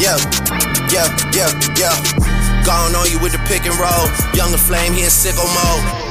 Yeah, 0.00 0.16
yeah, 0.92 1.10
yeah, 1.34 1.50
yeah. 1.76 2.62
Gone 2.64 2.94
on 2.94 3.10
you 3.10 3.18
with 3.18 3.32
the 3.32 3.38
pick 3.48 3.66
and 3.66 3.74
roll. 3.78 4.06
Younger 4.32 4.56
flame, 4.56 4.92
he 4.92 5.02
in 5.02 5.08
sicko 5.08 5.44
mode. 5.54 6.08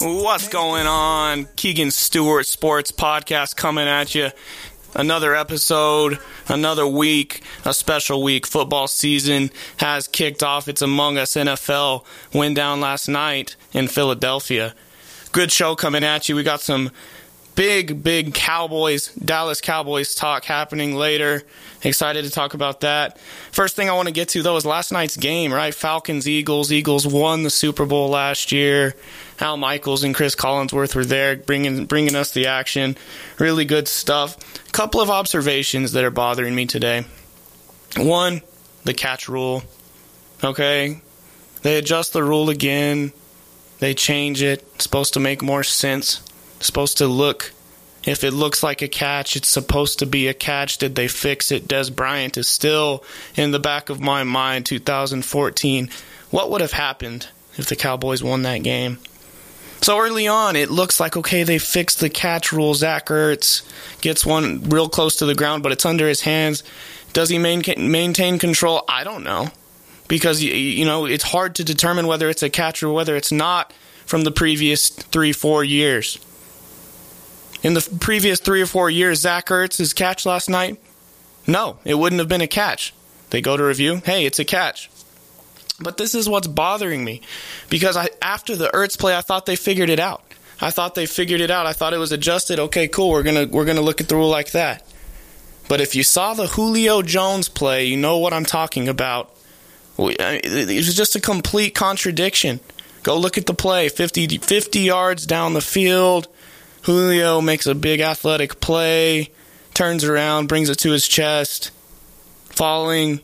What's 0.00 0.48
going 0.48 0.86
on? 0.86 1.48
Keegan 1.56 1.90
Stewart 1.90 2.46
Sports 2.46 2.92
Podcast 2.92 3.56
coming 3.56 3.86
at 3.86 4.14
you. 4.14 4.30
Another 4.94 5.34
episode, 5.34 6.18
another 6.48 6.86
week, 6.86 7.42
a 7.66 7.74
special 7.74 8.22
week. 8.22 8.46
Football 8.46 8.88
season 8.88 9.50
has 9.76 10.08
kicked 10.08 10.42
off. 10.42 10.66
It's 10.66 10.80
Among 10.80 11.18
Us 11.18 11.34
NFL. 11.34 12.06
Went 12.32 12.56
down 12.56 12.80
last 12.80 13.06
night 13.06 13.56
in 13.72 13.86
Philadelphia. 13.86 14.74
Good 15.32 15.52
show 15.52 15.76
coming 15.76 16.02
at 16.04 16.28
you. 16.28 16.36
We 16.36 16.42
got 16.42 16.60
some 16.62 16.90
big, 17.54 18.02
big 18.02 18.34
Cowboys, 18.34 19.08
Dallas 19.14 19.60
Cowboys 19.60 20.14
talk 20.14 20.44
happening 20.44 20.94
later. 20.94 21.42
Excited 21.82 22.24
to 22.24 22.30
talk 22.30 22.54
about 22.54 22.80
that. 22.80 23.18
First 23.52 23.76
thing 23.76 23.88
I 23.88 23.94
want 23.94 24.08
to 24.08 24.14
get 24.14 24.28
to, 24.30 24.42
though, 24.42 24.56
is 24.56 24.66
last 24.66 24.92
night's 24.92 25.16
game, 25.16 25.52
right? 25.52 25.74
Falcons, 25.74 26.28
Eagles. 26.28 26.72
Eagles 26.72 27.06
won 27.06 27.42
the 27.42 27.50
Super 27.50 27.86
Bowl 27.86 28.08
last 28.08 28.52
year. 28.52 28.94
Al 29.40 29.56
Michaels 29.56 30.04
and 30.04 30.14
Chris 30.14 30.34
Collinsworth 30.34 30.94
were 30.94 31.04
there 31.04 31.36
bringing, 31.36 31.86
bringing 31.86 32.14
us 32.14 32.32
the 32.32 32.46
action. 32.46 32.96
Really 33.38 33.64
good 33.64 33.88
stuff. 33.88 34.36
A 34.68 34.72
Couple 34.72 35.00
of 35.00 35.10
observations 35.10 35.92
that 35.92 36.04
are 36.04 36.10
bothering 36.10 36.54
me 36.54 36.66
today. 36.66 37.04
One, 37.96 38.42
the 38.84 38.94
catch 38.94 39.28
rule. 39.28 39.62
Okay? 40.44 41.00
They 41.62 41.76
adjust 41.76 42.12
the 42.12 42.22
rule 42.22 42.50
again. 42.50 43.12
They 43.78 43.94
change 43.94 44.42
it. 44.42 44.62
It's 44.74 44.84
supposed 44.84 45.14
to 45.14 45.20
make 45.20 45.42
more 45.42 45.62
sense 45.62 46.22
supposed 46.60 46.98
to 46.98 47.06
look 47.06 47.52
if 48.04 48.24
it 48.24 48.32
looks 48.32 48.62
like 48.62 48.80
a 48.80 48.88
catch, 48.88 49.36
it's 49.36 49.48
supposed 49.48 49.98
to 49.98 50.06
be 50.06 50.28
a 50.28 50.34
catch. 50.34 50.78
Did 50.78 50.94
they 50.94 51.08
fix 51.08 51.52
it? 51.52 51.68
Dez 51.68 51.94
Bryant 51.94 52.38
is 52.38 52.48
still 52.48 53.04
in 53.36 53.50
the 53.50 53.58
back 53.58 53.90
of 53.90 54.00
my 54.00 54.24
mind 54.24 54.66
2014. 54.66 55.90
What 56.30 56.50
would 56.50 56.62
have 56.62 56.72
happened 56.72 57.28
if 57.58 57.66
the 57.66 57.76
Cowboys 57.76 58.22
won 58.22 58.42
that 58.42 58.62
game? 58.62 58.98
So 59.82 59.98
early 59.98 60.28
on, 60.28 60.56
it 60.56 60.70
looks 60.70 61.00
like, 61.00 61.16
okay, 61.16 61.42
they 61.42 61.58
fixed 61.58 62.00
the 62.00 62.10
catch 62.10 62.52
rule. 62.52 62.74
Zach 62.74 63.06
Ertz 63.06 63.62
gets 64.00 64.24
one 64.24 64.62
real 64.64 64.88
close 64.88 65.16
to 65.16 65.26
the 65.26 65.34
ground, 65.34 65.62
but 65.62 65.72
it's 65.72 65.86
under 65.86 66.06
his 66.06 66.20
hands. 66.22 66.62
Does 67.12 67.28
he 67.28 67.38
maintain 67.38 68.38
control? 68.38 68.84
I 68.88 69.04
don't 69.04 69.24
know. 69.24 69.48
Because, 70.08 70.42
you 70.42 70.84
know, 70.84 71.06
it's 71.06 71.24
hard 71.24 71.54
to 71.56 71.64
determine 71.64 72.06
whether 72.06 72.28
it's 72.28 72.42
a 72.42 72.50
catch 72.50 72.82
or 72.82 72.92
whether 72.92 73.14
it's 73.16 73.32
not 73.32 73.72
from 74.06 74.22
the 74.22 74.30
previous 74.30 74.88
three, 74.88 75.32
four 75.32 75.62
years. 75.64 76.18
In 77.62 77.74
the 77.74 77.96
previous 78.00 78.40
three 78.40 78.62
or 78.62 78.66
four 78.66 78.88
years, 78.88 79.20
Zach 79.20 79.46
Ertz's 79.46 79.92
catch 79.92 80.24
last 80.24 80.48
night, 80.48 80.80
no, 81.46 81.78
it 81.84 81.94
wouldn't 81.94 82.18
have 82.20 82.28
been 82.28 82.40
a 82.40 82.46
catch. 82.46 82.94
They 83.30 83.40
go 83.40 83.56
to 83.56 83.62
review, 83.64 84.02
hey, 84.04 84.24
it's 84.24 84.38
a 84.38 84.44
catch. 84.44 84.90
But 85.80 85.96
this 85.96 86.14
is 86.14 86.28
what's 86.28 86.46
bothering 86.46 87.04
me 87.04 87.22
because 87.70 87.96
I, 87.96 88.08
after 88.20 88.54
the 88.54 88.68
Ertz 88.68 88.98
play, 88.98 89.16
I 89.16 89.22
thought 89.22 89.46
they 89.46 89.56
figured 89.56 89.88
it 89.88 89.98
out. 89.98 90.22
I 90.60 90.70
thought 90.70 90.94
they 90.94 91.06
figured 91.06 91.40
it 91.40 91.50
out. 91.50 91.64
I 91.66 91.72
thought 91.72 91.94
it 91.94 91.98
was 91.98 92.12
adjusted. 92.12 92.58
Okay, 92.58 92.86
cool. 92.86 93.10
We're 93.10 93.22
gonna 93.22 93.46
we're 93.46 93.64
gonna 93.64 93.80
look 93.80 94.00
at 94.00 94.08
the 94.08 94.16
rule 94.16 94.28
like 94.28 94.50
that. 94.50 94.84
But 95.68 95.80
if 95.80 95.94
you 95.94 96.02
saw 96.02 96.34
the 96.34 96.48
Julio 96.48 97.00
Jones 97.00 97.48
play, 97.48 97.86
you 97.86 97.96
know 97.96 98.18
what 98.18 98.32
I'm 98.34 98.44
talking 98.44 98.88
about. 98.88 99.34
It 99.98 100.76
was 100.76 100.96
just 100.96 101.16
a 101.16 101.20
complete 101.20 101.74
contradiction. 101.74 102.60
Go 103.02 103.18
look 103.18 103.38
at 103.38 103.46
the 103.46 103.54
play 103.54 103.88
50, 103.88 104.38
50 104.38 104.80
yards 104.80 105.26
down 105.26 105.54
the 105.54 105.60
field. 105.60 106.28
Julio 106.82 107.40
makes 107.40 107.66
a 107.66 107.74
big 107.74 108.00
athletic 108.00 108.60
play, 108.60 109.30
turns 109.74 110.04
around, 110.04 110.48
brings 110.48 110.68
it 110.68 110.76
to 110.76 110.90
his 110.90 111.06
chest, 111.06 111.70
falling. 112.46 113.20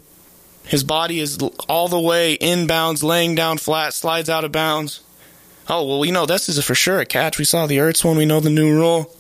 His 0.65 0.85
body 0.85 1.21
is 1.21 1.39
all 1.69 1.89
the 1.89 2.01
way 2.01 2.37
inbounds, 2.39 3.03
laying 3.03 3.35
down 3.35 3.59
flat, 3.59 3.95
slides 3.95 4.29
out 4.29 4.45
of 4.45 4.53
bounds. 4.53 5.01
Oh, 5.69 5.87
well, 5.87 5.99
we 5.99 6.11
know 6.11 6.27
this 6.27 6.49
is 6.49 6.63
for 6.65 6.75
sure 6.75 7.01
a 7.01 7.07
catch. 7.07 7.39
We 7.39 7.45
saw 7.45 7.67
the 7.67 7.79
Ertz 7.79 8.05
one, 8.05 8.17
we 8.17 8.27
know 8.27 8.41
the 8.41 8.51
new 8.51 8.73
rule. 8.73 9.13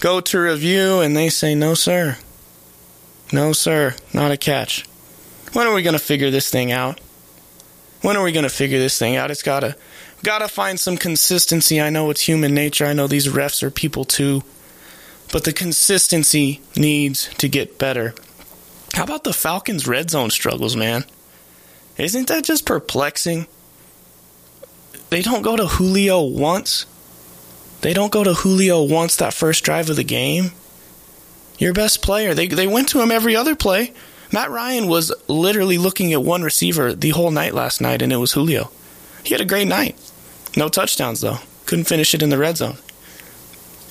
Go 0.00 0.20
to 0.20 0.38
review, 0.38 1.00
and 1.00 1.16
they 1.16 1.28
say, 1.28 1.54
no, 1.54 1.74
sir. 1.74 2.18
No, 3.32 3.52
sir, 3.52 3.94
not 4.12 4.30
a 4.30 4.36
catch. 4.36 4.84
When 5.52 5.66
are 5.66 5.74
we 5.74 5.82
going 5.82 5.94
to 5.94 5.98
figure 5.98 6.30
this 6.30 6.50
thing 6.50 6.72
out? 6.72 7.00
When 8.02 8.16
are 8.16 8.22
we 8.22 8.32
going 8.32 8.42
to 8.44 8.50
figure 8.50 8.78
this 8.78 8.98
thing 8.98 9.16
out? 9.16 9.30
It's 9.30 9.42
got 9.42 9.60
to 9.60 9.76
Gotta 10.24 10.48
find 10.48 10.80
some 10.80 10.96
consistency. 10.96 11.82
I 11.82 11.90
know 11.90 12.08
it's 12.08 12.22
human 12.22 12.54
nature. 12.54 12.86
I 12.86 12.94
know 12.94 13.06
these 13.06 13.28
refs 13.28 13.62
are 13.62 13.70
people 13.70 14.06
too. 14.06 14.42
But 15.30 15.44
the 15.44 15.52
consistency 15.52 16.62
needs 16.74 17.28
to 17.34 17.46
get 17.46 17.78
better. 17.78 18.14
How 18.94 19.04
about 19.04 19.24
the 19.24 19.34
Falcons' 19.34 19.86
red 19.86 20.08
zone 20.08 20.30
struggles, 20.30 20.76
man? 20.76 21.04
Isn't 21.98 22.28
that 22.28 22.44
just 22.44 22.64
perplexing? 22.64 23.48
They 25.10 25.20
don't 25.20 25.42
go 25.42 25.56
to 25.56 25.66
Julio 25.66 26.22
once. 26.22 26.86
They 27.82 27.92
don't 27.92 28.10
go 28.10 28.24
to 28.24 28.32
Julio 28.32 28.82
once 28.82 29.16
that 29.16 29.34
first 29.34 29.62
drive 29.62 29.90
of 29.90 29.96
the 29.96 30.04
game. 30.04 30.52
Your 31.58 31.74
best 31.74 32.00
player. 32.00 32.32
They 32.32 32.46
they 32.46 32.66
went 32.66 32.88
to 32.88 33.02
him 33.02 33.10
every 33.10 33.36
other 33.36 33.54
play. 33.54 33.92
Matt 34.32 34.50
Ryan 34.50 34.86
was 34.88 35.12
literally 35.28 35.76
looking 35.76 36.14
at 36.14 36.22
one 36.22 36.42
receiver 36.42 36.94
the 36.94 37.10
whole 37.10 37.30
night 37.30 37.52
last 37.52 37.82
night, 37.82 38.00
and 38.00 38.10
it 38.10 38.16
was 38.16 38.32
Julio. 38.32 38.70
He 39.22 39.34
had 39.34 39.42
a 39.42 39.44
great 39.44 39.68
night. 39.68 39.98
No 40.56 40.68
touchdowns, 40.68 41.20
though. 41.20 41.38
Couldn't 41.66 41.84
finish 41.84 42.14
it 42.14 42.22
in 42.22 42.30
the 42.30 42.38
red 42.38 42.56
zone. 42.56 42.76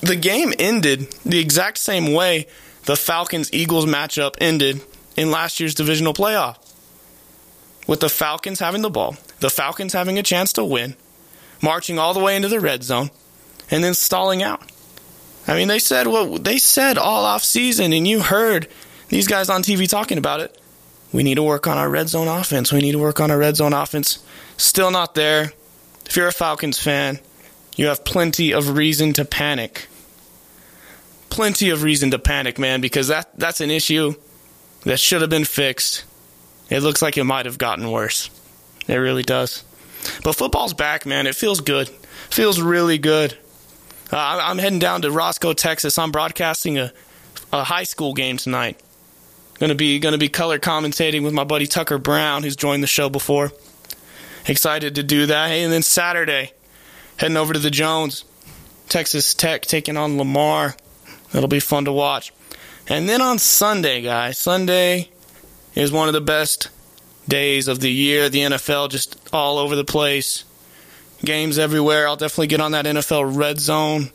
The 0.01 0.15
game 0.15 0.53
ended 0.59 1.11
the 1.25 1.39
exact 1.39 1.77
same 1.77 2.13
way 2.13 2.47
the 2.85 2.95
Falcons 2.95 3.49
Eagles 3.53 3.85
matchup 3.85 4.35
ended 4.39 4.81
in 5.15 5.31
last 5.31 5.59
year's 5.59 5.75
divisional 5.75 6.13
playoff. 6.13 6.57
With 7.87 7.99
the 7.99 8.09
Falcons 8.09 8.59
having 8.59 8.81
the 8.81 8.89
ball, 8.89 9.17
the 9.39 9.49
Falcons 9.49 9.93
having 9.93 10.17
a 10.17 10.23
chance 10.23 10.53
to 10.53 10.63
win, 10.63 10.95
marching 11.61 11.99
all 11.99 12.13
the 12.13 12.19
way 12.19 12.35
into 12.35 12.47
the 12.47 12.59
red 12.59 12.83
zone, 12.83 13.11
and 13.69 13.83
then 13.83 13.93
stalling 13.93 14.43
out. 14.43 14.61
I 15.47 15.55
mean, 15.55 15.67
they 15.67 15.79
said 15.79 16.07
what 16.07 16.43
they 16.43 16.57
said 16.57 16.97
all 16.97 17.25
off 17.25 17.43
season, 17.43 17.91
and 17.93 18.07
you 18.07 18.21
heard 18.21 18.67
these 19.09 19.27
guys 19.27 19.49
on 19.49 19.63
TV 19.63 19.87
talking 19.87 20.17
about 20.17 20.39
it. 20.39 20.57
We 21.11 21.23
need 21.23 21.35
to 21.35 21.43
work 21.43 21.67
on 21.67 21.77
our 21.77 21.89
red 21.89 22.09
zone 22.09 22.27
offense. 22.27 22.71
We 22.71 22.81
need 22.81 22.93
to 22.93 22.99
work 22.99 23.19
on 23.19 23.29
our 23.29 23.37
red 23.37 23.57
zone 23.57 23.73
offense. 23.73 24.23
Still 24.57 24.89
not 24.89 25.15
there. 25.15 25.51
If 26.05 26.15
you're 26.15 26.27
a 26.27 26.33
Falcons 26.33 26.79
fan, 26.79 27.19
you 27.75 27.87
have 27.87 28.05
plenty 28.05 28.51
of 28.51 28.75
reason 28.75 29.13
to 29.13 29.25
panic. 29.25 29.87
Plenty 31.29 31.69
of 31.69 31.81
reason 31.81 32.11
to 32.11 32.19
panic, 32.19 32.59
man, 32.59 32.81
because 32.81 33.07
that, 33.07 33.29
that's 33.37 33.61
an 33.61 33.71
issue 33.71 34.13
that 34.83 34.99
should 34.99 35.21
have 35.21 35.29
been 35.29 35.45
fixed. 35.45 36.03
It 36.69 36.81
looks 36.81 37.01
like 37.01 37.17
it 37.17 37.23
might 37.23 37.45
have 37.45 37.57
gotten 37.57 37.89
worse. 37.89 38.29
It 38.87 38.95
really 38.95 39.23
does. 39.23 39.63
But 40.23 40.33
football's 40.33 40.73
back, 40.73 41.05
man. 41.05 41.27
It 41.27 41.35
feels 41.35 41.61
good. 41.61 41.89
Feels 42.29 42.61
really 42.61 42.97
good. 42.97 43.37
Uh, 44.11 44.39
I'm 44.43 44.59
heading 44.59 44.79
down 44.79 45.01
to 45.03 45.11
Roscoe, 45.11 45.53
Texas. 45.53 45.97
I'm 45.97 46.11
broadcasting 46.11 46.77
a, 46.77 46.91
a 47.51 47.63
high 47.63 47.85
school 47.85 48.13
game 48.13 48.37
tonight. 48.37 48.79
Gonna 49.59 49.75
be 49.75 49.99
gonna 49.99 50.17
be 50.17 50.29
color 50.29 50.59
commentating 50.59 51.23
with 51.23 51.33
my 51.33 51.43
buddy 51.45 51.67
Tucker 51.67 51.97
Brown, 51.97 52.43
who's 52.43 52.55
joined 52.55 52.83
the 52.83 52.87
show 52.87 53.09
before 53.09 53.51
excited 54.47 54.95
to 54.95 55.03
do 55.03 55.25
that. 55.27 55.49
Hey, 55.49 55.63
and 55.63 55.71
then 55.71 55.83
Saturday, 55.83 56.51
heading 57.17 57.37
over 57.37 57.53
to 57.53 57.59
the 57.59 57.71
Jones, 57.71 58.25
Texas 58.89 59.33
Tech 59.33 59.63
taking 59.63 59.97
on 59.97 60.17
Lamar. 60.17 60.75
That'll 61.31 61.47
be 61.47 61.59
fun 61.59 61.85
to 61.85 61.91
watch. 61.91 62.31
And 62.87 63.07
then 63.07 63.21
on 63.21 63.39
Sunday, 63.39 64.01
guys, 64.01 64.37
Sunday 64.37 65.09
is 65.73 65.91
one 65.91 66.07
of 66.07 66.13
the 66.13 66.21
best 66.21 66.69
days 67.27 67.67
of 67.67 67.79
the 67.79 67.91
year. 67.91 68.29
The 68.29 68.41
NFL 68.41 68.89
just 68.89 69.17
all 69.33 69.57
over 69.57 69.75
the 69.75 69.85
place. 69.85 70.43
Games 71.23 71.57
everywhere. 71.57 72.07
I'll 72.07 72.17
definitely 72.17 72.47
get 72.47 72.59
on 72.59 72.73
that 72.73 72.85
NFL 72.85 73.35
red 73.35 73.59
zone. 73.59 74.11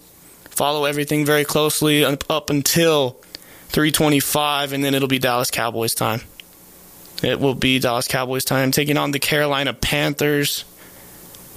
Follow 0.50 0.84
everything 0.84 1.24
very 1.24 1.44
closely 1.44 2.04
up 2.04 2.50
until 2.50 3.12
325, 3.68 4.72
and 4.72 4.84
then 4.84 4.94
it'll 4.94 5.08
be 5.08 5.18
Dallas 5.18 5.50
Cowboys 5.50 5.94
time. 5.94 6.20
It 7.22 7.40
will 7.40 7.54
be 7.54 7.78
Dallas 7.78 8.06
Cowboys 8.06 8.44
time 8.44 8.70
taking 8.70 8.96
on 8.96 9.10
the 9.10 9.18
Carolina 9.18 9.74
Panthers. 9.74 10.64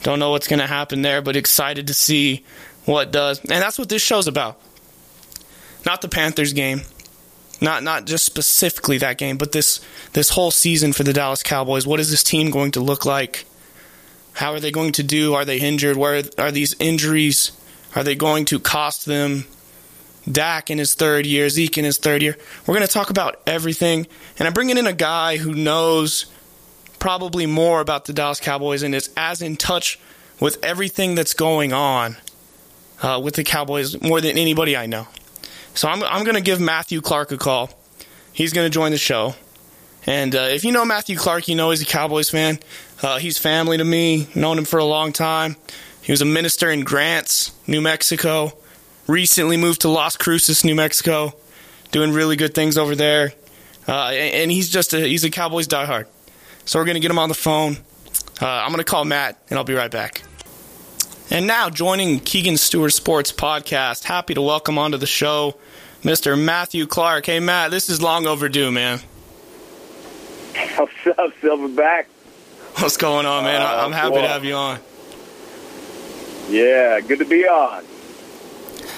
Don't 0.04 0.20
know 0.20 0.32
what's 0.32 0.48
going 0.48 0.60
to 0.60 0.68
happen 0.68 1.04
there, 1.04 1.22
but 1.22 1.36
excited 1.36 1.88
to 1.88 1.94
see 1.94 2.44
what 2.86 3.12
does. 3.12 3.40
And 3.40 3.50
that's 3.50 3.78
what 3.78 3.90
this 3.90 4.02
show's 4.02 4.28
about. 4.28 4.60
Not 5.86 6.02
the 6.02 6.10
Panthers 6.10 6.54
game. 6.54 6.82
Not 7.60 7.84
not 7.84 8.06
just 8.06 8.26
specifically 8.26 8.98
that 8.98 9.20
game, 9.20 9.38
but 9.38 9.52
this 9.52 9.80
this 10.14 10.30
whole 10.30 10.50
season 10.50 10.94
for 10.94 11.04
the 11.04 11.14
Dallas 11.14 11.44
Cowboys. 11.44 11.86
What 11.86 12.00
is 12.00 12.10
this 12.10 12.24
team 12.24 12.50
going 12.50 12.72
to 12.72 12.80
look 12.80 13.06
like? 13.06 13.46
How 14.34 14.54
are 14.54 14.60
they 14.60 14.72
going 14.72 14.94
to 14.94 15.04
do? 15.04 15.36
Are 15.36 15.46
they 15.46 15.60
injured? 15.60 15.96
Where 15.96 16.24
are 16.40 16.52
these 16.52 16.76
injuries? 16.80 17.52
Are 17.96 18.04
they 18.04 18.16
going 18.16 18.46
to 18.46 18.60
cost 18.60 19.06
them? 19.06 19.46
Dak 20.30 20.70
in 20.70 20.78
his 20.78 20.94
third 20.96 21.26
year, 21.26 21.50
Zeke 21.50 21.78
in 21.78 21.86
his 21.86 21.98
third 21.98 22.22
year. 22.22 22.38
We're 22.66 22.76
going 22.76 22.86
to 22.86 22.94
talk 22.94 23.10
about 23.10 23.40
everything. 23.48 24.08
And 24.38 24.48
I'm 24.48 24.54
bringing 24.54 24.78
in 24.78 24.88
a 24.88 24.94
guy 24.94 25.38
who 25.38 25.54
knows 25.54 26.26
probably 27.00 27.46
more 27.46 27.82
about 27.82 28.06
the 28.06 28.14
Dallas 28.14 28.40
Cowboys 28.40 28.84
and 28.84 28.94
is 28.94 29.10
as 29.18 29.42
in 29.42 29.58
touch 29.58 30.00
with 30.40 30.64
everything 30.64 31.16
that's 31.16 31.34
going 31.34 31.74
on 31.74 32.18
uh, 33.02 33.20
with 33.24 33.36
the 33.36 33.44
Cowboys 33.44 34.02
more 34.02 34.22
than 34.22 34.38
anybody 34.38 34.78
I 34.78 34.86
know. 34.86 35.08
So 35.74 35.88
I'm 35.88 36.04
I'm 36.04 36.24
going 36.24 36.36
to 36.36 36.42
give 36.42 36.60
Matthew 36.60 37.02
Clark 37.02 37.32
a 37.32 37.38
call. 37.38 37.70
He's 38.34 38.54
going 38.54 38.66
to 38.66 38.74
join 38.74 38.92
the 38.92 38.98
show. 38.98 39.36
And 40.06 40.36
uh, 40.36 40.48
if 40.50 40.64
you 40.64 40.72
know 40.72 40.84
Matthew 40.84 41.16
Clark, 41.16 41.48
you 41.48 41.56
know 41.56 41.70
he's 41.70 41.82
a 41.82 41.86
Cowboys 41.86 42.30
fan. 42.30 42.60
Uh, 43.04 43.20
he's 43.20 43.38
family 43.38 43.78
to 43.78 43.84
me. 43.84 44.28
Known 44.36 44.58
him 44.58 44.66
for 44.66 44.80
a 44.80 44.86
long 44.86 45.14
time. 45.14 45.56
He 46.02 46.12
was 46.12 46.22
a 46.22 46.26
minister 46.26 46.72
in 46.72 46.82
Grants, 46.84 47.52
New 47.68 47.82
Mexico. 47.82 48.54
Recently 49.12 49.58
moved 49.58 49.82
to 49.82 49.90
Las 49.90 50.16
Cruces, 50.16 50.64
New 50.64 50.74
Mexico, 50.74 51.34
doing 51.92 52.14
really 52.14 52.38
good 52.38 52.54
things 52.54 52.78
over 52.78 52.96
there. 52.96 53.34
Uh, 53.86 54.06
and, 54.12 54.50
he's 54.50 54.70
just 54.70 54.94
a, 54.94 55.02
he's 55.02 55.26
a 55.26 55.30
Cowboys 55.30 55.68
diehard. 55.68 56.06
So 56.64 56.80
we're 56.80 56.86
gonna 56.86 57.02
get 57.02 57.12
him 57.12 57.20
on 57.20 57.28
the 57.28 57.36
phone. 57.36 57.76
Uh, 58.42 58.48
I'm 58.48 58.72
gonna 58.72 58.86
call 58.86 59.04
Matt, 59.04 59.38
and 59.50 59.60
I'll 59.60 59.66
be 59.66 59.74
right 59.74 59.92
back. 59.92 60.22
And 61.30 61.46
now 61.46 61.70
joining 61.70 62.22
Keegan 62.22 62.56
Stewart 62.56 62.94
Sports 62.94 63.34
Podcast, 63.34 64.06
happy 64.06 64.34
to 64.34 64.42
welcome 64.42 64.78
onto 64.78 64.98
the 64.98 65.08
show 65.08 65.58
Mr. 66.04 66.42
Matthew 66.42 66.88
Clark. 66.88 67.26
Hey 67.26 67.42
Matt, 67.42 67.72
this 67.72 67.90
is 67.90 68.02
long 68.02 68.26
overdue, 68.28 68.72
man. 68.72 69.02
What's 70.78 71.20
up, 71.20 71.34
Silverback? 71.42 72.06
What's 72.78 72.96
going 72.96 73.26
on, 73.26 73.44
man? 73.44 73.62
Uh, 73.62 73.84
I'm 73.84 73.92
happy 73.92 74.12
well, 74.12 74.22
to 74.22 74.28
have 74.30 74.46
you 74.46 74.54
on. 74.54 74.80
Yeah, 76.50 77.02
good 77.02 77.20
to 77.20 77.26
be 77.26 77.46
on. 77.46 77.84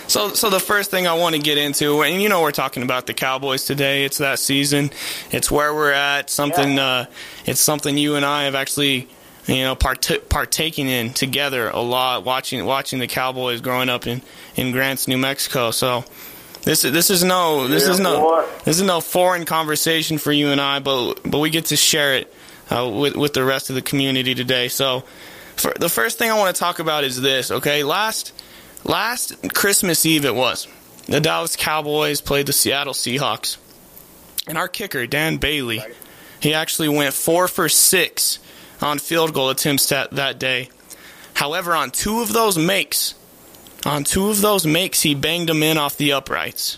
So, 0.08 0.34
so 0.34 0.50
the 0.50 0.60
first 0.60 0.92
thing 0.92 1.08
I 1.08 1.14
want 1.14 1.36
to 1.36 1.42
get 1.42 1.58
into, 1.58 2.02
and 2.04 2.22
you 2.22 2.30
know, 2.30 2.42
we're 2.42 2.52
talking 2.52 2.84
about 2.84 3.08
the 3.08 3.14
Cowboys 3.14 3.66
today. 3.66 4.06
It's 4.06 4.18
that 4.18 4.40
season. 4.40 4.92
It's 5.32 5.50
where 5.50 5.74
we're 5.74 5.92
at. 5.92 6.30
Something. 6.30 6.76
Yeah. 6.76 6.86
Uh, 6.86 7.06
it's 7.46 7.62
something 7.62 7.98
you 7.98 8.16
and 8.16 8.26
I 8.26 8.44
have 8.44 8.56
actually, 8.56 9.08
you 9.48 9.64
know, 9.64 9.76
part- 9.76 10.30
partaking 10.30 10.88
in 10.88 11.14
together 11.14 11.70
a 11.70 11.80
lot. 11.80 12.26
Watching, 12.26 12.66
watching 12.66 13.00
the 13.00 13.08
Cowboys 13.08 13.62
growing 13.62 13.90
up 13.90 14.06
in 14.06 14.22
in 14.56 14.72
Grants, 14.72 15.08
New 15.08 15.18
Mexico. 15.18 15.72
So, 15.72 16.04
this 16.64 16.86
is 16.86 16.92
this 16.92 17.10
is 17.10 17.24
no 17.24 17.68
this 17.68 17.86
yeah, 17.86 17.94
is 17.94 18.00
no 18.00 18.22
boy. 18.22 18.46
this 18.66 18.78
is 18.78 18.84
no 18.84 19.02
foreign 19.02 19.46
conversation 19.46 20.18
for 20.18 20.32
you 20.32 20.50
and 20.50 20.62
I, 20.62 20.80
but 20.80 21.20
but 21.26 21.40
we 21.40 21.50
get 21.50 21.66
to 21.66 21.78
share 21.78 22.16
it 22.16 22.34
uh, 22.70 22.90
with 22.90 23.16
with 23.16 23.34
the 23.34 23.44
rest 23.44 23.70
of 23.70 23.76
the 23.76 23.82
community 23.82 24.36
today. 24.36 24.68
So, 24.68 25.04
for, 25.56 25.74
the 25.80 25.90
first 25.90 26.18
thing 26.18 26.30
I 26.30 26.38
want 26.38 26.56
to 26.56 26.60
talk 26.60 26.80
about 26.80 27.04
is 27.04 27.20
this. 27.22 27.52
Okay, 27.52 27.84
last 27.84 28.34
last 28.84 29.54
Christmas 29.54 30.06
Eve 30.06 30.26
it 30.26 30.36
was. 30.36 30.68
The 31.08 31.20
Dallas 31.20 31.56
Cowboys 31.56 32.22
played 32.22 32.46
the 32.46 32.54
Seattle 32.54 32.94
Seahawks, 32.94 33.58
and 34.48 34.58
our 34.58 34.68
kicker 34.68 35.06
Dan 35.06 35.38
Bailey, 35.38 35.82
he 36.40 36.54
actually 36.54 36.90
went 36.90 37.14
four 37.14 37.48
for 37.48 37.68
six 37.68 38.40
on 38.82 39.00
field 39.00 39.34
goal 39.34 39.50
attempts 39.50 39.90
that, 39.90 40.12
that 40.12 40.40
day. 40.40 40.70
However, 41.34 41.76
on 41.76 41.92
two 41.92 42.22
of 42.22 42.32
those 42.32 42.58
makes, 42.58 43.16
on 43.86 44.04
two 44.04 44.30
of 44.30 44.42
those 44.42 44.66
makes, 44.66 45.02
he 45.02 45.16
banged 45.16 45.50
them 45.50 45.64
in 45.64 45.78
off 45.78 45.98
the 45.98 46.14
uprights, 46.14 46.78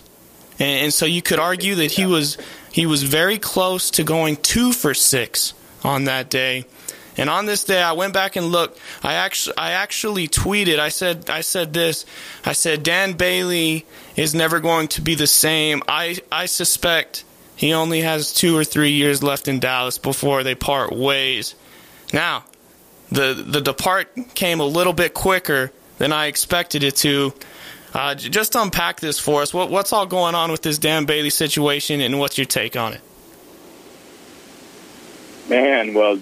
and, 0.58 0.84
and 0.84 0.94
so 0.94 1.06
you 1.06 1.22
could 1.22 1.38
argue 1.38 1.76
that 1.76 1.92
he 1.92 2.06
was 2.06 2.36
he 2.72 2.84
was 2.84 3.04
very 3.04 3.38
close 3.38 3.90
to 3.92 4.02
going 4.04 4.36
two 4.36 4.72
for 4.72 4.92
six 4.92 5.54
on 5.84 6.04
that 6.04 6.28
day. 6.28 6.64
And 7.16 7.30
on 7.30 7.46
this 7.46 7.64
day, 7.64 7.82
I 7.82 7.92
went 7.92 8.12
back 8.12 8.36
and 8.36 8.46
looked. 8.46 8.78
I 9.02 9.14
actually, 9.14 9.56
I 9.56 9.72
actually 9.72 10.28
tweeted. 10.28 10.78
I 10.78 10.90
said, 10.90 11.30
I 11.30 11.40
said 11.40 11.72
this. 11.72 12.04
I 12.44 12.52
said 12.52 12.82
Dan 12.82 13.14
Bailey 13.14 13.86
is 14.16 14.34
never 14.34 14.60
going 14.60 14.88
to 14.88 15.00
be 15.00 15.14
the 15.14 15.26
same. 15.26 15.82
I, 15.88 16.18
I 16.30 16.46
suspect 16.46 17.24
he 17.56 17.72
only 17.72 18.02
has 18.02 18.34
two 18.34 18.56
or 18.56 18.64
three 18.64 18.92
years 18.92 19.22
left 19.22 19.48
in 19.48 19.60
Dallas 19.60 19.98
before 19.98 20.42
they 20.42 20.54
part 20.54 20.92
ways. 20.92 21.54
Now, 22.12 22.44
the 23.10 23.32
the 23.34 23.60
depart 23.60 24.08
came 24.34 24.60
a 24.60 24.66
little 24.66 24.92
bit 24.92 25.14
quicker 25.14 25.72
than 25.98 26.12
I 26.12 26.26
expected 26.26 26.82
it 26.82 26.96
to. 26.96 27.32
Uh, 27.94 28.14
just 28.14 28.54
unpack 28.56 29.00
this 29.00 29.18
for 29.18 29.40
us. 29.40 29.54
What, 29.54 29.70
what's 29.70 29.90
all 29.92 30.04
going 30.04 30.34
on 30.34 30.52
with 30.52 30.60
this 30.60 30.76
Dan 30.76 31.06
Bailey 31.06 31.30
situation, 31.30 32.02
and 32.02 32.18
what's 32.18 32.36
your 32.36 32.44
take 32.44 32.76
on 32.76 32.92
it? 32.92 33.00
Man, 35.48 35.94
well, 35.94 36.18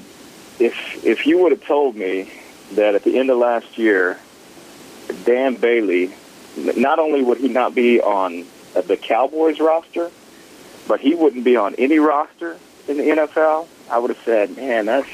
if 0.59 1.05
if 1.05 1.27
you 1.27 1.39
would 1.39 1.53
have 1.53 1.65
told 1.65 1.97
me 1.97 2.31
that 2.73 2.95
at 2.95 3.05
the 3.05 3.19
end 3.19 3.31
of 3.31 3.39
last 3.39 3.79
year, 3.79 4.19
Dan 5.25 5.55
Bailey, 5.55 6.13
not 6.57 6.99
only 6.99 7.23
would 7.23 7.39
he 7.39 7.49
not 7.49 7.75
be 7.75 8.01
on 8.01 8.45
the 8.75 8.97
Cowboys 8.97 9.61
roster, 9.61 10.11
but 10.89 11.01
he 11.01 11.15
wouldn't 11.15 11.45
be 11.45 11.57
on 11.57 11.75
any 11.77 11.99
roster 11.99 12.57
in 12.89 12.97
the 12.99 13.03
NFL, 13.03 13.67
I 13.91 13.99
would 13.99 14.11
have 14.11 14.25
said, 14.25 14.57
man, 14.57 14.87
that's 14.87 15.09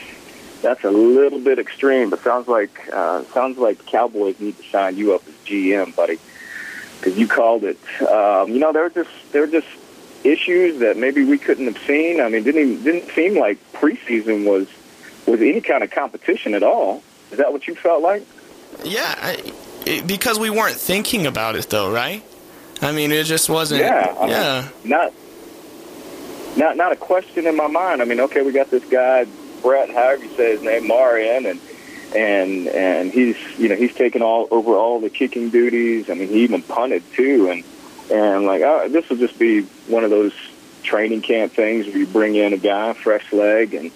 that's 0.63 0.85
a 0.85 0.91
little 0.91 1.41
bit 1.41 1.59
extreme. 1.59 2.11
But 2.11 2.21
sounds 2.21 2.49
like 2.49 2.89
uh, 2.93 3.25
sounds 3.25 3.59
like 3.59 3.79
the 3.79 3.85
Cowboys 3.85 4.39
need 4.41 4.57
to 4.59 4.65
sign 4.65 4.97
you 4.97 5.15
up 5.15 5.27
as 5.27 5.35
GM, 5.47 5.95
buddy, 5.95 6.19
because 6.99 7.19
you 7.19 7.27
called 7.27 7.65
it. 7.65 7.79
Um, 8.03 8.51
you 8.51 8.59
know, 8.59 8.73
there 8.73 8.83
were 8.83 8.91
just 8.91 9.11
there 9.33 9.43
were 9.43 9.47
just 9.47 9.69
issues 10.25 10.81
that 10.81 10.97
maybe 10.97 11.25
we 11.25 11.39
couldn't 11.39 11.67
have 11.67 11.83
seen. 11.85 12.21
I 12.21 12.29
mean, 12.29 12.43
didn't 12.43 12.61
even, 12.61 12.85
didn't 12.85 13.11
seem 13.13 13.39
like 13.39 13.59
preseason 13.73 14.45
was 14.45 14.69
was 15.31 15.41
any 15.41 15.61
kind 15.61 15.82
of 15.82 15.91
competition 15.91 16.55
at 16.55 16.62
all. 16.62 17.03
Is 17.31 17.38
that 17.38 17.53
what 17.53 17.67
you 17.67 17.75
felt 17.75 18.03
like? 18.03 18.27
Yeah, 18.85 19.15
I, 19.21 19.53
it, 19.87 20.06
because 20.06 20.38
we 20.38 20.50
weren't 20.50 20.77
thinking 20.77 21.27
about 21.27 21.56
it 21.56 21.69
though, 21.71 21.93
right? 21.93 22.23
I 22.82 22.93
mean, 22.93 23.12
it 23.12 23.25
just 23.25 23.49
wasn't. 23.49 23.82
Yeah, 23.82 24.17
I 24.19 24.29
yeah. 24.29 24.69
Mean, 24.82 24.91
not 24.91 25.12
not 26.56 26.77
not 26.77 26.93
a 26.93 26.97
question 26.97 27.47
in 27.47 27.56
my 27.56 27.67
mind. 27.67 28.03
I 28.03 28.05
mean, 28.05 28.21
okay, 28.21 28.43
we 28.43 28.53
got 28.53 28.71
this 28.71 28.85
guy 28.85 29.27
Brett, 29.62 29.91
however 29.91 30.25
you 30.25 30.31
say 30.37 30.53
his 30.53 30.62
name, 30.62 30.87
Marion, 30.87 31.47
and 31.47 31.61
and 32.15 32.69
and 32.69 33.12
he's 33.12 33.37
you 33.59 33.69
know 33.69 33.77
he's 33.77 33.94
taken 33.94 34.23
all 34.23 34.49
over 34.50 34.75
all 34.75 35.00
the 35.00 35.11
kicking 35.11 35.50
duties. 35.50 36.11
I 36.11 36.15
mean, 36.15 36.29
he 36.29 36.43
even 36.43 36.62
punted 36.62 37.03
too, 37.12 37.50
and 37.50 37.65
and 38.11 38.47
like 38.47 38.62
oh, 38.62 38.88
this 38.88 39.09
will 39.09 39.19
just 39.19 39.38
be 39.38 39.62
one 39.87 40.05
of 40.05 40.11
those 40.11 40.32
training 40.82 41.23
camp 41.23 41.53
things 41.53 41.87
where 41.87 41.99
you 41.99 42.06
bring 42.06 42.35
in 42.35 42.53
a 42.53 42.59
guy, 42.59 42.93
fresh 42.94 43.32
leg, 43.32 43.75
and 43.75 43.91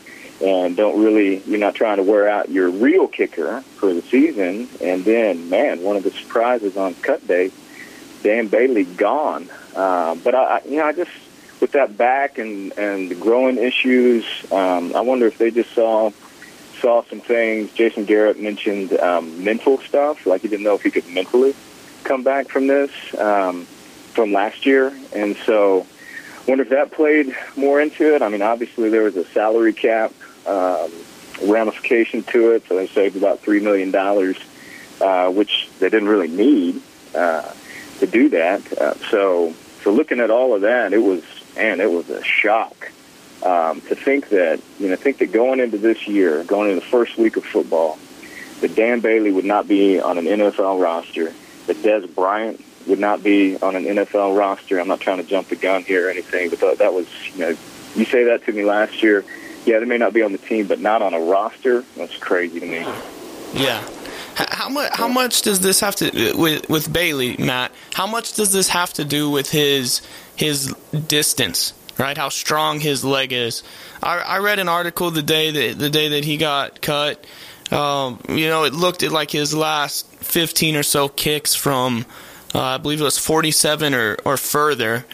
and 0.45 0.77
don't 0.77 1.03
really 1.03 1.39
you're 1.45 1.59
not 1.59 1.75
trying 1.75 1.97
to 1.97 2.03
wear 2.03 2.29
out 2.29 2.51
your 2.51 2.69
real 2.69 3.09
kicker 3.09 3.63
for 3.63 3.95
the 3.95 4.03
season. 4.03 4.69
And 4.83 5.05
then, 5.05 5.49
man, 5.49 5.83
one 5.83 5.97
of 5.97 6.03
the 6.03 6.11
surprises 6.11 6.77
on 6.77 6.95
cut 6.97 7.27
day, 7.27 7.51
Dan 8.23 8.49
Bailey 8.49 8.85
gone. 8.85 9.49
Uh, 9.75 10.15
but 10.17 10.35
I, 10.35 10.61
you 10.67 10.77
know, 10.77 10.85
I 10.85 10.93
just 10.93 11.11
with 11.61 11.73
that 11.73 11.97
back 11.97 12.37
and 12.37 12.77
and 12.79 13.11
the 13.11 13.15
growing 13.15 13.57
issues, 13.57 14.25
um, 14.53 14.95
I 14.95 15.01
wonder 15.01 15.27
if 15.27 15.39
they 15.39 15.51
just 15.51 15.73
saw 15.73 16.11
saw 16.81 17.03
some 17.05 17.21
things. 17.21 17.73
Jason 17.73 18.05
Garrett 18.05 18.39
mentioned 18.39 18.93
um, 19.01 19.43
mental 19.43 19.79
stuff, 19.79 20.27
like 20.27 20.43
he 20.43 20.49
didn't 20.49 20.65
know 20.65 20.75
if 20.75 20.83
he 20.83 20.91
could 20.91 21.09
mentally 21.09 21.55
come 22.05 22.23
back 22.23 22.49
from 22.49 22.67
this 22.67 22.91
um, 23.19 23.65
from 24.13 24.33
last 24.33 24.67
year, 24.67 24.93
and 25.15 25.37
so 25.47 25.87
wonder 26.47 26.65
if 26.65 26.69
that 26.69 26.91
played 26.93 27.35
more 27.57 27.81
into 27.81 28.15
it. 28.15 28.21
I 28.21 28.29
mean, 28.29 28.43
obviously 28.43 28.91
there 28.91 29.05
was 29.05 29.17
a 29.17 29.25
salary 29.25 29.73
cap 29.73 30.13
um, 30.47 30.91
ramification 31.43 32.23
to 32.25 32.53
it, 32.53 32.67
so 32.69 32.77
they 32.77 32.87
saved 32.87 33.17
about 33.17 33.41
three 33.41 33.61
million 33.61 33.91
dollars, 33.91 34.37
uh, 35.01 35.31
which 35.31 35.69
they 35.81 35.89
didn't 35.89 36.09
really 36.09 36.29
need 36.29 36.81
uh, 37.15 37.53
to 38.01 38.07
do 38.07 38.29
that. 38.31 38.73
Uh, 38.73 38.95
so, 39.11 39.55
so 39.83 39.93
looking 39.93 40.21
at 40.21 40.31
all 40.31 40.55
of 40.55 40.63
that, 40.63 40.93
it 40.93 40.99
was 40.99 41.23
man, 41.57 41.81
it 41.81 41.91
was 41.91 42.09
a 42.11 42.23
shock 42.23 42.91
um, 43.43 43.81
to 43.83 43.95
think 43.95 44.31
that 44.31 44.61
you 44.79 44.89
know 44.89 44.97
think 44.97 45.19
that 45.19 45.33
going 45.33 45.61
into 45.61 45.79
this 45.79 46.07
year, 46.07 46.45
going 46.45 46.71
into 46.71 46.81
the 46.81 46.87
first 46.87 47.17
week 47.19 47.37
of 47.37 47.45
football, 47.45 47.99
that 48.61 48.75
Dan 48.75 49.01
Bailey 49.01 49.33
would 49.33 49.45
not 49.45 49.69
be 49.69 50.01
on 50.01 50.19
an 50.19 50.25
NFL 50.25 50.83
roster, 50.83 51.33
that 51.67 51.77
Dez 51.79 52.13
Bryant 52.15 52.65
would 52.87 52.99
not 52.99 53.23
be 53.23 53.57
on 53.59 53.77
an 53.77 53.85
NFL 53.85 54.37
roster. 54.37 54.79
I'm 54.79 54.89
not 54.89 55.01
trying 55.01 55.19
to 55.19 55.25
jump 55.25 55.49
the 55.49 55.57
gun 55.57 55.83
here 55.83 56.07
or 56.07 56.11
anything, 56.11 56.51
but 56.51 56.79
that 56.79 56.93
was, 56.93 57.07
you 57.35 57.41
know, 57.41 57.57
you 57.95 58.05
say 58.05 58.25
that 58.25 58.45
to 58.45 58.53
me 58.53 58.65
last 58.65 59.03
year. 59.03 59.25
Yeah, 59.65 59.79
they 59.79 59.87
may 59.87 59.99
not 59.99 60.13
be 60.13 60.23
on 60.23 60.33
the 60.33 60.39
team, 60.39 60.67
but 60.67 60.81
not 60.81 61.03
on 61.03 61.15
a 61.15 61.21
roster. 61.21 61.85
That's 61.97 62.17
crazy 62.17 62.61
to 62.61 62.67
me. 62.67 62.87
Yeah. 63.55 63.87
How 64.37 64.69
much? 64.69 64.93
How 64.95 65.09
much 65.09 65.43
does 65.43 65.61
this 65.61 65.81
have 65.81 65.95
to 65.97 66.35
with 66.37 66.69
with 66.69 66.93
Bailey, 66.93 67.37
Matt? 67.37 67.71
How 67.93 68.07
much 68.07 68.33
does 68.33 68.53
this 68.53 68.69
have 68.69 68.93
to 68.95 69.05
do 69.05 69.31
with 69.31 69.51
his 69.51 70.03
his 70.35 70.75
distance? 71.07 71.73
Right, 71.97 72.19
how 72.19 72.29
strong 72.29 72.81
his 72.81 73.05
leg 73.05 73.33
is. 73.33 73.63
I, 74.03 74.19
I 74.19 74.39
read 74.39 74.59
an 74.59 74.69
article 74.69 75.13
the 75.13 75.23
day 75.23 75.53
that 75.53 75.79
the 75.79 75.91
day 75.91 76.09
that 76.09 76.25
he 76.25 76.37
got 76.37 76.81
cut. 76.81 77.25
Um, 77.71 78.21
you 78.29 78.49
know, 78.49 78.65
it 78.65 78.75
looked 78.75 79.05
at 79.05 79.13
like 79.13 79.31
his 79.31 79.55
last 79.55 80.07
15 80.17 80.77
or 80.77 80.83
so 80.83 81.09
kicks 81.09 81.55
from 81.55 82.05
uh, 82.55 82.61
I 82.61 82.79
believe 82.79 83.01
it 83.01 83.05
was 83.05 83.19
47 83.19 83.95
or, 83.95 84.17
or 84.25 84.37
further. 84.37 85.05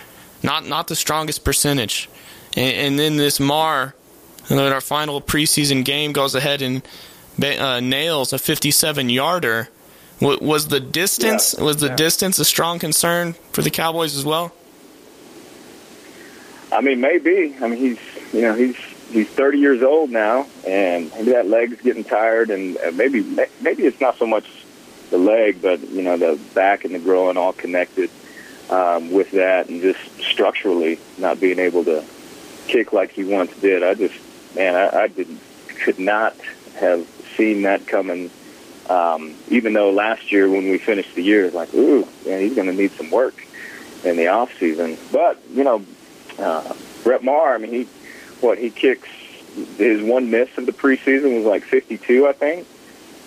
Not 0.42 0.66
not 0.66 0.88
the 0.88 0.97
strongest 0.97 1.45
percentage. 1.45 2.09
And, 2.57 2.76
and 2.76 2.99
then 2.99 3.16
this 3.16 3.40
Maher, 3.40 3.95
in 4.59 4.73
our 4.73 4.80
final 4.80 5.21
preseason 5.21 5.85
game, 5.85 6.12
goes 6.12 6.35
ahead 6.35 6.62
and 6.62 6.83
uh, 7.42 7.80
nails 7.80 8.33
a 8.33 8.38
57 8.38 9.09
yarder. 9.09 9.69
Was 10.21 10.69
the 10.69 10.80
distance 10.80 11.54
yeah. 11.57 11.64
was 11.64 11.78
the 11.78 11.87
yeah. 11.87 11.97
distance 11.97 12.38
a 12.38 12.45
strong 12.45 12.78
concern 12.78 13.35
for 13.52 13.62
the 13.62 13.71
Cowboys 13.71 14.16
as 14.16 14.25
well? 14.25 14.52
I 16.71 16.83
mean, 16.83 17.00
maybe. 17.00 17.57
I 17.61 17.69
mean, 17.69 17.78
he's 17.78 17.99
you 18.35 18.42
know 18.42 18.54
he's 18.54 18.76
he's 19.11 19.28
30 19.28 19.59
years 19.59 19.83
old 19.83 20.11
now, 20.11 20.47
and 20.66 21.11
maybe 21.12 21.33
that 21.33 21.47
leg's 21.47 21.80
getting 21.80 22.04
tired, 22.04 22.50
and 22.50 22.76
maybe 22.95 23.23
maybe 23.62 23.87
it's 23.87 24.00
not 24.00 24.19
so 24.19 24.26
much 24.26 24.47
the 25.09 25.16
leg, 25.16 25.62
but 25.62 25.80
you 25.88 26.02
know 26.02 26.19
the 26.19 26.38
back 26.54 26.85
and 26.85 26.95
the 26.95 26.99
groin 26.99 27.38
all 27.38 27.54
connected. 27.54 28.11
um, 28.71 29.11
with 29.11 29.33
that, 29.33 29.69
and 29.69 29.83
just 29.83 29.99
structurally 30.21 30.99
not 31.19 31.40
being 31.40 31.59
able 31.59 31.85
to 31.85 32.04
kick 32.69 32.92
like 32.92 33.11
he 33.11 33.25
once 33.25 33.54
did. 33.61 33.83
I 33.83 33.95
just, 33.95 34.14
man, 34.54 34.75
I, 34.75 35.02
I 35.02 35.09
didn't, 35.09 35.40
could 35.83 35.99
not 35.99 36.37
have 36.76 37.07
seen 37.37 37.62
that 37.62 37.87
coming. 37.87 38.30
Um, 38.88 39.35
even 39.49 39.73
though 39.73 39.90
last 39.92 40.33
year 40.33 40.49
when 40.49 40.69
we 40.69 40.78
finished 40.78 41.14
the 41.14 41.23
year, 41.23 41.50
like, 41.50 41.73
ooh, 41.75 42.07
yeah, 42.25 42.40
he's 42.40 42.54
going 42.54 42.66
to 42.66 42.73
need 42.73 42.90
some 42.92 43.11
work 43.11 43.47
in 44.04 44.16
the 44.16 44.28
off 44.28 44.52
season. 44.59 44.99
But 45.12 45.40
you 45.50 45.64
know, 45.64 45.85
uh, 46.38 46.75
Brett 47.04 47.23
Maher, 47.23 47.54
I 47.54 47.59
mean, 47.59 47.71
he 47.71 47.88
what 48.40 48.59
he 48.59 48.71
kicks 48.71 49.09
his 49.76 50.02
one 50.02 50.30
miss 50.30 50.49
of 50.57 50.66
the 50.66 50.73
preseason 50.73 51.37
was 51.37 51.45
like 51.45 51.64
52, 51.64 52.26
I 52.26 52.33
think, 52.33 52.66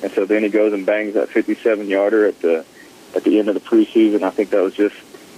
and 0.01 0.11
so 0.11 0.25
then 0.25 0.43
he 0.43 0.49
goes 0.49 0.73
and 0.73 0.85
bangs 0.85 1.13
that 1.13 1.29
57 1.29 1.87
yarder 1.87 2.25
at 2.25 2.39
the 2.41 2.65
at 3.15 3.23
the 3.23 3.39
end 3.39 3.49
of 3.49 3.55
the 3.55 3.61
preseason. 3.61 4.23
I 4.23 4.29
think 4.29 4.49
that 4.49 4.61
was 4.61 4.73
just 4.73 4.95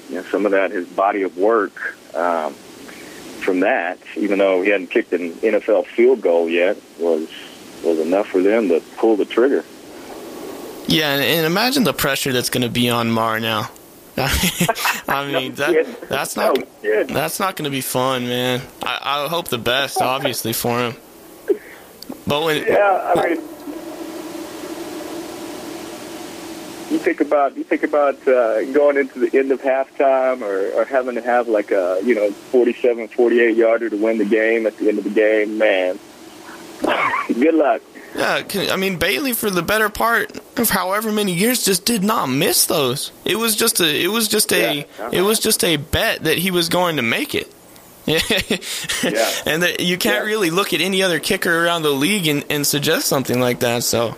you 0.09 0.15
know 0.15 0.23
some 0.23 0.45
of 0.45 0.51
that 0.51 0.71
his 0.71 0.87
body 0.87 1.23
of 1.23 1.37
work 1.37 1.97
um, 2.15 2.55
from 3.45 3.61
that, 3.61 3.99
even 4.17 4.39
though 4.39 4.61
he 4.61 4.71
hadn't 4.71 4.87
kicked 4.87 5.13
an 5.13 5.31
NFL 5.35 5.85
field 5.85 6.21
goal 6.21 6.49
yet, 6.49 6.77
was 6.99 7.29
was 7.83 7.99
enough 7.99 8.27
for 8.27 8.41
them 8.41 8.67
to 8.69 8.81
pull 8.97 9.15
the 9.15 9.25
trigger. 9.25 9.63
Yeah, 10.87 11.13
and, 11.13 11.23
and 11.23 11.45
imagine 11.45 11.83
the 11.83 11.93
pressure 11.93 12.33
that's 12.33 12.49
going 12.49 12.63
to 12.63 12.69
be 12.69 12.89
on 12.89 13.09
Maher 13.09 13.39
now. 13.39 13.69
I 14.17 15.29
mean, 15.31 15.55
that, 15.55 16.09
that's 16.09 16.35
not 16.35 16.57
that's 16.81 17.39
not 17.39 17.55
going 17.55 17.65
to 17.65 17.71
be 17.71 17.81
fun, 17.81 18.27
man. 18.27 18.61
I, 18.83 19.25
I 19.25 19.27
hope 19.27 19.47
the 19.49 19.57
best, 19.57 20.01
obviously, 20.01 20.53
for 20.53 20.79
him. 20.79 20.95
But 22.27 22.43
when 22.43 22.63
yeah, 22.67 23.13
I 23.15 23.29
mean, 23.29 23.43
think 27.05 27.21
about 27.21 27.55
you 27.55 27.63
think 27.63 27.83
about 27.83 28.27
uh, 28.27 28.65
going 28.74 28.97
into 28.97 29.19
the 29.19 29.38
end 29.38 29.51
of 29.51 29.62
halftime 29.62 30.41
or, 30.41 30.71
or 30.81 30.85
having 30.85 31.15
to 31.15 31.21
have 31.21 31.47
like 31.47 31.69
a 31.71 32.01
you 32.03 32.15
know 32.15 32.31
47, 32.31 33.09
48 33.09 33.55
yarder 33.55 33.89
to 33.91 33.97
win 33.97 34.17
the 34.17 34.25
game 34.25 34.65
at 34.65 34.75
the 34.77 34.89
end 34.89 34.97
of 34.97 35.03
the 35.03 35.12
game, 35.12 35.57
man. 35.59 36.00
Good 37.27 37.53
luck. 37.53 37.81
Yeah, 38.15 38.43
I 38.71 38.75
mean 38.75 38.97
Bailey 38.97 39.33
for 39.33 39.51
the 39.51 39.62
better 39.62 39.89
part 39.89 40.39
of 40.57 40.69
however 40.69 41.12
many 41.12 41.33
years 41.33 41.63
just 41.63 41.85
did 41.85 42.03
not 42.03 42.25
miss 42.27 42.65
those. 42.65 43.12
It 43.24 43.35
was 43.35 43.55
just 43.55 43.79
a 43.79 44.03
it 44.03 44.07
was 44.07 44.27
just 44.27 44.51
a 44.51 44.77
yeah, 44.77 44.83
uh-huh. 45.00 45.09
it 45.13 45.21
was 45.21 45.39
just 45.39 45.63
a 45.63 45.77
bet 45.77 46.24
that 46.24 46.39
he 46.39 46.50
was 46.50 46.69
going 46.69 46.95
to 46.95 47.03
make 47.03 47.35
it. 47.35 47.51
yeah. 48.07 48.21
and 49.47 49.63
that 49.63 49.79
you 49.79 49.97
can't 49.97 50.24
yeah. 50.24 50.29
really 50.29 50.51
look 50.51 50.74
at 50.74 50.81
any 50.81 51.01
other 51.01 51.19
kicker 51.19 51.65
around 51.65 51.81
the 51.81 51.89
league 51.89 52.27
and, 52.27 52.45
and 52.51 52.65
suggest 52.65 53.07
something 53.07 53.39
like 53.39 53.62
that. 53.62 53.83
So, 53.83 54.15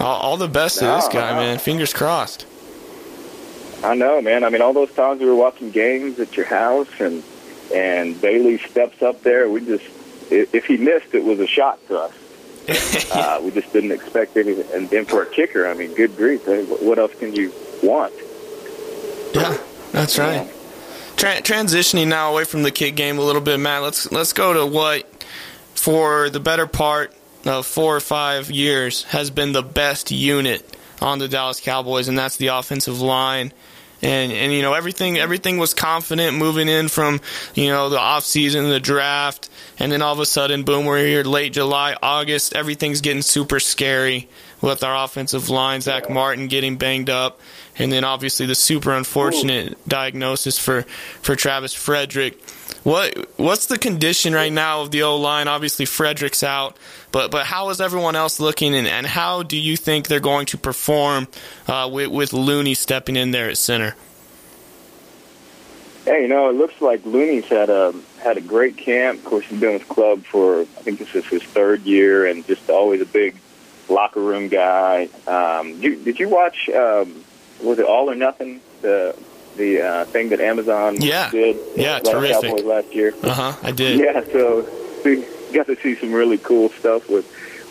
all, 0.00 0.16
all 0.16 0.36
the 0.36 0.48
best 0.48 0.80
no, 0.80 0.90
to 0.90 0.96
this 0.96 1.08
guy, 1.08 1.30
no. 1.32 1.40
man. 1.40 1.58
Fingers 1.58 1.92
crossed. 1.92 2.46
I 3.82 3.94
know, 3.94 4.22
man. 4.22 4.44
I 4.44 4.48
mean, 4.48 4.62
all 4.62 4.72
those 4.72 4.92
times 4.92 5.20
we 5.20 5.26
were 5.26 5.34
watching 5.34 5.70
games 5.70 6.18
at 6.18 6.36
your 6.36 6.46
house, 6.46 6.88
and 7.00 7.22
and 7.72 8.20
Bailey 8.20 8.58
steps 8.58 9.02
up 9.02 9.22
there. 9.22 9.48
We 9.48 9.64
just, 9.64 9.84
if 10.30 10.64
he 10.64 10.76
missed, 10.76 11.14
it 11.14 11.24
was 11.24 11.40
a 11.40 11.46
shot 11.46 11.78
to 11.88 11.98
us. 11.98 12.12
uh, 13.12 13.40
we 13.42 13.50
just 13.50 13.72
didn't 13.72 13.92
expect 13.92 14.36
anything. 14.36 14.66
And 14.74 14.88
then 14.88 15.04
for 15.04 15.22
a 15.22 15.26
kicker, 15.26 15.66
I 15.66 15.74
mean, 15.74 15.92
good 15.94 16.16
grief, 16.16 16.46
what 16.46 16.98
else 16.98 17.14
can 17.14 17.34
you 17.34 17.52
want? 17.82 18.14
Yeah, 19.34 19.58
that's 19.92 20.18
right. 20.18 20.48
Tra- 21.16 21.42
transitioning 21.42 22.08
now 22.08 22.32
away 22.32 22.44
from 22.44 22.62
the 22.62 22.70
kick 22.70 22.96
game 22.96 23.18
a 23.18 23.22
little 23.22 23.42
bit, 23.42 23.58
Matt. 23.58 23.82
Let's 23.82 24.10
let's 24.10 24.32
go 24.32 24.52
to 24.54 24.66
what 24.66 25.06
for 25.74 26.30
the 26.30 26.40
better 26.40 26.66
part 26.66 27.14
of 27.44 27.66
four 27.66 27.96
or 27.96 28.00
five 28.00 28.50
years 28.50 29.04
has 29.04 29.30
been 29.30 29.52
the 29.52 29.62
best 29.62 30.10
unit 30.10 30.76
on 31.00 31.18
the 31.18 31.28
Dallas 31.28 31.60
Cowboys, 31.60 32.08
and 32.08 32.18
that's 32.18 32.36
the 32.36 32.48
offensive 32.48 33.00
line 33.00 33.52
and 34.04 34.32
and 34.32 34.52
you 34.52 34.62
know 34.62 34.74
everything 34.74 35.18
everything 35.18 35.56
was 35.56 35.74
confident 35.74 36.36
moving 36.36 36.68
in 36.68 36.88
from 36.88 37.20
you 37.54 37.68
know 37.68 37.88
the 37.88 37.98
off 37.98 38.24
season, 38.24 38.68
the 38.68 38.78
draft, 38.78 39.48
and 39.78 39.90
then 39.90 40.02
all 40.02 40.12
of 40.12 40.20
a 40.20 40.26
sudden, 40.26 40.62
boom, 40.62 40.84
we're 40.84 41.04
here 41.04 41.24
late 41.24 41.54
July, 41.54 41.96
August. 42.02 42.54
Everything's 42.54 43.00
getting 43.00 43.22
super 43.22 43.58
scary 43.58 44.28
with 44.60 44.84
our 44.84 45.04
offensive 45.04 45.48
line. 45.48 45.80
Zach 45.80 46.10
Martin 46.10 46.48
getting 46.48 46.76
banged 46.76 47.08
up, 47.08 47.40
and 47.78 47.90
then 47.90 48.04
obviously 48.04 48.46
the 48.46 48.54
super 48.54 48.92
unfortunate 48.92 49.72
Ooh. 49.72 49.76
diagnosis 49.88 50.58
for 50.58 50.82
for 51.22 51.34
Travis 51.34 51.72
Frederick. 51.72 52.38
What 52.82 53.16
what's 53.38 53.66
the 53.66 53.78
condition 53.78 54.34
right 54.34 54.52
now 54.52 54.82
of 54.82 54.90
the 54.90 55.02
O 55.04 55.16
line? 55.16 55.48
Obviously 55.48 55.86
Frederick's 55.86 56.42
out, 56.42 56.76
but 57.14 57.30
but 57.30 57.46
how 57.46 57.70
is 57.70 57.80
everyone 57.80 58.16
else 58.16 58.40
looking, 58.40 58.74
and, 58.74 58.88
and 58.88 59.06
how 59.06 59.44
do 59.44 59.56
you 59.56 59.76
think 59.76 60.08
they're 60.08 60.18
going 60.18 60.46
to 60.46 60.58
perform 60.58 61.28
uh, 61.68 61.88
with 61.90 62.08
with 62.08 62.32
Looney 62.32 62.74
stepping 62.74 63.14
in 63.14 63.30
there 63.30 63.48
at 63.48 63.56
center? 63.56 63.94
Yeah, 66.08 66.16
you 66.18 66.26
know, 66.26 66.50
it 66.50 66.56
looks 66.56 66.80
like 66.80 67.06
Looney's 67.06 67.44
had 67.44 67.70
a 67.70 67.94
had 68.20 68.36
a 68.36 68.40
great 68.40 68.76
camp. 68.76 69.20
Of 69.20 69.26
course, 69.26 69.44
he's 69.44 69.60
been 69.60 69.74
with 69.74 69.88
club 69.88 70.24
for 70.24 70.62
I 70.62 70.64
think 70.64 70.98
this 70.98 71.14
is 71.14 71.24
his 71.26 71.44
third 71.44 71.82
year, 71.82 72.26
and 72.26 72.44
just 72.48 72.68
always 72.68 73.00
a 73.00 73.06
big 73.06 73.36
locker 73.88 74.20
room 74.20 74.48
guy. 74.48 75.08
Um, 75.28 75.80
you, 75.80 75.94
did 75.94 76.18
you 76.18 76.28
watch? 76.28 76.68
Um, 76.68 77.24
was 77.62 77.78
it 77.78 77.86
All 77.86 78.10
or 78.10 78.16
Nothing? 78.16 78.60
The 78.82 79.16
the 79.56 79.82
uh, 79.82 80.04
thing 80.06 80.30
that 80.30 80.40
Amazon 80.40 80.96
yeah. 81.00 81.30
did. 81.30 81.58
Yeah, 81.76 82.00
terrific. 82.00 82.42
Cowboys 82.42 82.64
last 82.64 82.92
year. 82.92 83.14
Uh 83.22 83.32
huh. 83.32 83.56
I 83.62 83.70
did. 83.70 84.00
Yeah, 84.00 84.24
so 84.32 84.62
got 85.54 85.66
to 85.66 85.76
see 85.76 85.94
some 85.94 86.12
really 86.12 86.38
cool 86.38 86.68
stuff 86.70 87.08
with 87.08 87.26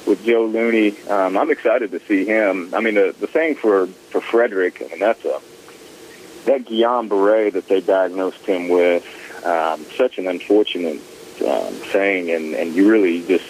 with 0.07 0.25
Joe 0.25 0.45
Looney. 0.45 0.99
Um, 1.07 1.37
I'm 1.37 1.49
excited 1.49 1.91
to 1.91 1.99
see 2.01 2.25
him. 2.25 2.73
I 2.73 2.81
mean, 2.81 2.95
the 2.95 3.15
the 3.19 3.27
thing 3.27 3.55
for 3.55 3.87
for 3.87 4.21
Frederick. 4.21 4.81
I 4.81 4.87
mean, 4.87 4.99
that's 4.99 5.23
a 5.25 5.39
that 6.45 6.65
Guillain-Barré 6.65 7.53
that 7.53 7.67
they 7.67 7.79
diagnosed 7.81 8.45
him 8.45 8.67
with. 8.69 9.05
Um, 9.45 9.85
such 9.95 10.17
an 10.17 10.27
unfortunate 10.27 11.01
um, 11.45 11.73
thing, 11.91 12.31
and 12.31 12.53
and 12.53 12.75
you 12.75 12.89
really 12.89 13.25
just 13.25 13.45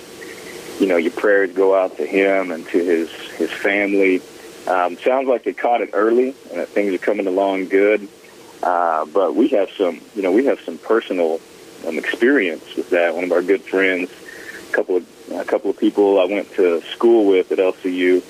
you 0.79 0.87
know 0.87 0.97
your 0.97 1.11
prayers 1.11 1.53
go 1.53 1.75
out 1.75 1.97
to 1.97 2.05
him 2.05 2.51
and 2.51 2.65
to 2.67 2.83
his 2.83 3.09
his 3.37 3.51
family. 3.51 4.21
Um, 4.67 4.97
sounds 4.97 5.27
like 5.27 5.43
they 5.43 5.53
caught 5.53 5.81
it 5.81 5.89
early 5.91 6.29
and 6.49 6.59
that 6.59 6.69
things 6.69 6.93
are 6.93 6.97
coming 6.97 7.27
along 7.27 7.67
good. 7.67 8.07
Uh, 8.61 9.05
but 9.05 9.35
we 9.35 9.49
have 9.49 9.69
some, 9.71 9.99
you 10.15 10.21
know, 10.21 10.31
we 10.31 10.45
have 10.45 10.59
some 10.61 10.77
personal 10.77 11.41
um, 11.85 11.97
experience 11.97 12.63
with 12.75 12.89
that. 12.91 13.13
One 13.13 13.25
of 13.25 13.31
our 13.33 13.41
good 13.41 13.61
friends, 13.61 14.09
couple 14.73 14.97
of 14.97 15.07
a 15.31 15.45
couple 15.45 15.69
of 15.69 15.77
people 15.77 16.19
I 16.19 16.25
went 16.25 16.51
to 16.55 16.81
school 16.81 17.25
with 17.25 17.51
at 17.51 17.59
LCU, 17.59 18.23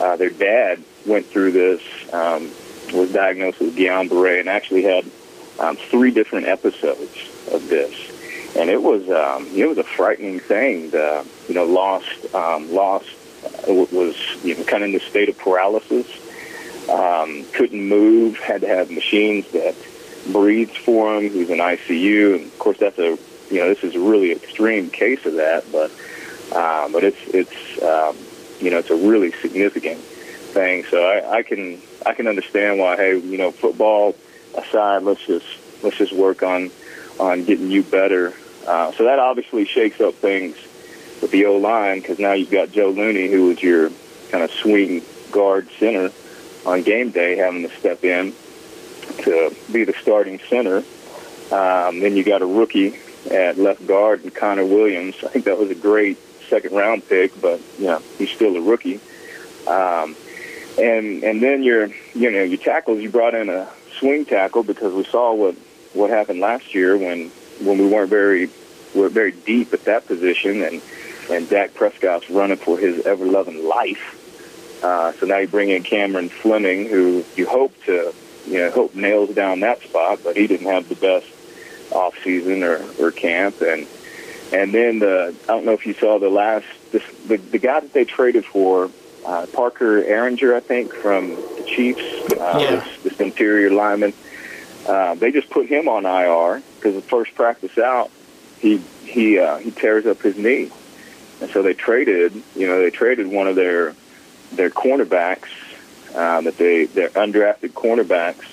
uh, 0.00 0.16
their 0.16 0.30
dad 0.30 0.82
went 1.06 1.26
through 1.26 1.52
this, 1.52 1.82
um, 2.12 2.50
was 2.92 3.12
diagnosed 3.12 3.60
with 3.60 3.76
Guillain-Barré, 3.76 4.40
and 4.40 4.48
actually 4.48 4.82
had 4.82 5.04
um, 5.58 5.76
three 5.76 6.10
different 6.10 6.46
episodes 6.46 7.16
of 7.52 7.68
this. 7.68 8.56
And 8.56 8.70
it 8.70 8.82
was 8.82 9.08
um, 9.10 9.46
it 9.54 9.66
was 9.66 9.78
a 9.78 9.84
frightening 9.84 10.40
thing. 10.40 10.90
The, 10.90 11.26
you 11.48 11.54
know, 11.54 11.64
lost 11.64 12.34
um, 12.34 12.72
lost 12.72 13.08
uh, 13.44 13.72
was 13.72 14.16
you 14.42 14.56
know 14.56 14.64
kind 14.64 14.82
of 14.82 14.88
in 14.88 14.92
the 14.92 15.00
state 15.00 15.28
of 15.28 15.38
paralysis 15.38 16.06
um, 16.88 17.44
couldn't 17.52 17.82
move, 17.82 18.38
had 18.38 18.62
to 18.62 18.68
have 18.68 18.90
machines 18.90 19.50
that 19.52 19.74
breathed 20.32 20.76
for 20.76 21.16
him. 21.16 21.30
He 21.30 21.38
was 21.38 21.50
in 21.50 21.58
ICU, 21.58 22.36
and 22.36 22.46
of 22.46 22.58
course 22.58 22.78
that's 22.78 22.98
a 22.98 23.18
you 23.50 23.58
know 23.58 23.68
this 23.68 23.84
is 23.84 23.94
a 23.94 24.00
really 24.00 24.32
extreme 24.32 24.90
case 24.90 25.24
of 25.26 25.34
that, 25.34 25.64
but 25.72 25.90
uh, 26.52 26.88
but 26.90 27.04
it's 27.04 27.18
it's 27.28 27.82
um, 27.82 28.16
you 28.60 28.70
know 28.70 28.78
it's 28.78 28.90
a 28.90 28.96
really 28.96 29.32
significant 29.32 30.00
thing. 30.00 30.84
So 30.84 31.02
I, 31.02 31.38
I 31.38 31.42
can 31.42 31.80
I 32.06 32.14
can 32.14 32.26
understand 32.26 32.78
why 32.78 32.96
hey 32.96 33.18
you 33.18 33.38
know 33.38 33.50
football 33.50 34.14
aside, 34.56 35.02
let's 35.02 35.24
just 35.26 35.46
let's 35.82 35.96
just 35.96 36.12
work 36.12 36.42
on 36.42 36.70
on 37.18 37.44
getting 37.44 37.70
you 37.70 37.82
better. 37.82 38.34
Uh, 38.66 38.92
so 38.92 39.04
that 39.04 39.18
obviously 39.18 39.64
shakes 39.64 40.00
up 40.00 40.14
things 40.14 40.56
with 41.22 41.30
the 41.30 41.46
O 41.46 41.56
line 41.56 42.00
because 42.00 42.18
now 42.18 42.32
you've 42.32 42.50
got 42.50 42.70
Joe 42.70 42.90
Looney, 42.90 43.28
who 43.28 43.46
was 43.46 43.62
your 43.62 43.90
kind 44.30 44.44
of 44.44 44.50
swing 44.50 45.02
guard 45.30 45.68
center 45.78 46.12
on 46.66 46.82
game 46.82 47.10
day 47.10 47.36
having 47.36 47.62
to 47.62 47.74
step 47.76 48.04
in 48.04 48.34
to 49.22 49.54
be 49.72 49.84
the 49.84 49.94
starting 49.94 50.38
center. 50.48 50.78
Um, 51.50 52.00
then 52.00 52.14
you 52.16 52.24
got 52.24 52.42
a 52.42 52.46
rookie 52.46 52.98
at 53.30 53.58
left 53.58 53.86
guard 53.86 54.22
and 54.22 54.34
Connor 54.34 54.64
Williams. 54.64 55.14
I 55.24 55.28
think 55.28 55.44
that 55.46 55.58
was 55.58 55.70
a 55.70 55.74
great 55.74 56.18
second 56.48 56.74
round 56.74 57.08
pick, 57.08 57.38
but 57.40 57.60
know 57.78 58.02
he's 58.16 58.30
still 58.30 58.56
a 58.56 58.60
rookie. 58.60 59.00
Um, 59.66 60.16
and 60.78 61.22
and 61.22 61.42
then 61.42 61.62
your 61.62 61.88
you 62.14 62.30
know 62.30 62.42
your 62.42 62.58
tackles 62.58 63.00
you 63.00 63.10
brought 63.10 63.34
in 63.34 63.48
a 63.48 63.68
swing 63.98 64.24
tackle 64.24 64.62
because 64.62 64.94
we 64.94 65.04
saw 65.04 65.34
what 65.34 65.54
what 65.92 66.10
happened 66.10 66.40
last 66.40 66.74
year 66.74 66.96
when 66.96 67.30
when 67.60 67.78
we 67.78 67.86
weren't 67.86 68.10
very 68.10 68.48
we're 68.94 69.08
very 69.08 69.32
deep 69.32 69.72
at 69.72 69.84
that 69.84 70.06
position 70.06 70.62
and 70.62 70.80
and 71.30 71.48
Dak 71.48 71.74
Prescott's 71.74 72.30
running 72.30 72.56
for 72.56 72.78
his 72.78 73.04
ever 73.04 73.26
loving 73.26 73.66
life. 73.68 74.14
Uh, 74.82 75.12
so 75.12 75.26
now 75.26 75.38
you 75.38 75.48
bring 75.48 75.70
in 75.70 75.82
Cameron 75.82 76.28
Fleming, 76.28 76.86
who 76.86 77.24
you 77.36 77.46
hope 77.46 77.74
to, 77.84 78.14
you 78.46 78.58
know, 78.58 78.70
hope 78.70 78.94
nails 78.94 79.34
down 79.34 79.60
that 79.60 79.82
spot, 79.82 80.20
but 80.22 80.36
he 80.36 80.46
didn't 80.46 80.66
have 80.66 80.88
the 80.88 80.94
best 80.94 81.26
off 81.92 82.14
season 82.22 82.62
or, 82.62 82.82
or 83.00 83.10
camp, 83.10 83.60
and 83.60 83.86
and 84.52 84.72
then 84.72 84.98
the 84.98 85.34
I 85.44 85.46
don't 85.46 85.64
know 85.64 85.72
if 85.72 85.86
you 85.86 85.94
saw 85.94 86.18
the 86.18 86.28
last 86.28 86.66
this, 86.92 87.02
the 87.26 87.36
the 87.36 87.58
guy 87.58 87.80
that 87.80 87.92
they 87.92 88.04
traded 88.04 88.44
for, 88.44 88.90
uh, 89.26 89.46
Parker 89.52 90.02
Ehinger, 90.02 90.54
I 90.54 90.60
think 90.60 90.94
from 90.94 91.30
the 91.30 91.64
Chiefs, 91.66 92.32
uh, 92.32 92.58
yeah. 92.60 92.76
this, 92.76 93.02
this 93.02 93.20
interior 93.20 93.70
lineman. 93.70 94.12
uh, 94.86 95.14
they 95.14 95.30
just 95.32 95.50
put 95.50 95.66
him 95.66 95.88
on 95.88 96.06
IR 96.06 96.62
because 96.76 96.94
the 96.94 97.02
first 97.02 97.34
practice 97.34 97.76
out, 97.78 98.10
he 98.58 98.78
he 99.04 99.38
uh, 99.38 99.58
he 99.58 99.70
tears 99.70 100.06
up 100.06 100.22
his 100.22 100.36
knee, 100.36 100.70
and 101.40 101.50
so 101.50 101.62
they 101.62 101.74
traded. 101.74 102.32
You 102.56 102.66
know, 102.66 102.80
they 102.80 102.90
traded 102.90 103.26
one 103.26 103.46
of 103.48 103.56
their 103.56 103.94
their 104.52 104.70
cornerbacks 104.70 105.48
uh, 106.14 106.40
that 106.40 106.56
they 106.56 106.86
their 106.86 107.10
undrafted 107.10 107.72
cornerbacks, 107.72 108.46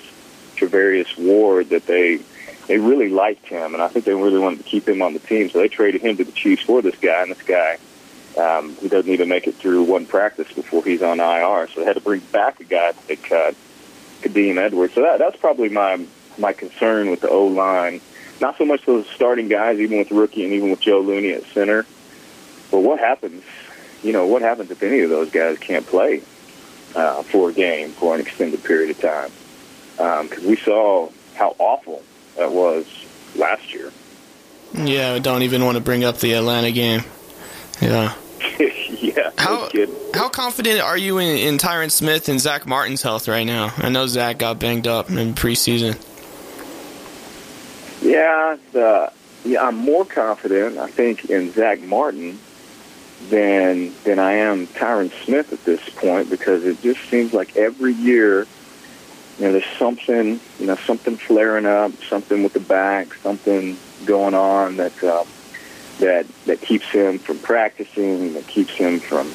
Charvarius 0.56 1.16
Ward, 1.18 1.70
that 1.70 1.86
they 1.86 2.20
they 2.66 2.78
really 2.78 3.08
liked 3.08 3.46
him, 3.46 3.74
and 3.74 3.82
I 3.82 3.88
think 3.88 4.04
they 4.04 4.14
really 4.14 4.38
wanted 4.38 4.58
to 4.58 4.64
keep 4.64 4.88
him 4.88 5.02
on 5.02 5.12
the 5.12 5.20
team. 5.20 5.50
So 5.50 5.58
they 5.58 5.68
traded 5.68 6.02
him 6.02 6.16
to 6.16 6.24
the 6.24 6.32
Chiefs 6.32 6.62
for 6.62 6.82
this 6.82 6.96
guy, 6.96 7.22
and 7.22 7.30
this 7.30 7.42
guy 7.42 7.78
um, 8.36 8.76
he 8.76 8.88
doesn't 8.88 9.10
even 9.10 9.28
make 9.28 9.46
it 9.46 9.54
through 9.54 9.84
one 9.84 10.06
practice 10.06 10.52
before 10.52 10.84
he's 10.84 11.02
on 11.02 11.20
IR. 11.20 11.68
So 11.68 11.80
they 11.80 11.86
had 11.86 11.96
to 11.96 12.02
bring 12.02 12.20
back 12.20 12.60
a 12.60 12.64
guy 12.64 12.92
that 12.92 13.06
they 13.06 13.16
cut, 13.16 13.54
Kadeem 14.20 14.58
Edwards. 14.58 14.94
So 14.94 15.02
that 15.02 15.18
that's 15.18 15.36
probably 15.36 15.70
my 15.70 16.04
my 16.36 16.52
concern 16.52 17.10
with 17.10 17.20
the 17.20 17.30
O 17.30 17.46
line. 17.46 18.00
Not 18.40 18.58
so 18.58 18.66
much 18.66 18.84
those 18.84 19.08
starting 19.08 19.48
guys, 19.48 19.78
even 19.78 19.98
with 19.98 20.10
rookie 20.10 20.44
and 20.44 20.52
even 20.52 20.70
with 20.70 20.80
Joe 20.80 21.00
Looney 21.00 21.30
at 21.30 21.44
center. 21.44 21.86
But 22.70 22.80
what 22.80 22.98
happens? 22.98 23.42
You 24.02 24.12
know, 24.12 24.26
what 24.26 24.42
happens 24.42 24.70
if 24.70 24.82
any 24.82 25.00
of 25.00 25.08
those 25.08 25.30
guys 25.30 25.58
can't 25.58 25.86
play 25.86 26.20
uh, 26.94 27.22
for 27.22 27.48
a 27.48 27.52
game 27.54 27.90
for 27.92 28.14
an 28.14 28.20
extended 28.20 28.62
period 28.62 28.90
of 28.90 29.00
time? 29.00 29.30
Because 30.28 30.44
um, 30.44 30.50
we 30.50 30.56
saw 30.56 31.08
how 31.34 31.56
awful 31.58 32.02
that 32.36 32.52
was 32.52 32.86
last 33.34 33.72
year. 33.72 33.92
Yeah, 34.74 35.12
I 35.12 35.18
don't 35.18 35.42
even 35.42 35.64
want 35.64 35.76
to 35.76 35.82
bring 35.82 36.04
up 36.04 36.18
the 36.18 36.34
Atlanta 36.34 36.72
game. 36.72 37.02
Yeah. 37.80 38.14
yeah. 38.58 39.30
How 39.38 39.68
how 40.14 40.28
confident 40.28 40.80
are 40.80 40.98
you 40.98 41.18
in, 41.18 41.38
in 41.38 41.58
Tyron 41.58 41.90
Smith 41.90 42.28
and 42.28 42.40
Zach 42.40 42.66
Martin's 42.66 43.02
health 43.02 43.28
right 43.28 43.44
now? 43.44 43.72
I 43.76 43.88
know 43.88 44.06
Zach 44.06 44.38
got 44.38 44.58
banged 44.58 44.86
up 44.86 45.10
in 45.10 45.34
preseason. 45.34 46.02
Yeah, 48.02 48.56
the, 48.72 49.12
yeah, 49.44 49.66
I'm 49.66 49.76
more 49.76 50.04
confident, 50.04 50.78
I 50.78 50.88
think, 50.90 51.30
in 51.30 51.52
Zach 51.52 51.80
Martin 51.80 52.38
than 53.30 53.92
than 54.04 54.18
I 54.18 54.32
am 54.32 54.66
Tyron 54.66 55.10
Smith 55.24 55.52
at 55.52 55.64
this 55.64 55.80
point 55.90 56.30
because 56.30 56.64
it 56.64 56.80
just 56.82 57.00
seems 57.08 57.32
like 57.32 57.56
every 57.56 57.92
year, 57.94 58.46
you 59.38 59.44
know, 59.46 59.52
there's 59.52 59.78
something, 59.78 60.40
you 60.58 60.66
know, 60.66 60.76
something 60.76 61.16
flaring 61.16 61.66
up, 61.66 61.92
something 62.04 62.42
with 62.42 62.54
the 62.54 62.60
back, 62.60 63.12
something 63.14 63.76
going 64.04 64.34
on 64.34 64.76
that 64.76 65.04
uh, 65.04 65.24
that 65.98 66.26
that 66.46 66.60
keeps 66.60 66.86
him 66.86 67.18
from 67.18 67.38
practicing, 67.38 68.34
that 68.34 68.46
keeps 68.46 68.72
him 68.72 68.98
from 68.98 69.28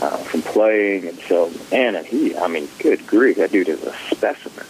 uh, 0.00 0.16
from 0.18 0.42
playing, 0.42 1.06
and 1.06 1.18
so 1.20 1.50
and 1.72 2.06
he, 2.06 2.36
I 2.36 2.48
mean, 2.48 2.68
good 2.78 3.06
grief, 3.06 3.36
that 3.36 3.52
dude 3.52 3.68
is 3.68 3.82
a 3.82 3.94
specimen, 4.10 4.66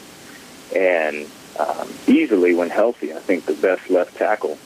and 0.75 1.27
um, 1.59 1.89
easily 2.07 2.55
when 2.55 2.71
healthy, 2.71 3.13
I 3.13 3.19
think 3.19 3.47
the 3.47 3.55
best 3.55 3.91
left 3.91 4.17
tackle 4.17 4.59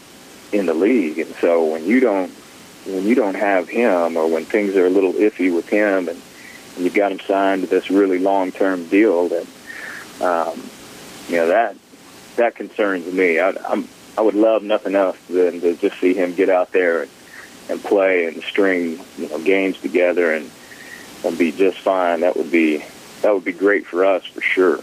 in 0.52 0.66
the 0.66 0.74
league. 0.74 1.18
And 1.18 1.34
so 1.36 1.64
when 1.64 1.84
you 1.84 2.00
don't 2.00 2.30
when 2.86 3.06
you 3.06 3.14
don't 3.14 3.34
have 3.34 3.68
him, 3.68 4.16
or 4.16 4.26
when 4.26 4.44
things 4.44 4.74
are 4.76 4.86
a 4.86 4.90
little 4.90 5.12
iffy 5.12 5.54
with 5.54 5.68
him, 5.68 6.08
and, 6.08 6.20
and 6.76 6.84
you've 6.84 6.94
got 6.94 7.12
him 7.12 7.20
signed 7.20 7.62
to 7.62 7.68
this 7.68 7.90
really 7.90 8.18
long 8.18 8.52
term 8.52 8.86
deal, 8.86 9.28
that 9.28 9.46
um, 10.20 10.62
you 11.28 11.36
know 11.36 11.48
that 11.48 11.76
that 12.36 12.54
concerns 12.54 13.06
me. 13.12 13.38
I, 13.38 13.50
I'm 13.68 13.88
I 14.16 14.20
would 14.20 14.34
love 14.34 14.62
nothing 14.62 14.94
else 14.94 15.16
than 15.28 15.60
to 15.60 15.74
just 15.76 15.98
see 15.98 16.14
him 16.14 16.34
get 16.34 16.48
out 16.48 16.72
there 16.72 17.02
and, 17.02 17.10
and 17.70 17.82
play 17.82 18.26
and 18.26 18.42
string 18.42 19.00
you 19.16 19.28
know 19.28 19.38
games 19.38 19.78
together 19.80 20.32
and 20.32 20.50
and 21.24 21.38
be 21.38 21.52
just 21.52 21.78
fine. 21.78 22.20
That 22.20 22.36
would 22.36 22.50
be 22.50 22.84
that 23.22 23.32
would 23.34 23.44
be 23.44 23.52
great 23.52 23.86
for 23.86 24.04
us 24.04 24.24
for 24.26 24.40
sure. 24.40 24.80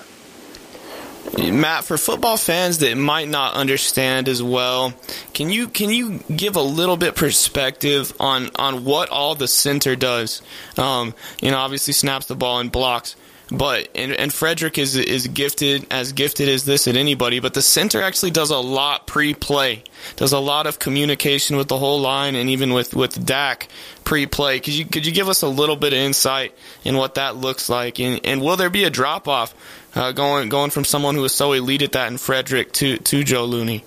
Matt, 1.37 1.83
for 1.83 1.97
football 1.97 2.37
fans 2.37 2.79
that 2.79 2.97
might 2.97 3.27
not 3.27 3.53
understand 3.53 4.27
as 4.27 4.41
well, 4.41 4.93
can 5.33 5.49
you 5.49 5.67
can 5.67 5.89
you 5.89 6.19
give 6.35 6.55
a 6.55 6.61
little 6.61 6.97
bit 6.97 7.15
perspective 7.15 8.13
on 8.19 8.49
on 8.55 8.85
what 8.85 9.09
all 9.09 9.35
the 9.35 9.47
center 9.47 9.95
does? 9.95 10.41
Um, 10.77 11.13
you 11.41 11.51
know, 11.51 11.57
obviously 11.57 11.93
snaps 11.93 12.25
the 12.25 12.35
ball 12.35 12.59
and 12.59 12.71
blocks, 12.71 13.15
but 13.51 13.89
and, 13.95 14.11
and 14.11 14.33
Frederick 14.33 14.77
is 14.77 14.95
is 14.95 15.27
gifted 15.27 15.87
as 15.89 16.13
gifted 16.13 16.49
as 16.49 16.65
this 16.65 16.87
at 16.87 16.95
anybody. 16.95 17.39
But 17.39 17.53
the 17.53 17.61
center 17.61 18.01
actually 18.01 18.31
does 18.31 18.51
a 18.51 18.57
lot 18.57 19.07
pre-play, 19.07 19.83
does 20.15 20.33
a 20.33 20.39
lot 20.39 20.67
of 20.67 20.79
communication 20.79 21.57
with 21.57 21.67
the 21.67 21.77
whole 21.77 21.99
line 21.99 22.35
and 22.35 22.49
even 22.49 22.73
with 22.73 22.93
with 22.95 23.25
Dak 23.25 23.67
pre-play. 24.03 24.59
Could 24.59 24.75
you 24.75 24.85
could 24.85 25.05
you 25.05 25.11
give 25.11 25.29
us 25.29 25.41
a 25.41 25.47
little 25.47 25.75
bit 25.75 25.93
of 25.93 25.99
insight 25.99 26.53
in 26.83 26.95
what 26.95 27.15
that 27.15 27.35
looks 27.35 27.69
like? 27.69 27.99
And 27.99 28.21
and 28.23 28.41
will 28.41 28.55
there 28.55 28.69
be 28.69 28.83
a 28.83 28.89
drop 28.89 29.27
off 29.27 29.55
uh, 29.95 30.11
going 30.11 30.49
going 30.49 30.69
from 30.69 30.85
someone 30.85 31.15
who 31.15 31.21
was 31.21 31.33
so 31.33 31.53
elite 31.53 31.81
at 31.81 31.93
that 31.93 32.11
in 32.11 32.17
Frederick 32.17 32.71
to 32.73 32.97
to 32.97 33.23
Joe 33.23 33.45
Looney? 33.45 33.83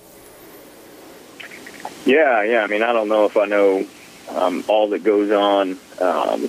Yeah, 2.05 2.43
yeah. 2.43 2.63
I 2.63 2.67
mean, 2.67 2.83
I 2.83 2.91
don't 2.91 3.07
know 3.07 3.25
if 3.25 3.37
I 3.37 3.45
know 3.45 3.87
um, 4.29 4.65
all 4.67 4.89
that 4.89 5.05
goes 5.05 5.31
on 5.31 5.77
um, 6.01 6.41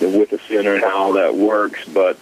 with 0.00 0.30
the 0.30 0.40
center 0.46 0.74
and 0.74 0.84
how 0.84 1.14
that 1.14 1.34
works, 1.34 1.84
but 1.88 2.18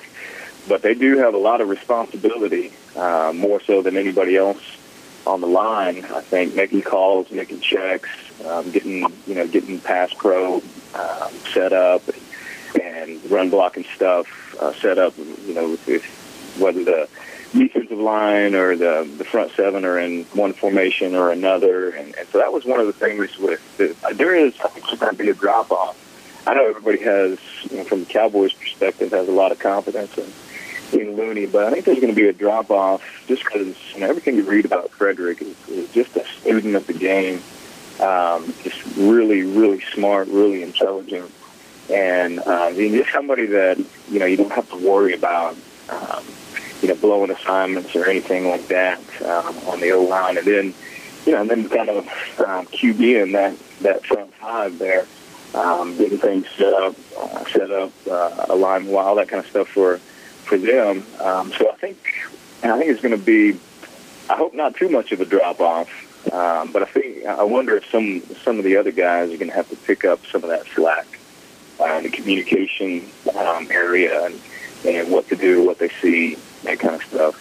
but 0.68 0.82
they 0.82 0.94
do 0.94 1.18
have 1.18 1.34
a 1.34 1.38
lot 1.38 1.60
of 1.60 1.68
responsibility, 1.68 2.72
uh, 2.96 3.32
more 3.34 3.60
so 3.60 3.82
than 3.82 3.96
anybody 3.96 4.36
else 4.36 4.62
on 5.26 5.40
the 5.40 5.46
line. 5.46 6.04
I 6.04 6.20
think 6.20 6.54
making 6.54 6.82
calls, 6.82 7.30
making 7.30 7.60
checks, 7.60 8.08
um, 8.46 8.70
getting 8.70 9.00
you 9.26 9.34
know 9.34 9.46
getting 9.46 9.80
pass 9.80 10.12
pro 10.14 10.56
um, 10.94 11.32
set 11.52 11.72
up, 11.72 12.02
and, 12.80 13.20
run 13.30 13.50
blocking 13.50 13.84
stuff 13.94 14.56
uh, 14.60 14.72
set 14.74 14.98
up. 14.98 15.16
You 15.18 15.54
know, 15.54 15.78
with, 15.86 16.04
whether 16.58 16.84
the 16.84 17.08
defensive 17.52 17.98
line 17.98 18.54
or 18.54 18.76
the 18.76 19.08
the 19.18 19.24
front 19.24 19.52
seven 19.52 19.84
are 19.84 19.98
in 19.98 20.24
one 20.32 20.52
formation 20.52 21.14
or 21.14 21.30
another, 21.30 21.90
and, 21.90 22.14
and 22.16 22.28
so 22.28 22.38
that 22.38 22.52
was 22.52 22.64
one 22.64 22.80
of 22.80 22.86
the 22.86 22.92
things 22.92 23.36
with 23.38 23.60
the, 23.78 23.94
there 24.14 24.34
is 24.34 24.54
I 24.60 24.68
think 24.68 25.00
going 25.00 25.16
to 25.16 25.22
be 25.22 25.30
a 25.30 25.34
drop 25.34 25.70
off. 25.70 25.98
I 26.44 26.54
know 26.54 26.68
everybody 26.68 26.98
has, 27.04 27.38
you 27.70 27.76
know, 27.76 27.84
from 27.84 28.00
the 28.00 28.06
Cowboys' 28.06 28.52
perspective, 28.52 29.12
has 29.12 29.28
a 29.28 29.32
lot 29.32 29.52
of 29.52 29.60
confidence 29.60 30.18
in 30.18 30.26
in 30.92 31.16
Looney, 31.16 31.46
but 31.46 31.64
I 31.64 31.70
think 31.70 31.84
there's 31.84 32.00
going 32.00 32.14
to 32.14 32.20
be 32.20 32.28
a 32.28 32.32
drop 32.32 32.70
off 32.70 33.02
just 33.26 33.44
because 33.44 33.76
you 33.94 34.00
know 34.00 34.08
everything 34.08 34.36
you 34.36 34.48
read 34.48 34.64
about 34.64 34.90
Frederick 34.90 35.42
is, 35.42 35.68
is 35.68 35.90
just 35.92 36.16
a 36.16 36.24
student 36.40 36.74
of 36.74 36.86
the 36.86 36.92
game, 36.92 37.42
um, 38.00 38.52
just 38.62 38.82
really, 38.96 39.42
really 39.42 39.80
smart, 39.94 40.28
really 40.28 40.62
intelligent, 40.62 41.30
and 41.90 42.40
uh, 42.40 42.72
just 42.72 43.12
somebody 43.12 43.46
that 43.46 43.78
you 44.10 44.18
know 44.18 44.26
you 44.26 44.36
don't 44.36 44.52
have 44.52 44.68
to 44.70 44.76
worry 44.76 45.14
about. 45.14 45.56
Um, 45.88 46.24
you 46.80 46.88
know, 46.88 46.96
blowing 46.96 47.30
assignments 47.30 47.94
or 47.94 48.08
anything 48.08 48.48
like 48.48 48.66
that 48.66 48.98
um, 49.22 49.56
on 49.68 49.78
the 49.78 49.92
O 49.92 50.02
line, 50.02 50.36
and 50.36 50.44
then, 50.44 50.74
you 51.24 51.30
know, 51.32 51.42
and 51.42 51.48
then 51.48 51.68
kind 51.68 51.88
of 51.88 52.04
um, 52.40 52.66
QB 52.66 53.22
in 53.22 53.32
that 53.32 53.56
that 53.82 54.04
front 54.04 54.34
five 54.34 54.78
there, 54.80 55.06
um, 55.54 55.96
getting 55.96 56.18
things 56.18 56.46
set 56.56 56.72
up, 56.72 56.96
uh, 57.16 57.44
set 57.46 57.70
up, 57.70 57.92
uh, 58.10 58.46
align 58.48 58.88
well, 58.88 59.14
that 59.14 59.28
kind 59.28 59.44
of 59.44 59.48
stuff 59.48 59.68
for 59.68 60.00
for 60.44 60.58
them. 60.58 61.04
Um, 61.20 61.52
so 61.52 61.70
I 61.70 61.74
think 61.76 61.98
I 62.62 62.78
think 62.78 62.90
it's 62.90 63.02
going 63.02 63.16
to 63.16 63.24
be. 63.24 63.58
I 64.30 64.36
hope 64.36 64.54
not 64.54 64.76
too 64.76 64.88
much 64.88 65.12
of 65.12 65.20
a 65.20 65.24
drop 65.24 65.60
off, 65.60 65.88
um, 66.32 66.72
but 66.72 66.82
I 66.82 66.86
think 66.86 67.26
I 67.26 67.42
wonder 67.42 67.76
if 67.76 67.90
some 67.90 68.22
some 68.44 68.58
of 68.58 68.64
the 68.64 68.76
other 68.76 68.92
guys 68.92 69.32
are 69.32 69.36
going 69.36 69.50
to 69.50 69.56
have 69.56 69.68
to 69.70 69.76
pick 69.76 70.04
up 70.04 70.24
some 70.26 70.42
of 70.44 70.50
that 70.50 70.66
slack 70.74 71.18
uh, 71.80 71.94
in 71.94 72.04
the 72.04 72.10
communication 72.10 73.04
um, 73.36 73.68
area 73.70 74.26
and, 74.26 74.40
and 74.86 75.10
what 75.10 75.28
to 75.28 75.36
do, 75.36 75.64
what 75.64 75.78
they 75.78 75.88
see, 75.88 76.36
that 76.64 76.78
kind 76.78 76.94
of 76.94 77.02
stuff. 77.02 77.38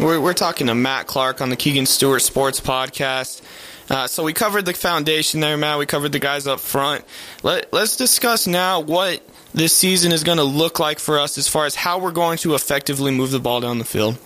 We're, 0.00 0.20
we're 0.20 0.34
talking 0.34 0.66
to 0.68 0.74
Matt 0.74 1.06
Clark 1.06 1.40
on 1.40 1.50
the 1.50 1.56
Keegan 1.56 1.86
Stewart 1.86 2.22
Sports 2.22 2.60
Podcast. 2.60 3.42
Uh, 3.90 4.06
so 4.06 4.22
we 4.22 4.32
covered 4.32 4.64
the 4.64 4.72
foundation 4.72 5.40
there, 5.40 5.56
Matt. 5.56 5.78
We 5.78 5.86
covered 5.86 6.12
the 6.12 6.18
guys 6.18 6.46
up 6.46 6.60
front. 6.60 7.04
Let, 7.42 7.72
let's 7.72 7.96
discuss 7.96 8.46
now 8.46 8.80
what 8.80 9.20
this 9.52 9.72
season 9.72 10.12
is 10.12 10.24
going 10.24 10.38
to 10.38 10.44
look 10.44 10.78
like 10.78 10.98
for 10.98 11.18
us 11.18 11.38
as 11.38 11.48
far 11.48 11.66
as 11.66 11.74
how 11.74 11.98
we're 11.98 12.12
going 12.12 12.38
to 12.38 12.54
effectively 12.54 13.10
move 13.10 13.30
the 13.30 13.40
ball 13.40 13.60
down 13.60 13.78
the 13.78 13.84
field. 13.84 14.18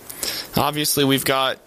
Obviously, 0.55 1.03
we've 1.03 1.25
got 1.25 1.59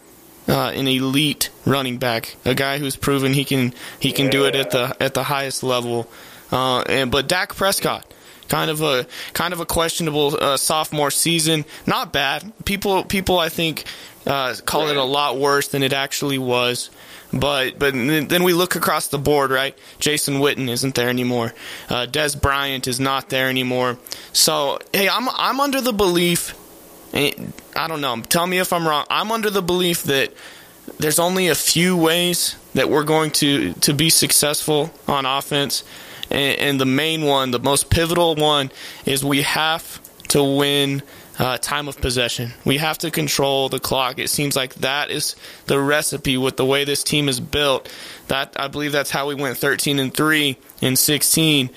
uh, 0.49 0.73
an 0.75 0.89
elite 0.89 1.51
running 1.67 1.99
back, 1.99 2.37
a 2.45 2.55
guy 2.55 2.79
who's 2.79 2.97
proven 2.97 3.33
he 3.33 3.45
can 3.45 3.75
he 4.01 4.13
can 4.13 4.31
do 4.31 4.47
it 4.47 4.55
at 4.55 4.71
the 4.71 4.97
at 5.01 5.15
the 5.15 5.25
highest 5.25 5.63
level. 5.63 6.09
Uh, 6.51 6.81
and 6.83 7.11
but 7.11 7.29
Dak 7.29 7.55
Prescott, 7.55 8.13
kind 8.49 8.71
of 8.71 8.81
a 8.81 9.07
kind 9.35 9.53
of 9.53 9.61
a 9.61 9.67
questionable 9.67 10.37
uh, 10.41 10.57
sophomore 10.57 11.11
season. 11.11 11.65
Not 11.87 12.13
bad. 12.13 12.51
People 12.65 13.05
people 13.05 13.39
I 13.39 13.51
think 13.51 13.85
uh, 14.27 14.55
call 14.65 14.89
it 14.89 14.97
a 14.97 15.05
lot 15.05 15.39
worse 15.39 15.69
than 15.69 15.83
it 15.83 15.93
actually 15.93 16.39
was. 16.39 16.91
But 17.33 17.79
but 17.79 17.93
then 17.93 18.43
we 18.43 18.55
look 18.55 18.75
across 18.75 19.09
the 19.09 19.19
board, 19.19 19.51
right? 19.51 19.77
Jason 19.99 20.37
Witten 20.37 20.69
isn't 20.69 20.95
there 20.95 21.11
anymore. 21.11 21.53
Uh, 21.89 22.07
Dez 22.07 22.41
Bryant 22.41 22.89
is 22.89 22.99
not 22.99 23.29
there 23.29 23.49
anymore. 23.49 23.99
So 24.33 24.79
hey, 24.93 25.09
I'm 25.09 25.29
I'm 25.29 25.61
under 25.61 25.81
the 25.81 25.93
belief. 25.93 26.55
Eh, 27.13 27.33
I 27.77 27.87
don't 27.87 28.01
know. 28.01 28.21
Tell 28.23 28.47
me 28.47 28.59
if 28.59 28.73
I'm 28.73 28.89
wrong. 28.89 29.05
I'm 29.11 29.31
under 29.31 29.51
the 29.51 29.63
belief 29.63 30.05
that 30.05 30.33
there's 30.99 31.19
only 31.19 31.49
a 31.49 31.55
few 31.55 31.97
ways 31.97 32.57
that 32.73 32.89
we're 32.89 33.05
going 33.05 33.31
to 33.33 33.75
to 33.75 33.93
be 33.93 34.09
successful 34.09 34.91
on 35.07 35.27
offense, 35.27 35.85
and, 36.31 36.59
and 36.59 36.81
the 36.81 36.87
main 36.87 37.25
one, 37.25 37.51
the 37.51 37.59
most 37.59 37.91
pivotal 37.91 38.37
one, 38.37 38.71
is 39.05 39.23
we 39.23 39.43
have 39.43 40.01
to 40.29 40.43
win 40.43 41.03
uh, 41.39 41.59
time 41.59 41.89
of 41.89 42.01
possession. 42.01 42.53
We 42.65 42.79
have 42.79 42.99
to 42.99 43.11
control 43.11 43.69
the 43.69 43.81
clock. 43.81 44.19
It 44.19 44.29
seems 44.29 44.57
like 44.57 44.75
that 44.77 45.11
is 45.11 45.37
the 45.67 45.79
recipe 45.79 46.37
with 46.37 46.57
the 46.57 46.65
way 46.65 46.85
this 46.85 47.03
team 47.03 47.29
is 47.29 47.41
built. 47.41 47.91
That 48.29 48.55
I 48.59 48.69
believe 48.69 48.93
that's 48.93 49.11
how 49.11 49.29
we 49.29 49.35
went 49.35 49.59
13 49.59 49.99
and 49.99 50.13
three 50.13 50.59
in 50.81 50.97
16. 50.97 51.71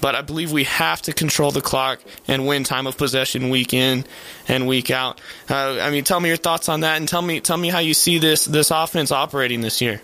But 0.00 0.14
I 0.14 0.20
believe 0.20 0.52
we 0.52 0.64
have 0.64 1.00
to 1.02 1.14
control 1.14 1.50
the 1.50 1.62
clock 1.62 2.00
and 2.28 2.46
win 2.46 2.64
time 2.64 2.86
of 2.86 2.98
possession 2.98 3.48
week 3.48 3.72
in 3.72 4.04
and 4.46 4.68
week 4.68 4.90
out. 4.90 5.20
Uh, 5.48 5.78
I 5.80 5.90
mean, 5.90 6.04
tell 6.04 6.20
me 6.20 6.28
your 6.28 6.36
thoughts 6.36 6.68
on 6.68 6.80
that, 6.80 6.98
and 6.98 7.08
tell 7.08 7.22
me 7.22 7.40
tell 7.40 7.56
me 7.56 7.70
how 7.70 7.78
you 7.78 7.94
see 7.94 8.18
this 8.18 8.44
this 8.44 8.70
offense 8.70 9.10
operating 9.10 9.62
this 9.62 9.80
year. 9.80 10.02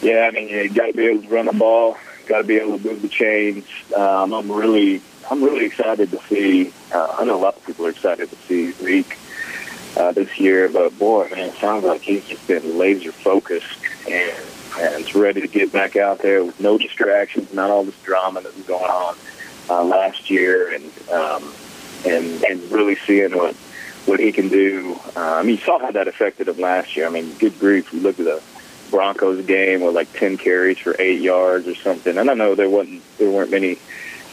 Yeah, 0.00 0.28
I 0.28 0.30
mean, 0.30 0.48
you 0.48 0.68
got 0.68 0.86
to 0.86 0.92
be 0.92 1.06
able 1.06 1.22
to 1.22 1.28
run 1.28 1.46
the 1.46 1.52
ball, 1.52 1.96
got 2.26 2.38
to 2.38 2.44
be 2.44 2.56
able 2.56 2.78
to 2.78 2.86
move 2.86 3.02
the 3.02 3.08
chains. 3.08 3.64
Um, 3.96 4.32
I'm 4.32 4.50
really, 4.50 5.00
I'm 5.30 5.42
really 5.42 5.66
excited 5.66 6.10
to 6.12 6.20
see. 6.28 6.72
Uh, 6.92 7.16
I 7.18 7.24
know 7.24 7.36
a 7.36 7.40
lot 7.40 7.56
of 7.56 7.64
people 7.64 7.86
are 7.86 7.90
excited 7.90 8.28
to 8.28 8.36
see 8.36 8.72
Zeke 8.72 9.18
uh, 9.96 10.12
this 10.12 10.38
year, 10.38 10.68
but 10.68 10.98
boy, 10.98 11.28
man, 11.30 11.48
it 11.48 11.54
sounds 11.54 11.84
like 11.84 12.02
he's 12.02 12.26
just 12.26 12.46
been 12.46 12.78
laser 12.78 13.12
focused 13.12 13.78
and 14.08 14.32
and 14.78 15.14
ready 15.14 15.40
to 15.42 15.48
get 15.48 15.70
back 15.70 15.96
out 15.96 16.20
there 16.20 16.42
with 16.42 16.58
no 16.58 16.78
distractions, 16.78 17.52
not 17.52 17.70
all 17.70 17.84
this 17.84 18.00
drama 18.02 18.40
that 18.40 18.56
was 18.56 18.64
going 18.64 18.90
on 18.90 19.16
uh, 19.68 19.84
last 19.84 20.30
year, 20.30 20.74
and 20.74 20.84
um, 21.10 21.52
and 22.06 22.42
and 22.44 22.70
really 22.70 22.96
seeing 22.96 23.36
what 23.36 23.54
what 24.06 24.20
he 24.20 24.32
can 24.32 24.48
do. 24.48 24.98
Uh, 25.16 25.20
I 25.20 25.42
mean, 25.42 25.56
you 25.56 25.62
saw 25.62 25.78
how 25.78 25.90
that 25.90 26.08
affected 26.08 26.48
him 26.48 26.58
last 26.58 26.96
year. 26.96 27.06
I 27.06 27.10
mean, 27.10 27.32
good 27.34 27.58
grief, 27.58 27.92
we 27.92 28.00
look 28.00 28.18
at 28.18 28.24
the 28.24 28.42
Broncos 28.90 29.44
game 29.46 29.80
with 29.80 29.94
like 29.94 30.12
ten 30.12 30.36
carries 30.36 30.78
for 30.78 30.96
eight 30.98 31.20
yards 31.20 31.66
or 31.66 31.74
something. 31.74 32.18
And 32.18 32.30
I 32.30 32.34
know 32.34 32.54
there 32.54 32.70
wasn't 32.70 33.02
there 33.18 33.30
weren't 33.30 33.50
many 33.50 33.78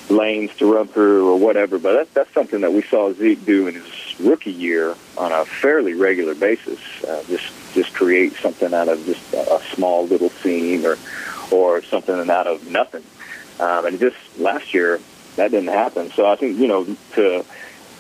lanes 0.10 0.56
to 0.58 0.74
run 0.74 0.88
through 0.88 1.32
or 1.32 1.40
whatever, 1.40 1.80
but 1.80 1.94
that's 1.94 2.14
that's 2.14 2.34
something 2.34 2.62
that 2.62 2.74
we 2.74 2.82
saw 2.82 3.14
Zeke 3.14 3.46
do 3.46 3.68
in 3.68 3.76
his 3.76 4.20
rookie 4.20 4.52
year 4.52 4.96
on 5.18 5.32
a 5.32 5.46
fairly 5.46 5.94
regular 5.94 6.36
basis. 6.36 6.80
Uh, 7.04 7.24
just 7.28 7.52
just 7.74 7.94
create 7.94 8.34
something 8.36 8.74
out 8.74 8.88
of 8.88 9.04
just 9.06 9.34
a, 9.34 9.56
a 9.56 9.64
small 9.74 10.06
little 10.06 10.30
seam 10.30 10.86
or 10.86 10.98
or 11.52 11.82
something 11.84 12.30
out 12.30 12.48
of 12.48 12.70
nothing. 12.70 13.04
Um, 13.60 13.86
and 13.86 14.00
just 14.00 14.18
last 14.38 14.74
year 14.74 15.00
that 15.36 15.52
didn't 15.52 15.70
happen. 15.70 16.12
So 16.12 16.30
I 16.30 16.36
think 16.36 16.58
you 16.58 16.68
know 16.68 16.86
to 17.16 17.46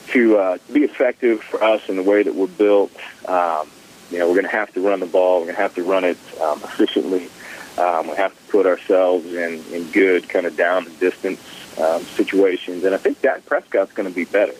to 0.09 0.37
uh, 0.37 0.57
be 0.73 0.83
effective 0.83 1.41
for 1.43 1.63
us 1.63 1.87
in 1.87 1.95
the 1.95 2.03
way 2.03 2.23
that 2.23 2.33
we're 2.33 2.47
built. 2.47 2.91
Um, 3.27 3.69
you 4.11 4.17
know, 4.17 4.27
we're 4.27 4.35
going 4.35 4.45
to 4.45 4.51
have 4.51 4.73
to 4.73 4.81
run 4.81 4.99
the 4.99 5.05
ball. 5.05 5.39
We're 5.39 5.45
going 5.45 5.55
to 5.57 5.61
have 5.61 5.75
to 5.75 5.83
run 5.83 6.03
it 6.03 6.17
um, 6.41 6.59
efficiently. 6.63 7.29
Um, 7.77 8.07
we 8.07 8.15
have 8.15 8.35
to 8.35 8.51
put 8.51 8.65
ourselves 8.65 9.25
in, 9.27 9.63
in 9.71 9.89
good 9.91 10.27
kind 10.27 10.47
of 10.47 10.57
down 10.57 10.87
and 10.87 10.99
distance 10.99 11.39
um, 11.79 12.03
situations. 12.03 12.83
And 12.83 12.93
I 12.93 12.97
think 12.97 13.21
Dak 13.21 13.45
Prescott's 13.45 13.93
going 13.93 14.09
to 14.09 14.15
be 14.15 14.25
better. 14.25 14.55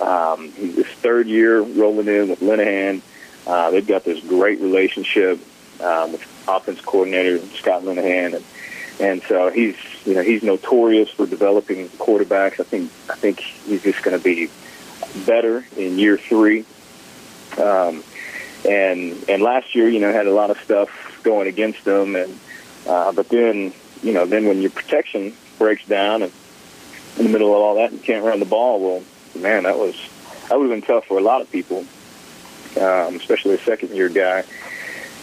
Um, 0.00 0.50
he's 0.52 0.76
his 0.76 0.86
third 0.86 1.26
year 1.26 1.60
rolling 1.60 2.08
in 2.08 2.28
with 2.28 2.40
Linehan. 2.40 3.02
Uh, 3.46 3.70
they've 3.70 3.86
got 3.86 4.04
this 4.04 4.20
great 4.20 4.60
relationship 4.60 5.40
um, 5.80 6.12
with 6.12 6.44
offense 6.48 6.80
coordinator 6.80 7.38
Scott 7.56 7.82
Linehan, 7.82 8.36
and 8.36 8.44
and 9.00 9.22
so 9.22 9.50
he's 9.50 9.76
you 10.04 10.14
know 10.14 10.22
he's 10.22 10.42
notorious 10.42 11.10
for 11.10 11.26
developing 11.26 11.88
quarterbacks. 11.90 12.60
I 12.60 12.64
think 12.64 12.90
I 13.08 13.14
think 13.14 13.40
he's 13.40 13.82
just 13.82 14.02
going 14.02 14.16
to 14.16 14.22
be 14.22 14.50
better 15.26 15.64
in 15.76 15.98
year 15.98 16.16
three. 16.16 16.64
Um, 17.58 18.04
and 18.68 19.24
and 19.28 19.42
last 19.42 19.74
year, 19.74 19.88
you 19.88 20.00
know, 20.00 20.12
had 20.12 20.26
a 20.26 20.32
lot 20.32 20.50
of 20.50 20.58
stuff 20.60 21.20
going 21.22 21.48
against 21.48 21.84
them, 21.84 22.16
and 22.16 22.38
uh, 22.86 23.12
but 23.12 23.28
then 23.28 23.72
you 24.02 24.12
know, 24.12 24.26
then 24.26 24.46
when 24.46 24.60
your 24.60 24.70
protection 24.70 25.34
breaks 25.58 25.84
down 25.86 26.22
and 26.22 26.32
in 27.20 27.26
the 27.26 27.32
middle 27.32 27.54
of 27.54 27.60
all 27.60 27.74
that, 27.76 27.92
and 27.92 28.02
can't 28.02 28.24
run 28.24 28.40
the 28.40 28.46
ball. 28.46 28.80
Well, 28.80 29.02
man, 29.36 29.64
that 29.64 29.78
was 29.78 29.94
that 30.48 30.58
would 30.58 30.70
have 30.70 30.80
been 30.80 30.86
tough 30.86 31.06
for 31.06 31.18
a 31.18 31.22
lot 31.22 31.42
of 31.42 31.52
people, 31.52 31.84
um, 32.80 33.14
especially 33.16 33.54
a 33.54 33.58
second 33.58 33.94
year 33.94 34.08
guy. 34.08 34.42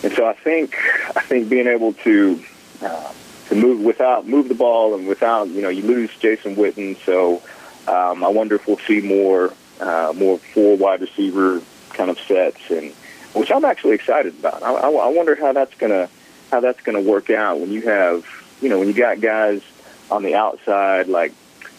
And 0.03 0.13
so 0.13 0.27
I 0.27 0.33
think 0.33 0.77
I 1.15 1.21
think 1.21 1.49
being 1.49 1.67
able 1.67 1.93
to 1.93 2.41
uh, 2.83 3.11
to 3.49 3.55
move 3.55 3.81
without 3.81 4.27
move 4.27 4.47
the 4.47 4.55
ball 4.55 4.93
and 4.93 5.07
without 5.07 5.47
you 5.49 5.61
know 5.61 5.69
you 5.69 5.81
lose 5.81 6.15
Jason 6.19 6.55
Witten, 6.55 6.97
so 7.03 7.41
um, 7.91 8.23
I 8.23 8.27
wonder 8.27 8.55
if 8.55 8.67
we'll 8.67 8.77
see 8.77 9.01
more 9.01 9.53
uh, 9.81 10.13
more 10.15 10.37
four 10.37 10.77
wide 10.77 11.01
receiver 11.01 11.61
kind 11.89 12.11
of 12.11 12.19
sets 12.19 12.69
and 12.69 12.93
which 13.33 13.51
I'm 13.51 13.65
actually 13.65 13.95
excited 13.95 14.37
about. 14.37 14.61
I, 14.61 14.71
I, 14.71 14.89
I 14.89 15.07
wonder 15.07 15.35
how 15.35 15.51
that's 15.51 15.73
gonna 15.75 16.09
how 16.51 16.59
that's 16.59 16.81
gonna 16.81 17.01
work 17.01 17.31
out 17.31 17.59
when 17.59 17.71
you 17.71 17.81
have 17.81 18.23
you 18.61 18.69
know 18.69 18.77
when 18.77 18.87
you 18.87 18.93
got 18.93 19.19
guys 19.19 19.63
on 20.11 20.21
the 20.21 20.35
outside 20.35 21.07
like 21.07 21.33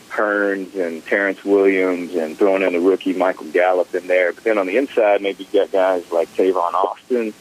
Hurns 0.08 0.74
and 0.74 1.04
Terrance 1.04 1.44
Williams 1.44 2.14
and 2.14 2.36
throwing 2.36 2.62
in 2.62 2.72
the 2.72 2.80
rookie 2.80 3.12
Michael 3.12 3.46
Gallup 3.46 3.94
in 3.94 4.06
there, 4.06 4.32
but 4.32 4.44
then 4.44 4.58
on 4.58 4.66
the 4.66 4.76
inside 4.76 5.22
maybe 5.22 5.44
you 5.44 5.60
got 5.60 5.72
guys 5.72 6.10
like 6.10 6.28
Tavon 6.34 6.74
Austin, 6.74 7.32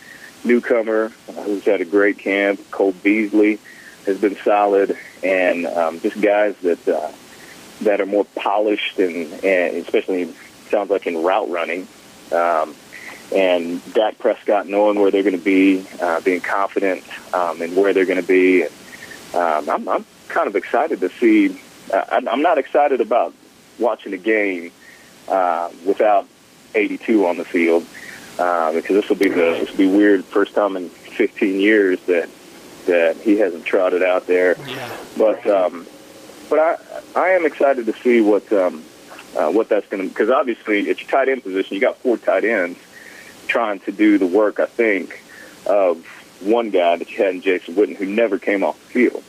newcomer 0.43 1.12
uh, 1.30 1.32
who's 1.43 1.63
had 1.65 1.82
a 1.82 1.86
great 1.86 2.17
camp. 2.17 2.60
Cole 2.71 2.91
Beasley 2.91 3.60
has 4.06 4.19
been 4.19 4.38
solid, 4.38 4.97
and 5.23 5.65
um, 5.65 5.99
just 5.99 6.19
guys 6.21 6.56
that 6.58 6.88
uh, 6.88 7.12
that 7.82 8.01
are 8.01 8.06
more 8.06 8.25
polished 8.36 8.99
and, 8.99 9.32
and 9.43 9.77
especially 9.77 10.34
sounds 10.69 10.89
like 10.89 11.08
in 11.08 11.23
route 11.23 11.49
running. 11.49 11.88
Um, 12.32 12.75
and 13.34 13.93
Dak 13.93 14.19
Prescott 14.19 14.67
knowing 14.67 14.99
where 14.99 15.12
they're 15.12 15.23
going 15.23 15.38
to 15.38 15.43
be, 15.43 15.86
uh, 16.01 16.21
being 16.21 16.41
confident 16.41 17.03
um, 17.34 17.62
in 17.62 17.75
where 17.75 17.93
they're 17.93 18.06
going 18.06 18.21
to 18.21 18.27
be. 18.27 18.63
Um, 19.34 19.69
I'm, 19.69 19.88
I'm 19.89 20.06
kind 20.30 20.47
of 20.47 20.56
excited 20.56 21.01
to 21.01 21.10
see. 21.10 21.62
I'm 21.93 22.41
not 22.41 22.58
excited 22.58 23.02
about 23.02 23.34
watching 23.80 24.13
a 24.13 24.17
game 24.17 24.71
uh, 25.28 25.69
without 25.86 26.28
82 26.76 27.26
on 27.26 27.38
the 27.38 27.45
field 27.45 27.86
uh, 28.39 28.73
because 28.73 28.95
this 28.95 29.10
will 29.10 29.15
be 29.15 29.30
the 29.30 29.36
this 29.36 29.71
will 29.71 29.78
be 29.78 29.88
weird 29.88 30.23
first 30.26 30.54
time 30.54 30.76
in 30.78 30.89
15 30.89 31.60
years 31.60 32.00
that 32.02 32.30
that 32.86 33.17
he 33.17 33.38
hasn't 33.38 33.65
trotted 33.65 34.04
out 34.04 34.28
there. 34.28 34.56
Yeah. 34.67 34.97
But 35.17 35.45
um, 35.47 35.86
but 36.50 36.60
I 36.60 36.78
I 37.15 37.30
am 37.30 37.45
excited 37.45 37.86
to 37.86 37.93
see 37.93 38.21
what 38.21 38.52
um, 38.54 38.84
uh, 39.36 39.50
what 39.50 39.69
that's 39.69 39.88
going 39.88 40.04
to 40.04 40.10
because 40.10 40.30
obviously 40.30 40.89
at 40.89 41.02
your 41.02 41.10
tight 41.10 41.30
end 41.30 41.43
position 41.43 41.76
you 41.76 41.82
got 41.82 41.97
four 41.97 42.17
tight 42.17 42.43
ends 42.43 42.80
trying 43.47 43.80
to 43.82 43.91
do 43.91 44.17
the 44.17 44.28
work, 44.28 44.60
I 44.60 44.65
think, 44.65 45.23
of 45.65 46.06
one 46.41 46.69
guy 46.69 46.97
that 46.97 47.10
you 47.10 47.17
had 47.17 47.36
in 47.36 47.41
Jason 47.41 47.76
Witten 47.76 47.95
who 47.95 48.06
never 48.06 48.38
came 48.38 48.63
off 48.63 48.78
the 48.88 49.10
field. 49.10 49.23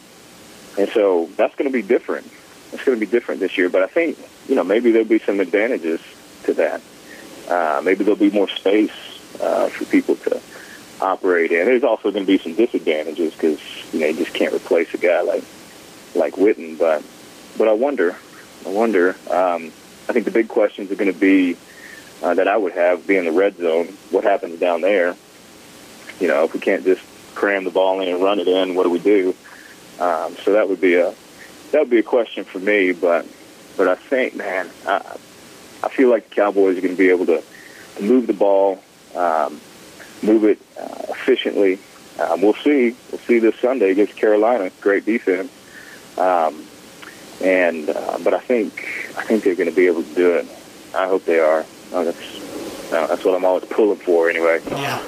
And 0.78 0.88
so 0.90 1.28
that's 1.36 1.54
going 1.56 1.70
to 1.70 1.72
be 1.72 1.82
different. 1.82 2.30
It's 2.72 2.84
going 2.84 2.98
to 2.98 3.04
be 3.04 3.10
different 3.10 3.40
this 3.40 3.56
year. 3.56 3.68
But 3.68 3.82
I 3.82 3.86
think, 3.86 4.18
you 4.48 4.54
know, 4.54 4.64
maybe 4.64 4.90
there'll 4.90 5.08
be 5.08 5.18
some 5.18 5.40
advantages 5.40 6.00
to 6.44 6.54
that. 6.54 6.80
Uh, 7.48 7.80
maybe 7.82 8.04
there'll 8.04 8.18
be 8.18 8.30
more 8.30 8.48
space 8.48 8.92
uh, 9.40 9.68
for 9.68 9.84
people 9.86 10.16
to 10.16 10.40
operate 11.00 11.50
in. 11.52 11.64
There's 11.66 11.84
also 11.84 12.10
going 12.10 12.26
to 12.26 12.26
be 12.26 12.38
some 12.38 12.54
disadvantages 12.54 13.32
because, 13.32 13.60
you 13.92 14.00
know, 14.00 14.06
you 14.06 14.16
just 14.16 14.34
can't 14.34 14.52
replace 14.52 14.92
a 14.94 14.98
guy 14.98 15.22
like 15.22 15.44
like 16.14 16.34
Witten. 16.34 16.78
But 16.78 17.02
but 17.56 17.68
I 17.68 17.72
wonder, 17.72 18.16
I 18.66 18.68
wonder. 18.70 19.10
Um, 19.30 19.72
I 20.08 20.12
think 20.12 20.24
the 20.24 20.30
big 20.30 20.48
questions 20.48 20.90
are 20.90 20.96
going 20.96 21.12
to 21.12 21.18
be 21.18 21.56
uh, 22.22 22.34
that 22.34 22.48
I 22.48 22.56
would 22.56 22.72
have 22.72 23.06
be 23.06 23.16
in 23.16 23.24
the 23.24 23.32
red 23.32 23.56
zone. 23.56 23.86
What 24.10 24.24
happens 24.24 24.58
down 24.58 24.80
there? 24.80 25.16
You 26.20 26.28
know, 26.28 26.44
if 26.44 26.54
we 26.54 26.60
can't 26.60 26.84
just 26.84 27.02
cram 27.34 27.64
the 27.64 27.70
ball 27.70 28.00
in 28.00 28.08
and 28.08 28.22
run 28.22 28.40
it 28.40 28.48
in, 28.48 28.74
what 28.74 28.84
do 28.84 28.90
we 28.90 28.98
do? 28.98 29.34
Um, 30.00 30.36
so 30.42 30.52
that 30.52 30.68
would 30.68 30.80
be 30.80 30.94
a 30.94 31.14
that 31.72 31.80
would 31.80 31.90
be 31.90 31.98
a 31.98 32.02
question 32.02 32.44
for 32.44 32.58
me. 32.58 32.92
But 32.92 33.26
but 33.76 33.88
I 33.88 33.94
think, 33.94 34.34
man, 34.34 34.70
I 34.86 35.16
I 35.82 35.88
feel 35.88 36.10
like 36.10 36.28
the 36.28 36.34
Cowboys 36.34 36.76
are 36.78 36.80
going 36.80 36.94
to 36.94 36.98
be 36.98 37.10
able 37.10 37.26
to, 37.26 37.42
move 38.00 38.26
the 38.26 38.32
ball, 38.32 38.82
um, 39.14 39.60
move 40.22 40.44
it 40.44 40.58
uh, 40.78 41.06
efficiently. 41.08 41.78
Um, 42.20 42.42
we'll 42.42 42.54
see. 42.54 42.96
We'll 43.10 43.20
see 43.20 43.38
this 43.38 43.56
Sunday 43.56 43.90
against 43.90 44.16
Carolina. 44.16 44.70
Great 44.80 45.04
defense. 45.04 45.50
Um, 46.16 46.64
and 47.40 47.90
uh, 47.90 48.18
but 48.22 48.34
I 48.34 48.40
think 48.40 49.12
I 49.16 49.22
think 49.22 49.44
they're 49.44 49.54
going 49.54 49.70
to 49.70 49.74
be 49.74 49.86
able 49.86 50.02
to 50.02 50.14
do 50.14 50.32
it. 50.32 50.46
I 50.94 51.06
hope 51.06 51.24
they 51.24 51.38
are. 51.38 51.64
Oh, 51.92 52.04
that's 52.04 52.90
no, 52.90 53.06
that's 53.06 53.24
what 53.24 53.34
I'm 53.34 53.44
always 53.44 53.64
pulling 53.66 53.98
for 53.98 54.28
anyway. 54.28 54.60
Yeah. 54.70 55.02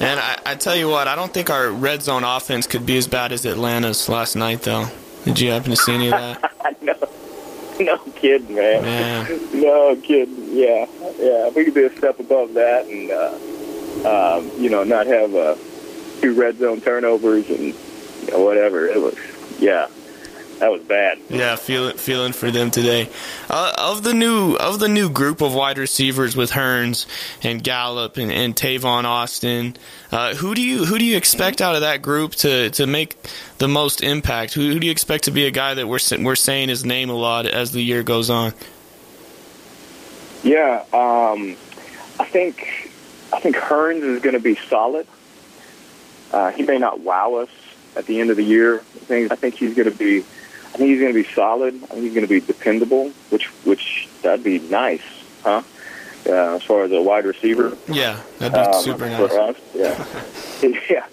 And 0.00 0.18
I, 0.18 0.38
I 0.44 0.54
tell 0.56 0.74
you 0.74 0.88
what, 0.88 1.06
I 1.06 1.14
don't 1.14 1.32
think 1.32 1.50
our 1.50 1.70
red 1.70 2.02
zone 2.02 2.24
offense 2.24 2.66
could 2.66 2.84
be 2.84 2.96
as 2.96 3.06
bad 3.06 3.30
as 3.32 3.46
Atlanta's 3.46 4.08
last 4.08 4.34
night, 4.34 4.62
though. 4.62 4.88
Did 5.24 5.40
you 5.40 5.50
happen 5.50 5.70
to 5.70 5.76
see 5.76 5.94
any 5.94 6.06
of 6.08 6.12
that? 6.12 6.82
no, 6.82 6.94
no 7.80 7.98
kidding, 8.14 8.54
man. 8.54 8.84
Yeah. 8.84 9.38
No 9.60 9.96
kidding. 9.96 10.56
Yeah, 10.56 10.86
yeah. 11.18 11.48
We 11.50 11.64
could 11.64 11.74
be 11.74 11.84
a 11.84 11.96
step 11.96 12.20
above 12.20 12.54
that, 12.54 12.86
and 12.86 13.10
uh, 13.10 14.36
um, 14.38 14.50
you 14.58 14.70
know, 14.70 14.84
not 14.84 15.06
have 15.06 15.34
uh, 15.34 15.56
two 16.20 16.34
red 16.34 16.58
zone 16.58 16.80
turnovers 16.80 17.48
and 17.48 17.74
you 17.74 18.30
know, 18.30 18.40
whatever. 18.40 18.86
It 18.86 19.00
was, 19.00 19.16
yeah 19.58 19.88
that 20.58 20.70
was 20.70 20.82
bad. 20.82 21.18
Yeah, 21.28 21.56
feeling 21.56 21.96
feeling 21.96 22.32
for 22.32 22.50
them 22.50 22.70
today. 22.70 23.08
Uh, 23.50 23.72
of 23.76 24.02
the 24.02 24.14
new 24.14 24.54
of 24.54 24.78
the 24.78 24.88
new 24.88 25.10
group 25.10 25.40
of 25.40 25.54
wide 25.54 25.78
receivers 25.78 26.36
with 26.36 26.50
Hurns 26.52 27.06
and 27.42 27.62
Gallup 27.62 28.16
and, 28.16 28.30
and 28.30 28.54
Tavon 28.54 29.04
Austin, 29.04 29.76
uh, 30.12 30.34
who 30.34 30.54
do 30.54 30.62
you 30.62 30.84
who 30.84 30.98
do 30.98 31.04
you 31.04 31.16
expect 31.16 31.60
out 31.60 31.74
of 31.74 31.80
that 31.80 32.02
group 32.02 32.32
to, 32.36 32.70
to 32.70 32.86
make 32.86 33.16
the 33.58 33.68
most 33.68 34.02
impact? 34.02 34.54
Who, 34.54 34.72
who 34.72 34.80
do 34.80 34.86
you 34.86 34.92
expect 34.92 35.24
to 35.24 35.30
be 35.30 35.46
a 35.46 35.50
guy 35.50 35.74
that 35.74 35.88
we're 35.88 35.98
we're 36.20 36.36
saying 36.36 36.68
his 36.68 36.84
name 36.84 37.10
a 37.10 37.14
lot 37.14 37.46
as 37.46 37.72
the 37.72 37.82
year 37.82 38.02
goes 38.02 38.30
on? 38.30 38.52
Yeah, 40.42 40.84
um, 40.92 41.56
I 42.20 42.24
think 42.24 42.90
I 43.32 43.40
think 43.40 43.56
Hurns 43.56 44.02
is 44.02 44.22
going 44.22 44.34
to 44.34 44.40
be 44.40 44.54
solid. 44.54 45.06
Uh, 46.32 46.50
he 46.50 46.62
may 46.62 46.78
not 46.78 47.00
wow 47.00 47.34
us 47.34 47.48
at 47.96 48.06
the 48.06 48.20
end 48.20 48.30
of 48.30 48.36
the 48.36 48.42
year. 48.42 48.78
I 48.78 48.98
think 48.98 49.32
I 49.32 49.36
think 49.36 49.54
he's 49.54 49.74
going 49.74 49.90
to 49.90 49.96
be 49.96 50.24
I 50.74 50.76
think 50.76 50.90
he's 50.90 51.00
going 51.00 51.14
to 51.14 51.22
be 51.22 51.32
solid. 51.34 51.74
I 51.74 51.86
think 51.86 52.02
he's 52.02 52.14
going 52.14 52.26
to 52.26 52.40
be 52.40 52.40
dependable, 52.40 53.10
which 53.30 53.46
which 53.64 54.08
that'd 54.22 54.44
be 54.44 54.58
nice, 54.58 55.02
huh? 55.44 55.62
Uh, 56.26 56.56
as 56.56 56.62
far 56.64 56.82
as 56.82 56.90
a 56.90 57.00
wide 57.00 57.26
receiver. 57.26 57.76
Yeah, 57.86 58.20
that'd 58.38 58.54
be 58.54 58.58
um, 58.58 58.82
super 58.82 59.08
nice. 59.08 59.30
For 59.30 59.40
us, 59.40 59.56
yeah, 59.72 60.74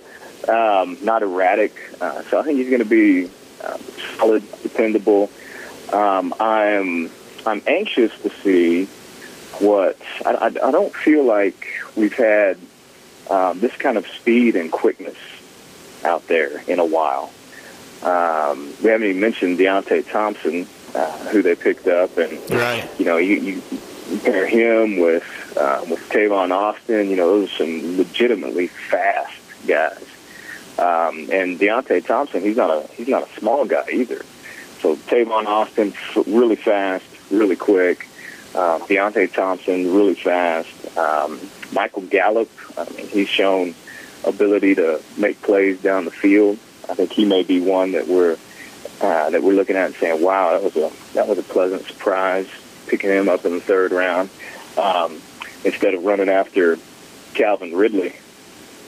yeah. 0.47 0.81
Um, 0.81 0.97
not 1.03 1.21
erratic. 1.21 1.75
Uh, 2.01 2.23
so 2.23 2.39
I 2.39 2.43
think 2.43 2.57
he's 2.57 2.69
going 2.69 2.81
to 2.81 2.85
be 2.85 3.29
uh, 3.63 3.77
solid, 4.17 4.43
dependable. 4.63 5.29
Um, 5.93 6.33
I'm 6.39 7.11
I'm 7.45 7.61
anxious 7.67 8.11
to 8.23 8.31
see 8.41 8.85
what 9.59 9.97
I, 10.25 10.31
I, 10.31 10.45
I 10.47 10.71
don't 10.71 10.95
feel 10.95 11.23
like 11.23 11.67
we've 11.95 12.15
had 12.15 12.57
um, 13.29 13.59
this 13.59 13.75
kind 13.77 13.97
of 13.99 14.07
speed 14.07 14.55
and 14.55 14.71
quickness 14.71 15.17
out 16.03 16.27
there 16.27 16.61
in 16.67 16.79
a 16.79 16.85
while. 16.85 17.31
Um, 18.03 18.73
we 18.83 18.89
haven't 18.89 19.07
even 19.07 19.21
mentioned 19.21 19.59
Deonte 19.59 20.09
Thompson, 20.11 20.67
uh, 20.95 21.17
who 21.29 21.41
they 21.41 21.55
picked 21.55 21.87
up, 21.87 22.17
and 22.17 22.31
right. 22.51 22.89
you 22.97 23.05
know 23.05 23.17
you, 23.17 23.35
you 23.35 23.61
compare 24.09 24.47
him 24.47 24.97
with 24.99 25.23
uh, 25.57 25.85
with 25.89 25.99
Tavon 26.09 26.51
Austin. 26.51 27.09
You 27.09 27.15
know 27.15 27.27
those 27.27 27.51
are 27.51 27.57
some 27.57 27.97
legitimately 27.97 28.67
fast 28.67 29.37
guys. 29.67 30.05
Um, 30.79 31.29
and 31.31 31.59
Deonte 31.59 32.05
Thompson, 32.05 32.41
he's 32.41 32.57
not 32.57 32.69
a 32.69 32.87
he's 32.93 33.07
not 33.07 33.29
a 33.29 33.39
small 33.39 33.65
guy 33.65 33.85
either. 33.91 34.23
So 34.79 34.95
Tavon 34.95 35.45
Austin, 35.45 35.93
really 36.25 36.55
fast, 36.55 37.05
really 37.29 37.55
quick. 37.55 38.07
Uh, 38.55 38.79
Deonte 38.79 39.31
Thompson, 39.31 39.93
really 39.93 40.15
fast. 40.15 40.97
Um, 40.97 41.39
Michael 41.71 42.01
Gallup, 42.01 42.49
I 42.77 42.89
mean, 42.95 43.07
he's 43.07 43.29
shown 43.29 43.75
ability 44.23 44.75
to 44.75 45.01
make 45.17 45.41
plays 45.41 45.81
down 45.81 46.05
the 46.05 46.11
field. 46.11 46.57
I 46.91 46.93
think 46.93 47.13
he 47.13 47.23
may 47.23 47.43
be 47.43 47.61
one 47.61 47.93
that 47.93 48.07
we're 48.07 48.37
uh, 48.99 49.29
that 49.29 49.41
we're 49.41 49.53
looking 49.53 49.77
at 49.77 49.87
and 49.87 49.95
saying, 49.95 50.21
"Wow, 50.21 50.51
that 50.51 50.61
was 50.61 50.75
a 50.75 50.91
that 51.13 51.27
was 51.27 51.37
a 51.37 51.43
pleasant 51.43 51.85
surprise." 51.85 52.47
Picking 52.87 53.09
him 53.09 53.29
up 53.29 53.45
in 53.45 53.53
the 53.53 53.61
third 53.61 53.93
round 53.93 54.29
um, 54.77 55.21
instead 55.63 55.93
of 55.93 56.03
running 56.03 56.27
after 56.27 56.77
Calvin 57.33 57.73
Ridley. 57.73 58.13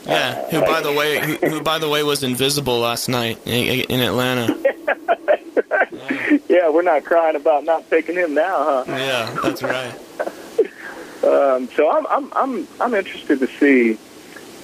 Yeah, 0.06 0.50
who 0.50 0.60
by 0.60 0.82
the 0.82 0.92
way, 0.92 1.20
who, 1.20 1.36
who 1.48 1.62
by 1.62 1.80
the 1.80 1.88
way 1.88 2.04
was 2.04 2.24
invisible 2.24 2.80
last 2.80 3.08
night 3.08 3.39
in, 3.46 3.86
in 3.86 4.02
Atlanta. 4.02 4.54
yeah, 6.50 6.70
we're 6.70 6.82
not 6.82 7.06
crying 7.06 7.38
about 7.38 7.63
not 7.63 7.89
picking 7.89 8.16
him 8.16 8.34
now, 8.34 8.84
huh? 8.84 8.84
Yeah, 8.88 9.34
that's 9.42 9.63
right. 9.63 9.94
um, 11.24 11.70
so 11.70 11.89
I'm 11.89 12.06
I'm 12.08 12.34
I'm 12.36 12.68
I'm 12.82 12.94
interested 12.94 13.39
to 13.39 13.48
see 13.48 13.98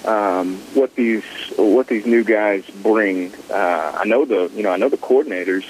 um, 0.05 0.57
what 0.73 0.95
these 0.95 1.23
what 1.57 1.87
these 1.87 2.05
new 2.05 2.23
guys 2.23 2.65
bring. 2.69 3.33
Uh, 3.49 3.97
I 3.99 4.05
know 4.05 4.25
the 4.25 4.49
you 4.53 4.63
know 4.63 4.71
I 4.71 4.77
know 4.77 4.89
the 4.89 4.97
coordinators 4.97 5.65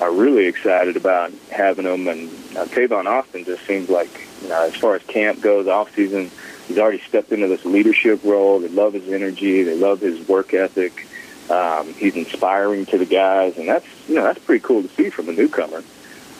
are 0.00 0.12
really 0.12 0.46
excited 0.46 0.96
about 0.96 1.32
having 1.50 1.84
them, 1.84 2.08
and 2.08 2.28
uh, 2.56 2.64
Tavon 2.66 3.06
Austin 3.06 3.44
just 3.44 3.64
seems 3.66 3.88
like 3.88 4.10
you 4.42 4.48
know 4.48 4.62
as 4.66 4.74
far 4.74 4.96
as 4.96 5.02
camp 5.04 5.40
goes, 5.40 5.68
off 5.68 5.94
season, 5.94 6.30
he's 6.66 6.78
already 6.78 7.00
stepped 7.00 7.32
into 7.32 7.46
this 7.46 7.64
leadership 7.64 8.24
role. 8.24 8.58
They 8.58 8.68
love 8.68 8.94
his 8.94 9.08
energy, 9.08 9.62
they 9.62 9.76
love 9.76 10.00
his 10.00 10.26
work 10.26 10.52
ethic. 10.52 11.06
Um, 11.48 11.94
he's 11.94 12.14
inspiring 12.14 12.86
to 12.86 12.98
the 12.98 13.06
guys, 13.06 13.56
and 13.56 13.68
that's 13.68 13.86
you 14.08 14.16
know 14.16 14.24
that's 14.24 14.38
pretty 14.40 14.62
cool 14.62 14.82
to 14.82 14.88
see 14.88 15.10
from 15.10 15.28
a 15.28 15.32
newcomer. 15.32 15.82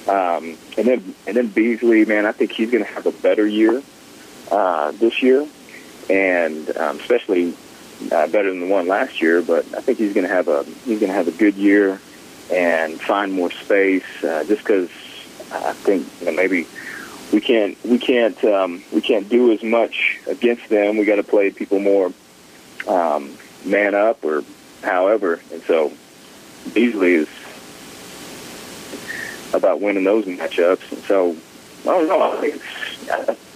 Um, 0.08 0.56
and 0.76 0.86
then 0.86 1.14
and 1.26 1.36
then 1.36 1.46
Beasley, 1.48 2.04
man, 2.04 2.26
I 2.26 2.32
think 2.32 2.52
he's 2.52 2.70
going 2.70 2.84
to 2.84 2.90
have 2.90 3.06
a 3.06 3.12
better 3.12 3.46
year 3.46 3.82
uh, 4.50 4.90
this 4.92 5.22
year 5.22 5.46
and 6.10 6.76
um, 6.76 6.98
especially 6.98 7.54
uh, 8.10 8.26
better 8.26 8.50
than 8.50 8.60
the 8.60 8.66
one 8.66 8.88
last 8.88 9.22
year. 9.22 9.40
But 9.42 9.64
I 9.74 9.80
think 9.80 9.98
he's 9.98 10.12
going 10.12 10.26
to 10.26 10.32
have 10.32 10.48
a 10.48 10.64
he's 10.84 10.98
going 10.98 11.10
to 11.10 11.14
have 11.14 11.28
a 11.28 11.32
good 11.32 11.54
year 11.54 12.00
and 12.52 13.00
find 13.00 13.32
more 13.32 13.50
space. 13.50 14.04
Uh, 14.22 14.44
just 14.44 14.62
because 14.62 14.90
I 15.52 15.72
think 15.72 16.06
you 16.20 16.26
know, 16.26 16.32
maybe 16.32 16.66
we 17.32 17.40
can't 17.40 17.78
we 17.84 17.98
can't 17.98 18.42
um, 18.44 18.82
we 18.92 19.00
can't 19.00 19.28
do 19.28 19.52
as 19.52 19.62
much 19.62 20.18
against 20.26 20.68
them. 20.68 20.96
We 20.96 21.04
got 21.04 21.16
to 21.16 21.22
play 21.22 21.50
people 21.50 21.78
more 21.78 22.12
um, 22.88 23.36
man 23.64 23.94
up 23.94 24.24
or 24.24 24.42
however, 24.82 25.40
and 25.52 25.62
so 25.62 25.92
Beasley 26.74 27.14
is 27.14 27.28
about 29.54 29.80
winning 29.80 30.04
those 30.04 30.24
matchups. 30.24 30.92
And 30.92 31.02
so 31.02 31.36
I 31.82 31.84
don't 31.84 32.08
know. 32.08 32.32
I 32.32 32.40
think 32.40 32.54
it's, 32.56 33.49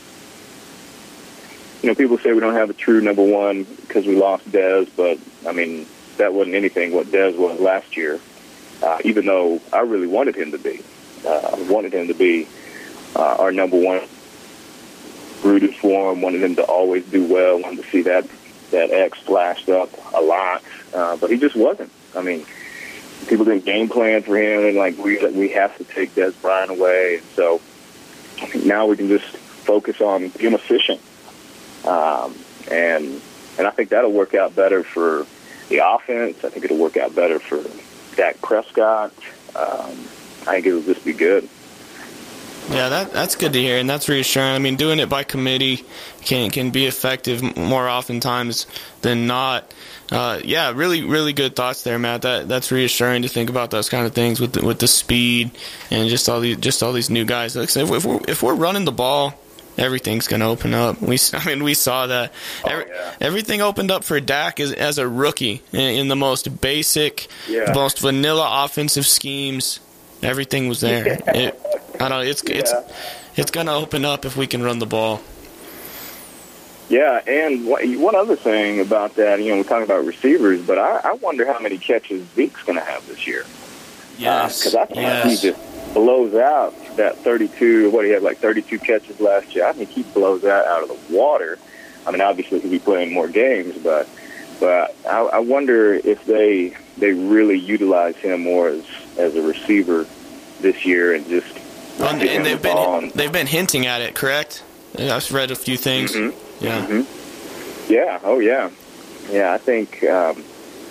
you 1.84 1.90
know, 1.90 1.94
people 1.94 2.16
say 2.16 2.32
we 2.32 2.40
don't 2.40 2.54
have 2.54 2.70
a 2.70 2.72
true 2.72 3.02
number 3.02 3.22
one 3.22 3.64
because 3.64 4.06
we 4.06 4.16
lost 4.16 4.50
Dez, 4.50 4.88
but 4.96 5.18
I 5.46 5.52
mean, 5.52 5.84
that 6.16 6.32
wasn't 6.32 6.56
anything 6.56 6.92
what 6.92 7.08
Dez 7.08 7.36
was 7.36 7.60
last 7.60 7.94
year. 7.94 8.18
Uh, 8.82 9.00
even 9.04 9.26
though 9.26 9.60
I 9.70 9.80
really 9.80 10.06
wanted 10.06 10.34
him 10.34 10.52
to 10.52 10.58
be, 10.58 10.80
uh, 11.28 11.56
wanted 11.68 11.92
him 11.92 12.08
to 12.08 12.14
be 12.14 12.48
uh, 13.14 13.36
our 13.38 13.52
number 13.52 13.78
one. 13.78 14.00
Rooted 15.42 15.74
for 15.74 16.10
him, 16.10 16.22
wanted 16.22 16.42
him 16.42 16.56
to 16.56 16.62
always 16.62 17.04
do 17.04 17.30
well, 17.30 17.60
wanted 17.60 17.84
to 17.84 17.90
see 17.90 18.00
that 18.00 18.26
that 18.70 18.90
X 18.90 19.18
flashed 19.18 19.68
up 19.68 19.90
a 20.14 20.22
lot, 20.22 20.62
uh, 20.94 21.18
but 21.18 21.30
he 21.30 21.36
just 21.36 21.54
wasn't. 21.54 21.92
I 22.16 22.22
mean, 22.22 22.46
people 23.28 23.44
didn't 23.44 23.66
game 23.66 23.90
plan 23.90 24.22
for 24.22 24.38
him, 24.38 24.64
and 24.64 24.78
like 24.78 24.96
we 24.96 25.18
we 25.32 25.50
have 25.50 25.76
to 25.76 25.84
take 25.84 26.14
Dez 26.14 26.32
Bryant 26.40 26.70
away, 26.70 27.16
and 27.16 27.26
so 27.36 27.60
now 28.64 28.86
we 28.86 28.96
can 28.96 29.08
just 29.08 29.36
focus 29.36 30.00
on 30.00 30.28
being 30.30 30.54
efficient 30.54 30.98
um, 31.86 32.34
and 32.70 33.20
and 33.58 33.66
I 33.66 33.70
think 33.70 33.90
that'll 33.90 34.12
work 34.12 34.34
out 34.34 34.54
better 34.54 34.82
for 34.82 35.26
the 35.68 35.78
offense. 35.86 36.44
I 36.44 36.50
think 36.50 36.64
it'll 36.64 36.78
work 36.78 36.96
out 36.96 37.14
better 37.14 37.38
for 37.38 37.62
Dak 38.16 38.40
Prescott. 38.42 39.12
Um, 39.54 39.92
I 40.46 40.54
think 40.54 40.66
it'll 40.66 40.82
just 40.82 41.04
be 41.04 41.12
good. 41.12 41.48
Yeah, 42.70 42.88
that 42.88 43.12
that's 43.12 43.36
good 43.36 43.52
to 43.52 43.60
hear, 43.60 43.76
and 43.78 43.88
that's 43.88 44.08
reassuring. 44.08 44.54
I 44.54 44.58
mean, 44.58 44.76
doing 44.76 44.98
it 44.98 45.10
by 45.10 45.22
committee 45.22 45.84
can 46.22 46.50
can 46.50 46.70
be 46.70 46.86
effective 46.86 47.56
more 47.56 47.88
oftentimes 47.88 48.66
than 49.02 49.26
not. 49.26 49.74
Uh, 50.10 50.40
yeah, 50.42 50.72
really, 50.74 51.02
really 51.02 51.34
good 51.34 51.56
thoughts 51.56 51.82
there, 51.82 51.98
Matt. 51.98 52.22
That 52.22 52.48
that's 52.48 52.72
reassuring 52.72 53.22
to 53.22 53.28
think 53.28 53.50
about 53.50 53.70
those 53.70 53.90
kind 53.90 54.06
of 54.06 54.14
things 54.14 54.40
with 54.40 54.54
the, 54.54 54.64
with 54.64 54.78
the 54.78 54.88
speed 54.88 55.50
and 55.90 56.08
just 56.08 56.26
all 56.28 56.40
these 56.40 56.56
just 56.56 56.82
all 56.82 56.94
these 56.94 57.10
new 57.10 57.26
guys. 57.26 57.54
Like, 57.54 57.74
if, 57.76 57.90
if 57.90 58.04
we're 58.04 58.20
if 58.26 58.42
we're 58.42 58.54
running 58.54 58.86
the 58.86 58.92
ball 58.92 59.34
everything's 59.76 60.28
going 60.28 60.40
to 60.40 60.46
open 60.46 60.74
up. 60.74 61.00
We, 61.00 61.18
I 61.32 61.46
mean, 61.46 61.64
we 61.64 61.74
saw 61.74 62.06
that. 62.06 62.32
Oh, 62.64 62.70
Every, 62.70 62.86
yeah. 62.88 63.14
Everything 63.20 63.62
opened 63.62 63.90
up 63.90 64.04
for 64.04 64.18
Dak 64.20 64.60
as, 64.60 64.72
as 64.72 64.98
a 64.98 65.08
rookie 65.08 65.62
in, 65.72 65.80
in 65.80 66.08
the 66.08 66.16
most 66.16 66.60
basic, 66.60 67.28
yeah. 67.48 67.72
most 67.74 68.00
vanilla 68.00 68.64
offensive 68.64 69.06
schemes. 69.06 69.80
Everything 70.22 70.68
was 70.68 70.80
there. 70.80 71.18
Yeah. 71.26 71.32
It, 71.34 71.60
I 71.94 72.08
don't 72.08 72.10
know. 72.10 72.20
It's 72.20 72.42
it's 72.44 72.72
it's 73.36 73.50
going 73.52 73.66
to 73.66 73.72
open 73.72 74.04
up 74.04 74.24
if 74.24 74.36
we 74.36 74.48
can 74.48 74.62
run 74.62 74.80
the 74.80 74.86
ball. 74.86 75.20
Yeah, 76.88 77.20
and 77.26 77.66
one 77.66 78.14
other 78.14 78.36
thing 78.36 78.80
about 78.80 79.16
that, 79.16 79.40
you 79.40 79.50
know, 79.50 79.56
we're 79.56 79.62
talking 79.64 79.84
about 79.84 80.04
receivers, 80.04 80.60
but 80.60 80.78
I, 80.78 81.00
I 81.02 81.12
wonder 81.14 81.46
how 81.46 81.58
many 81.58 81.78
catches 81.78 82.26
Zeke's 82.34 82.62
going 82.64 82.78
to 82.78 82.84
have 82.84 83.06
this 83.06 83.26
year. 83.26 83.44
Yes, 84.18 84.60
because 84.60 84.74
uh, 84.74 84.80
I 84.80 84.86
think 84.86 85.00
yes. 85.00 85.42
he 85.42 85.50
just 85.50 85.94
blows 85.94 86.34
out 86.34 86.74
that 86.96 87.18
32, 87.18 87.90
what 87.90 88.04
he 88.04 88.10
had 88.10 88.22
like 88.22 88.38
32 88.38 88.78
catches 88.78 89.20
last 89.20 89.54
year. 89.54 89.66
I 89.66 89.72
think 89.72 89.90
he 89.90 90.02
blows 90.02 90.42
that 90.42 90.66
out 90.66 90.82
of 90.82 90.88
the 90.88 91.16
water. 91.16 91.58
I 92.06 92.10
mean, 92.10 92.20
obviously 92.20 92.60
he'll 92.60 92.70
be 92.70 92.78
playing 92.78 93.12
more 93.12 93.28
games, 93.28 93.76
but 93.82 94.08
but 94.60 94.94
I, 95.08 95.20
I 95.20 95.38
wonder 95.40 95.94
if 95.94 96.24
they 96.26 96.76
they 96.98 97.12
really 97.12 97.58
utilize 97.58 98.16
him 98.16 98.42
more 98.42 98.68
as 98.68 98.84
as 99.18 99.34
a 99.34 99.42
receiver 99.42 100.06
this 100.60 100.84
year 100.84 101.14
and 101.14 101.26
just 101.28 101.56
and, 102.00 102.22
and 102.22 102.44
they've 102.44 102.60
been 102.60 103.12
they've 103.14 103.32
been 103.32 103.46
hinting 103.46 103.86
at 103.86 104.00
it, 104.00 104.14
correct? 104.14 104.62
I've 104.98 105.30
read 105.32 105.50
a 105.50 105.56
few 105.56 105.76
things. 105.76 106.12
Mm-hmm. 106.12 106.64
Yeah. 106.64 106.86
Mm-hmm. 106.86 107.92
Yeah. 107.92 108.20
Oh, 108.22 108.38
yeah. 108.38 108.70
Yeah. 109.30 109.52
I 109.52 109.58
think 109.58 110.02
um, 110.04 110.38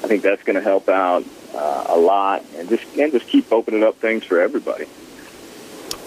I 0.03 0.07
think 0.07 0.23
that's 0.23 0.43
going 0.43 0.55
to 0.55 0.61
help 0.61 0.89
out 0.89 1.23
uh, 1.53 1.85
a 1.89 1.97
lot, 1.97 2.43
and 2.55 2.69
just 2.69 2.83
and 2.97 3.11
just 3.11 3.27
keep 3.27 3.51
opening 3.51 3.83
up 3.83 3.97
things 3.97 4.23
for 4.23 4.39
everybody. 4.39 4.85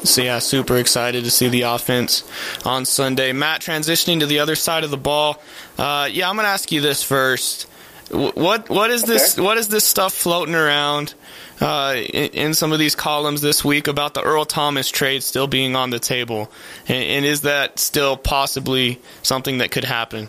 So 0.07 0.23
yeah, 0.23 0.39
super 0.39 0.77
excited 0.77 1.25
to 1.25 1.31
see 1.31 1.49
the 1.49 1.63
offense 1.63 2.25
on 2.65 2.85
Sunday. 2.85 3.33
Matt, 3.33 3.61
transitioning 3.61 4.21
to 4.21 4.27
the 4.27 4.39
other 4.39 4.55
side 4.55 4.85
of 4.85 4.91
the 4.91 4.97
ball. 4.97 5.43
Uh, 5.79 6.09
yeah, 6.11 6.29
I'm 6.31 6.37
gonna 6.37 6.49
ask 6.49 6.71
you 6.73 6.81
this 6.81 7.03
first. 7.03 7.65
What 8.11 8.71
what 8.71 8.91
is 8.91 9.03
this? 9.03 9.35
Okay. 9.35 9.43
What 9.45 9.59
is 9.59 9.69
this 9.69 9.85
stuff 9.85 10.15
floating 10.15 10.55
around 10.55 11.15
uh, 11.61 11.95
in, 11.97 12.31
in, 12.31 12.55
some 12.55 12.73
of 12.73 12.79
these 12.79 12.95
columns 12.95 13.41
this 13.41 13.65
week 13.65 13.89
about 13.89 14.15
the 14.15 14.23
Earl 14.23 14.45
Thomas 14.45 14.91
trade 14.91 15.25
still 15.25 15.49
being 15.49 15.75
on 15.75 15.91
the 15.91 15.99
table, 15.99 16.51
and, 16.87 17.03
and 17.03 17.25
is 17.25 17.41
that 17.41 17.81
still 17.81 18.17
possibly 18.17 19.01
something 19.23 19.59
that 19.59 19.73
could 19.73 19.85
happen? 19.85 20.29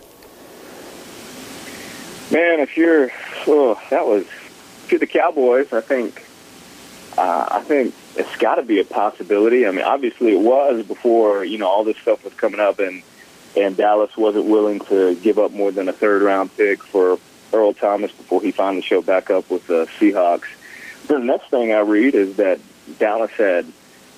Man, 2.31 2.59
if 2.59 2.75
you're 2.75 3.11
oh, 3.45 3.79
that 3.91 4.07
was 4.07 4.25
to 4.89 4.97
the 4.97 5.07
Cowboys, 5.07 5.71
I 5.71 5.81
think 5.81 6.26
uh, 7.17 7.47
I 7.49 7.61
think 7.61 7.95
it's 8.15 8.35
got 8.37 8.55
to 8.55 8.63
be 8.63 8.79
a 8.79 8.85
possibility. 8.85 9.65
I 9.65 9.71
mean, 9.71 9.83
obviously 9.83 10.33
it 10.33 10.41
was 10.41 10.85
before 10.85 11.43
you 11.43 11.57
know 11.57 11.67
all 11.67 11.83
this 11.83 11.97
stuff 11.97 12.23
was 12.23 12.33
coming 12.33 12.59
up, 12.59 12.79
and 12.79 13.03
and 13.55 13.75
Dallas 13.75 14.15
wasn't 14.15 14.45
willing 14.45 14.79
to 14.81 15.15
give 15.15 15.39
up 15.39 15.51
more 15.51 15.71
than 15.71 15.89
a 15.89 15.93
third 15.93 16.21
round 16.21 16.55
pick 16.55 16.83
for 16.83 17.19
Earl 17.53 17.73
Thomas 17.73 18.11
before 18.11 18.41
he 18.41 18.51
finally 18.51 18.81
showed 18.81 19.05
back 19.05 19.29
up 19.29 19.49
with 19.49 19.65
the 19.67 19.87
Seahawks. 19.99 20.45
The 21.07 21.19
next 21.19 21.49
thing 21.49 21.73
I 21.73 21.79
read 21.79 22.13
is 22.13 22.35
that 22.37 22.59
Dallas 22.99 23.31
had 23.31 23.65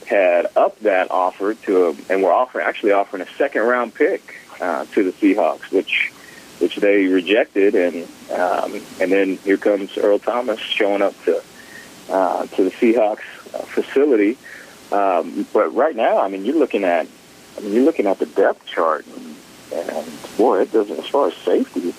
had 0.07 0.47
upped 0.55 0.83
that 0.83 1.11
offer 1.11 1.53
to, 1.53 1.87
a, 1.87 1.89
and 2.11 2.23
we're 2.23 2.33
offering 2.33 2.65
actually 2.65 2.91
offering 2.91 3.21
a 3.21 3.29
second 3.37 3.61
round 3.61 3.93
pick 3.93 4.35
uh, 4.59 4.85
to 4.93 5.03
the 5.03 5.11
Seahawks, 5.11 5.71
which 5.71 6.11
which 6.59 6.75
they 6.75 7.05
rejected, 7.05 7.75
and 7.75 8.03
um, 8.31 8.81
and 8.99 9.11
then 9.11 9.37
here 9.37 9.57
comes 9.57 9.97
Earl 9.97 10.19
Thomas 10.19 10.59
showing 10.59 11.01
up 11.01 11.13
to 11.23 11.41
uh, 12.09 12.45
to 12.47 12.63
the 12.63 12.71
Seahawks 12.71 13.19
uh, 13.53 13.59
facility. 13.59 14.37
Um, 14.91 15.45
but 15.53 15.73
right 15.75 15.95
now, 15.95 16.19
I 16.19 16.27
mean, 16.29 16.45
you're 16.45 16.57
looking 16.57 16.83
at 16.83 17.07
I 17.57 17.61
mean, 17.61 17.73
you're 17.73 17.83
looking 17.83 18.07
at 18.07 18.19
the 18.19 18.25
depth 18.25 18.65
chart, 18.65 19.05
and, 19.07 19.35
and 19.73 20.37
boy, 20.37 20.61
it 20.61 20.71
doesn't 20.71 20.97
as 20.97 21.07
far 21.07 21.27
as 21.27 21.35
safety 21.35 21.93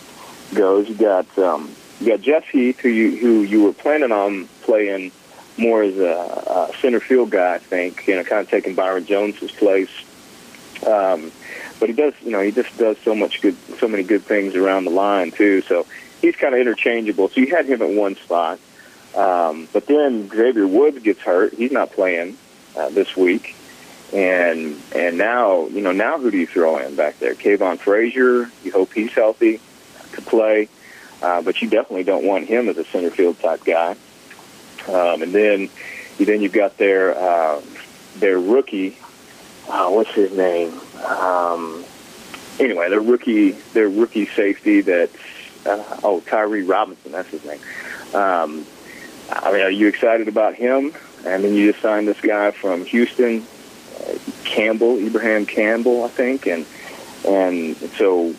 goes. 0.54 0.88
You 0.88 0.94
got 0.94 1.38
um, 1.38 1.70
you 2.00 2.08
got 2.08 2.20
Jeff 2.20 2.46
Heath, 2.48 2.80
who 2.80 2.88
you 2.88 3.16
who 3.16 3.42
you 3.42 3.64
were 3.64 3.72
planning 3.72 4.12
on 4.12 4.46
playing 4.62 5.12
more 5.58 5.82
as 5.82 5.98
a, 5.98 6.70
a 6.70 6.76
center 6.80 7.00
field 7.00 7.30
guy, 7.30 7.56
I 7.56 7.58
think. 7.58 8.06
You 8.06 8.16
know, 8.16 8.24
kind 8.24 8.40
of 8.40 8.48
taking 8.48 8.74
Byron 8.74 9.04
Jones's 9.04 9.52
place. 9.52 9.90
Um, 10.86 11.30
but 11.78 11.90
he 11.90 11.94
does, 11.94 12.14
you 12.22 12.30
know, 12.30 12.40
he 12.40 12.52
just 12.52 12.76
does 12.78 12.96
so 12.98 13.14
much 13.14 13.42
good, 13.42 13.56
so 13.78 13.86
many 13.86 14.02
good 14.02 14.22
things 14.22 14.54
around 14.54 14.84
the 14.84 14.90
line 14.90 15.30
too. 15.30 15.60
So 15.62 15.86
he's 16.22 16.36
kind 16.36 16.54
of 16.54 16.60
interchangeable. 16.60 17.28
So 17.28 17.40
you 17.40 17.54
had 17.54 17.66
him 17.66 17.82
at 17.82 17.90
one 17.90 18.16
spot, 18.16 18.58
um, 19.16 19.68
but 19.72 19.86
then 19.86 20.28
Xavier 20.28 20.66
Woods 20.66 21.00
gets 21.02 21.20
hurt. 21.20 21.54
He's 21.54 21.72
not 21.72 21.92
playing 21.92 22.36
uh, 22.76 22.90
this 22.90 23.16
week, 23.16 23.56
and 24.12 24.80
and 24.94 25.18
now 25.18 25.66
you 25.68 25.80
know 25.80 25.92
now 25.92 26.18
who 26.18 26.30
do 26.30 26.38
you 26.38 26.46
throw 26.46 26.78
in 26.78 26.94
back 26.94 27.18
there? 27.18 27.34
Kavon 27.34 27.78
Frazier. 27.78 28.50
You 28.62 28.72
hope 28.72 28.92
he's 28.92 29.12
healthy 29.12 29.60
to 30.12 30.22
play, 30.22 30.68
uh, 31.22 31.42
but 31.42 31.60
you 31.60 31.68
definitely 31.68 32.04
don't 32.04 32.24
want 32.24 32.46
him 32.46 32.68
as 32.68 32.78
a 32.78 32.84
center 32.84 33.10
field 33.10 33.38
type 33.40 33.64
guy. 33.64 33.96
Um, 34.88 35.22
and 35.22 35.32
then 35.32 35.68
then 36.18 36.40
you've 36.40 36.52
got 36.52 36.76
their 36.76 37.16
uh, 37.16 37.60
their 38.16 38.38
rookie. 38.38 38.96
Uh, 39.68 39.88
what's 39.90 40.10
his 40.10 40.36
name? 40.36 40.72
Um, 41.04 41.84
anyway, 42.58 42.88
their 42.90 43.00
rookie 43.00 43.52
their 43.72 43.88
rookie 43.88 44.26
safety 44.26 44.82
that's 44.82 45.16
uh, 45.66 46.00
oh 46.04 46.20
Tyree 46.20 46.62
Robinson. 46.62 47.12
That's 47.12 47.28
his 47.28 47.44
name. 47.44 47.60
Um, 48.14 48.66
I 49.30 49.52
mean, 49.52 49.62
are 49.62 49.70
you 49.70 49.86
excited 49.88 50.28
about 50.28 50.54
him? 50.54 50.92
And 51.24 51.44
then 51.44 51.54
you 51.54 51.70
just 51.70 51.82
signed 51.82 52.08
this 52.08 52.20
guy 52.20 52.50
from 52.50 52.84
Houston, 52.86 53.46
uh, 54.00 54.18
Campbell, 54.44 54.98
Ibraheim 54.98 55.46
Campbell, 55.46 56.04
I 56.04 56.08
think, 56.08 56.46
and 56.46 56.66
and 57.26 57.76
so, 57.76 58.34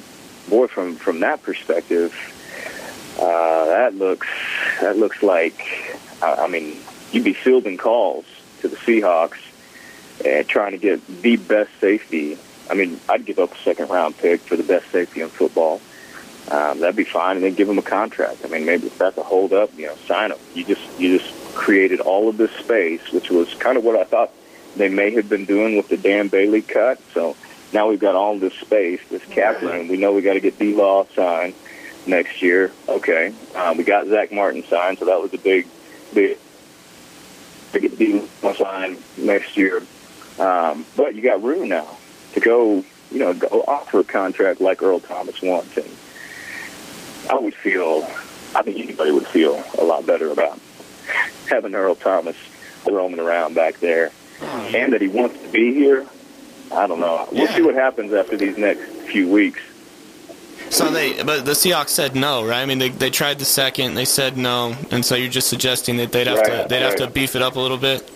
boy, 0.50 0.68
from 0.68 0.96
from 0.96 1.20
that 1.22 1.44
perspective, 1.44 2.14
uh, 3.20 3.66
that 3.66 3.96
looks 3.96 4.28
that 4.82 4.98
looks 4.98 5.22
like, 5.22 5.62
I, 6.22 6.46
I 6.46 6.48
mean, 6.48 6.78
you'd 7.12 7.24
be 7.24 7.34
fielding 7.34 7.78
calls 7.78 8.26
to 8.62 8.68
the 8.68 8.78
Seahawks 8.78 9.40
and 10.26 10.48
trying 10.48 10.72
to 10.72 10.78
get 10.78 11.06
the 11.22 11.38
best 11.38 11.70
safety. 11.80 12.38
I 12.70 12.74
mean, 12.74 13.00
I'd 13.08 13.26
give 13.26 13.40
up 13.40 13.54
a 13.54 13.58
second 13.58 13.90
round 13.90 14.18
pick 14.18 14.42
for 14.42 14.56
the 14.56 14.64
best 14.64 14.90
safety 14.92 15.22
in 15.22 15.30
football. 15.30 15.82
Um, 16.50 16.80
that'd 16.80 16.96
be 16.96 17.04
fine, 17.04 17.38
and 17.38 17.46
then 17.46 17.54
give 17.54 17.70
him 17.70 17.78
a 17.78 17.84
contract. 17.84 18.40
I 18.44 18.48
mean, 18.48 18.66
maybe 18.66 18.88
if 18.88 18.98
that's 18.98 19.18
a 19.18 19.24
hold 19.24 19.54
up, 19.54 19.70
you 19.78 19.88
know, 19.88 19.96
sign 20.08 20.32
him. 20.32 20.40
You 20.54 20.66
just 20.66 20.82
you 21.00 21.18
just 21.18 21.34
created 21.54 22.00
all 22.00 22.28
of 22.28 22.38
this 22.38 22.52
space, 22.52 23.12
which 23.12 23.30
was 23.30 23.54
kind 23.56 23.78
of 23.78 23.84
what 23.84 23.96
I 23.96 24.04
thought 24.04 24.32
they 24.76 24.90
may 24.90 25.12
have 25.12 25.30
been 25.30 25.46
doing 25.46 25.78
with 25.78 25.88
the 25.88 25.98
Dan 25.98 26.28
Bailey 26.28 26.62
cut. 26.62 27.00
So 27.14 27.36
now 27.74 27.88
we've 27.88 28.00
got 28.00 28.16
all 28.16 28.38
this 28.38 28.54
space, 28.56 29.00
this 29.10 29.24
cap 29.26 29.62
room. 29.62 29.88
We 29.88 29.98
know 29.98 30.14
we 30.14 30.22
got 30.22 30.34
to 30.34 30.40
get 30.40 30.58
D 30.60 30.74
Law 30.74 31.06
signed 31.16 31.54
next 32.06 32.42
year. 32.42 32.72
Okay, 32.90 33.34
um, 33.56 33.78
we 33.78 33.84
got 33.84 34.08
Zach 34.08 34.32
Martin 34.32 34.64
signed, 34.64 35.00
so 35.00 35.06
that 35.06 35.22
was 35.22 35.34
a 35.34 35.38
big, 35.38 35.68
big, 36.14 36.38
big 37.72 37.98
D 37.98 38.28
Law 38.42 38.54
signed 38.54 38.98
next 39.18 39.56
year. 39.56 39.84
Um, 40.40 40.86
but 40.98 41.16
you 41.16 41.22
got 41.22 41.44
room 41.44 41.70
now 41.70 41.88
to 42.34 42.40
go, 42.40 42.84
you 43.12 43.20
know, 43.20 43.34
go 43.34 43.64
offer 43.68 44.00
a 44.00 44.04
contract 44.04 44.60
like 44.60 44.82
Earl 44.82 45.00
Thomas 45.00 45.42
wants, 45.42 45.78
and 45.78 45.86
I 47.30 47.36
would 47.36 47.56
feel, 47.56 48.04
I 48.56 48.62
think 48.62 48.78
anybody 48.80 49.12
would 49.12 49.28
feel 49.28 49.64
a 49.78 49.84
lot 49.84 50.06
better 50.06 50.32
about 50.32 50.60
having 51.50 51.76
Earl 51.76 51.96
Thomas 51.96 52.36
roaming 52.88 53.20
around 53.20 53.54
back 53.56 53.80
there, 53.80 54.12
and 54.42 54.94
that 54.94 55.02
he 55.02 55.08
wants 55.08 55.40
to 55.42 55.48
be 55.50 55.74
here. 55.74 56.06
I 56.74 56.88
don't 56.88 57.00
know. 57.00 57.28
We'll 57.32 57.44
Yeah. 57.46 57.56
see 57.56 57.62
what 57.62 57.76
happens 57.76 58.14
after 58.14 58.38
these 58.38 58.58
next 58.58 58.82
few 59.12 59.28
weeks. 59.28 59.62
So 60.70 60.90
they, 60.90 61.22
but 61.22 61.46
the 61.46 61.52
Seahawks 61.52 61.90
said 61.90 62.16
no, 62.16 62.46
right? 62.46 62.62
I 62.62 62.66
mean, 62.66 62.80
they 62.80 62.88
they 62.90 63.10
tried 63.10 63.40
the 63.40 63.46
second, 63.46 63.96
they 63.96 64.06
said 64.06 64.38
no, 64.38 64.76
and 64.90 65.06
so 65.06 65.16
you're 65.16 65.30
just 65.30 65.50
suggesting 65.50 65.98
that 65.98 66.14
they'd 66.14 66.28
have 66.28 66.44
to 66.44 66.66
they'd 66.70 66.82
have 66.82 66.96
to 66.96 67.08
beef 67.08 67.36
it 67.36 67.42
up 67.42 67.58
a 67.58 67.60
little 67.60 67.78
bit. 67.78 68.10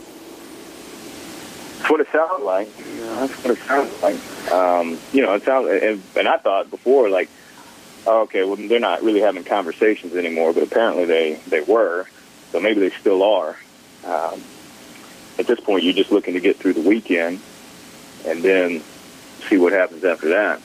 That's 1.79 1.89
what 1.91 1.99
it 1.99 2.07
sounds 2.13 2.43
like. 2.43 2.69
You 2.79 3.01
know, 3.05 3.27
that's 3.27 3.43
what 3.43 3.57
it 3.57 3.63
sounds 3.63 4.01
like. 4.01 4.51
Um, 4.51 4.97
you 5.11 5.21
know, 5.21 5.33
it 5.35 5.43
sounds, 5.43 5.67
and, 5.69 6.01
and 6.15 6.27
I 6.27 6.37
thought 6.37 6.71
before, 6.71 7.09
like, 7.09 7.29
okay, 8.07 8.43
well, 8.43 8.55
they're 8.55 8.79
not 8.79 9.03
really 9.03 9.21
having 9.21 9.43
conversations 9.43 10.15
anymore, 10.15 10.53
but 10.53 10.63
apparently 10.63 11.05
they 11.05 11.33
they 11.47 11.61
were, 11.61 12.05
so 12.51 12.59
maybe 12.59 12.79
they 12.79 12.91
still 12.91 13.23
are. 13.23 13.57
Um, 14.05 14.41
at 15.37 15.47
this 15.47 15.59
point, 15.59 15.83
you're 15.83 15.93
just 15.93 16.11
looking 16.11 16.33
to 16.35 16.39
get 16.39 16.57
through 16.57 16.73
the 16.73 16.87
weekend, 16.87 17.41
and 18.25 18.43
then 18.43 18.83
see 19.49 19.57
what 19.57 19.73
happens 19.73 20.03
after 20.03 20.29
that. 20.29 20.61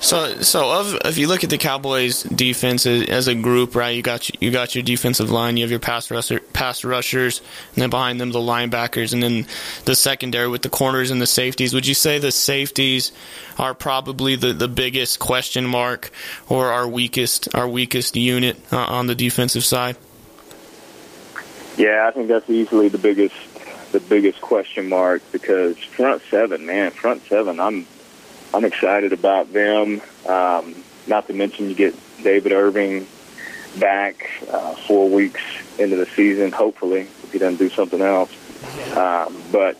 So, 0.00 0.42
so 0.42 0.70
of 0.70 0.96
if 1.06 1.18
you 1.18 1.26
look 1.26 1.42
at 1.42 1.50
the 1.50 1.58
Cowboys' 1.58 2.22
defense 2.22 2.86
as, 2.86 3.26
a 3.26 3.34
group, 3.34 3.74
right? 3.74 3.96
You 3.96 4.02
got 4.02 4.30
you 4.40 4.52
got 4.52 4.74
your 4.74 4.84
defensive 4.84 5.30
line, 5.30 5.56
you 5.56 5.64
have 5.64 5.70
your 5.70 5.80
pass 5.80 6.10
rusher, 6.10 6.38
pass 6.52 6.84
rushers, 6.84 7.40
and 7.74 7.82
then 7.82 7.90
behind 7.90 8.20
them 8.20 8.30
the 8.30 8.38
linebackers, 8.38 9.12
and 9.12 9.22
then 9.22 9.46
the 9.86 9.96
secondary 9.96 10.48
with 10.48 10.62
the 10.62 10.68
corners 10.68 11.10
and 11.10 11.20
the 11.20 11.26
safeties. 11.26 11.74
Would 11.74 11.86
you 11.86 11.94
say 11.94 12.20
the 12.20 12.30
safeties 12.30 13.10
are 13.58 13.74
probably 13.74 14.36
the, 14.36 14.52
the 14.52 14.68
biggest 14.68 15.18
question 15.18 15.66
mark 15.66 16.10
or 16.48 16.70
our 16.70 16.86
weakest 16.86 17.52
our 17.54 17.68
weakest 17.68 18.14
unit 18.14 18.56
uh, 18.72 18.78
on 18.78 19.08
the 19.08 19.16
defensive 19.16 19.64
side? 19.64 19.96
Yeah, 21.76 22.06
I 22.08 22.12
think 22.12 22.28
that's 22.28 22.48
easily 22.48 22.88
the 22.88 22.98
biggest 22.98 23.34
the 23.90 24.00
biggest 24.00 24.40
question 24.40 24.88
mark 24.88 25.22
because 25.32 25.76
front 25.78 26.22
seven, 26.30 26.66
man, 26.66 26.92
front 26.92 27.24
seven. 27.26 27.58
I'm 27.58 27.86
I'm 28.58 28.64
excited 28.64 29.12
about 29.12 29.52
them. 29.52 30.02
Um, 30.26 30.74
not 31.06 31.28
to 31.28 31.32
mention 31.32 31.68
you 31.68 31.76
get 31.76 31.94
David 32.24 32.50
Irving 32.50 33.06
back 33.78 34.28
uh, 34.50 34.74
four 34.74 35.08
weeks 35.08 35.40
into 35.78 35.94
the 35.94 36.06
season, 36.06 36.50
hopefully 36.50 37.02
if 37.02 37.32
he 37.32 37.38
doesn't 37.38 37.58
do 37.58 37.70
something 37.70 38.02
else. 38.02 38.32
Um, 38.96 39.40
but 39.52 39.78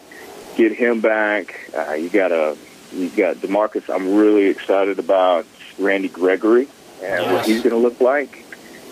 get 0.57 0.71
him 0.71 1.01
back. 1.01 1.69
Uh, 1.77 1.95
you 1.95 2.09
got 2.09 2.31
a 2.31 2.57
you 2.93 3.09
got 3.11 3.39
Demarcus. 3.39 3.93
I'm 3.93 4.15
really 4.15 4.47
excited 4.47 5.01
about 5.01 5.45
Randy 5.81 6.09
Gregory 6.09 6.69
and 7.03 7.33
what 7.33 7.47
he's 7.47 7.65
going 7.65 7.75
to 7.75 7.83
look 7.83 8.01
like. 8.01 8.45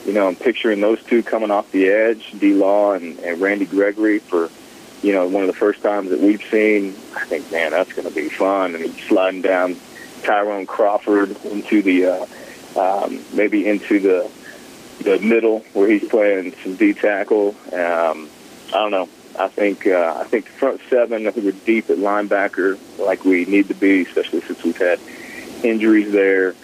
You 0.05 0.15
know, 0.15 0.27
I'm 0.27 0.35
picturing 0.35 0.81
those 0.81 1.01
two 1.05 1.23
coming 1.23 1.53
off 1.53 1.71
the 1.71 1.91
edge, 1.91 2.35
D. 2.41 2.55
Law 2.55 2.95
and, 2.95 3.21
and 3.21 3.41
Randy 3.41 3.67
Gregory 3.67 4.19
for, 4.19 4.49
you 5.03 5.13
know, 5.13 5.27
one 5.29 5.43
of 5.43 5.49
the 5.49 5.55
first 5.59 5.83
times 5.83 6.11
that 6.11 6.21
we've 6.21 6.43
seen. 6.51 6.95
I 7.15 7.25
think, 7.25 7.51
man, 7.53 7.73
that's 7.73 7.93
going 7.93 8.09
to 8.09 8.15
be 8.15 8.29
fun. 8.29 8.75
And 8.75 8.85
he's 8.85 9.07
sliding 9.07 9.43
down 9.43 9.77
Tyrone 10.23 10.67
Crawford 10.67 11.37
into 11.45 11.83
the, 11.83 12.07
uh, 12.07 12.27
um, 12.79 13.21
maybe 13.35 13.67
into 13.67 14.01
the 14.01 14.31
the 15.03 15.19
middle 15.21 15.61
where 15.75 15.89
he's 15.89 16.09
playing 16.09 16.55
some 16.63 16.75
D 16.75 16.95
tackle. 16.95 17.55
Um, 17.73 18.29
I 18.69 18.73
don't 18.73 18.91
know. 18.91 19.09
I 19.39 19.49
think 19.49 19.87
uh, 19.87 20.17
I 20.19 20.25
think 20.25 20.47
the 20.47 20.53
front 20.53 20.81
seven. 20.89 21.27
I 21.27 21.31
think 21.31 21.45
we're 21.45 21.53
deep 21.65 21.91
at 21.91 21.99
linebacker, 21.99 22.79
like 22.99 23.25
we 23.25 23.45
need 23.45 23.69
to 23.69 23.75
be, 23.75 24.03
especially 24.03 24.41
since 24.43 24.63
we've 24.65 24.77
had 24.77 24.99
injuries 25.63 26.13
there. 26.13 26.55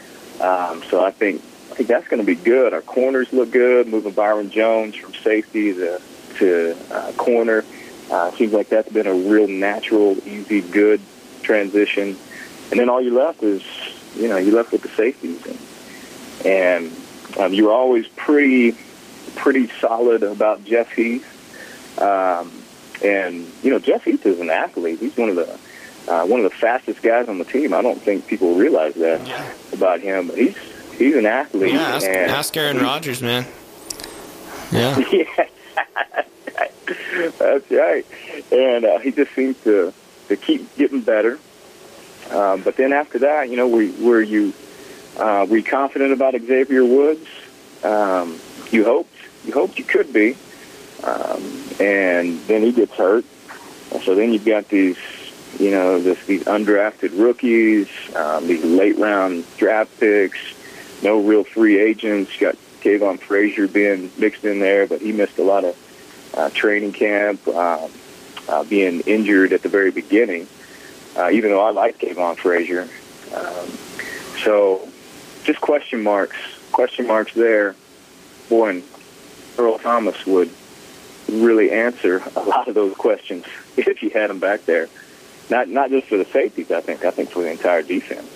Um, 0.41 0.83
so 0.85 1.05
I 1.05 1.11
think 1.11 1.43
I 1.71 1.75
think 1.75 1.89
that's 1.89 2.09
going 2.09 2.21
to 2.21 2.27
be 2.27 2.35
good. 2.35 2.73
Our 2.73 2.83
corners 2.83 3.33
look 3.33 3.51
good. 3.51 3.89
Moving 3.89 4.13
Byron 4.13 4.51
Jones 4.51 4.97
from 4.97 5.13
safety 5.15 5.75
to 5.75 6.01
to 6.37 6.77
uh, 6.91 7.13
corner 7.13 7.65
seems 8.37 8.53
like 8.53 8.69
that's 8.69 8.89
been 8.93 9.07
a 9.07 9.15
real 9.15 9.49
natural, 9.49 10.17
easy, 10.27 10.61
good 10.61 11.01
transition. 11.43 12.17
And 12.71 12.79
then 12.81 12.89
all 12.89 13.01
you 13.01 13.15
left 13.15 13.43
is 13.43 13.63
you 14.17 14.29
know 14.29 14.37
you 14.37 14.53
left 14.55 14.73
with 14.73 14.83
the 14.83 14.89
safeties, 14.89 15.45
and, 15.47 16.47
and 16.47 16.93
um, 17.39 17.53
you 17.55 17.67
were 17.67 17.73
always 17.73 18.07
pretty 18.09 18.77
pretty 19.37 19.69
solid 19.81 20.23
about 20.23 20.65
Jeff 20.65 20.91
Heath. 20.93 21.29
Um, 22.01 22.51
and 23.05 23.47
you 23.63 23.71
know 23.71 23.79
Jeff 23.79 24.05
Heath 24.05 24.25
is 24.27 24.41
an 24.41 24.51
athlete. 24.51 24.99
He's 25.01 25.17
one 25.17 25.29
of 25.31 25.37
the 25.37 25.59
uh, 26.11 26.27
one 26.27 26.41
of 26.41 26.45
the 26.51 26.57
fastest 26.57 27.03
guys 27.03 27.29
on 27.29 27.39
the 27.39 27.45
team. 27.45 27.73
I 27.75 27.83
don't 27.83 28.01
think 28.01 28.27
people 28.27 28.55
realize 28.55 28.95
that 28.95 29.27
Yeah. 29.27 29.53
about 29.73 30.01
him. 30.01 30.29
But 30.29 30.39
he's 30.39 30.57
he's 30.99 31.17
an 31.17 31.27
athlete. 31.27 31.73
Yeah, 31.75 31.81
ask, 31.97 32.07
and 32.07 32.31
ask 32.31 32.57
Aaron 32.57 32.79
Rodgers, 32.79 33.23
man. 33.23 33.47
Yeah. 34.71 34.99
yeah, 35.13 35.47
right. 36.63 37.39
That's 37.39 37.71
right. 37.71 38.07
And 38.51 38.85
uh, 38.85 38.99
he 38.99 39.11
just 39.11 39.35
seems 39.35 39.63
to 39.65 39.93
to 40.29 40.37
keep 40.37 40.75
getting 40.77 41.01
better. 41.01 41.39
Um, 42.31 42.63
but 42.63 42.77
then 42.77 42.93
after 42.93 43.19
that, 43.21 43.51
you 43.51 43.57
know, 43.57 43.69
we, 43.69 43.91
were 43.91 44.23
you 44.23 44.53
uh, 45.17 45.47
were 45.49 45.59
you 45.59 45.65
confident 45.65 46.13
about 46.13 46.35
Xavier 46.35 46.85
Woods? 46.85 47.27
Um, 47.85 48.39
you 48.71 48.85
hoped 48.85 49.15
you 49.45 49.53
hoped 49.53 49.79
you 49.79 49.85
could 49.85 50.13
be, 50.13 50.37
um, 51.03 51.43
and 51.81 52.41
then 52.47 52.63
he 52.63 52.73
gets 52.73 52.93
hurt. 52.93 53.25
So 54.05 54.15
then 54.15 54.33
you've 54.33 54.47
got 54.47 54.69
these, 54.69 54.97
you 55.59 55.71
know, 55.71 56.01
this, 56.01 56.25
these 56.25 56.45
undrafted 56.45 57.19
rookies, 57.19 57.89
um, 58.17 58.47
these 58.47 58.65
late 58.65 58.97
round 58.97 59.45
draft 59.59 60.01
picks, 60.01 60.39
no 61.03 61.21
real 61.21 61.45
free 61.45 61.79
agents. 61.79 62.41
You 62.41 62.47
got 62.47 62.57
Kavon 62.81 63.19
Frazier 63.19 63.69
being 63.69 64.11
mixed 64.17 64.45
in 64.45 64.61
there, 64.61 64.87
but 64.87 65.03
he 65.03 65.13
missed 65.13 65.39
a 65.39 65.43
lot 65.43 65.65
of 65.65 65.77
uh, 66.35 66.51
training 66.51 66.93
camp, 66.93 67.47
um, 67.49 67.91
uh, 68.49 68.65
being 68.65 69.01
injured 69.01 69.53
at 69.53 69.63
the 69.63 69.69
very 69.69 69.91
beginning. 69.91 70.47
Uh, 71.17 71.31
even 71.31 71.51
though 71.51 71.61
I 71.61 71.71
like 71.71 71.99
Kavon 71.99 72.37
Frazier, 72.37 72.89
um, 73.35 73.69
so 74.43 74.89
just 75.45 75.61
question 75.61 76.03
marks, 76.03 76.37
question 76.73 77.07
marks 77.07 77.35
there. 77.35 77.75
Boy, 78.49 78.71
and 78.71 78.83
Earl 79.59 79.79
Thomas 79.79 80.25
would 80.27 80.51
really 81.29 81.71
answer 81.71 82.23
a 82.37 82.41
lot 82.41 82.69
of 82.69 82.75
those 82.75 82.95
questions 82.95 83.45
if 83.77 84.03
you 84.03 84.11
had 84.11 84.31
him 84.31 84.39
back 84.39 84.65
there. 84.65 84.89
Not 85.51 85.69
not 85.69 85.91
just 85.91 86.09
for 86.09 86.17
the 86.17 86.25
safeties, 86.25 86.71
I 86.71 86.81
think. 86.81 87.05
I 87.05 87.11
think 87.11 87.31
for 87.31 87.43
the 87.43 87.51
entire 87.51 87.83
defense. 87.83 88.29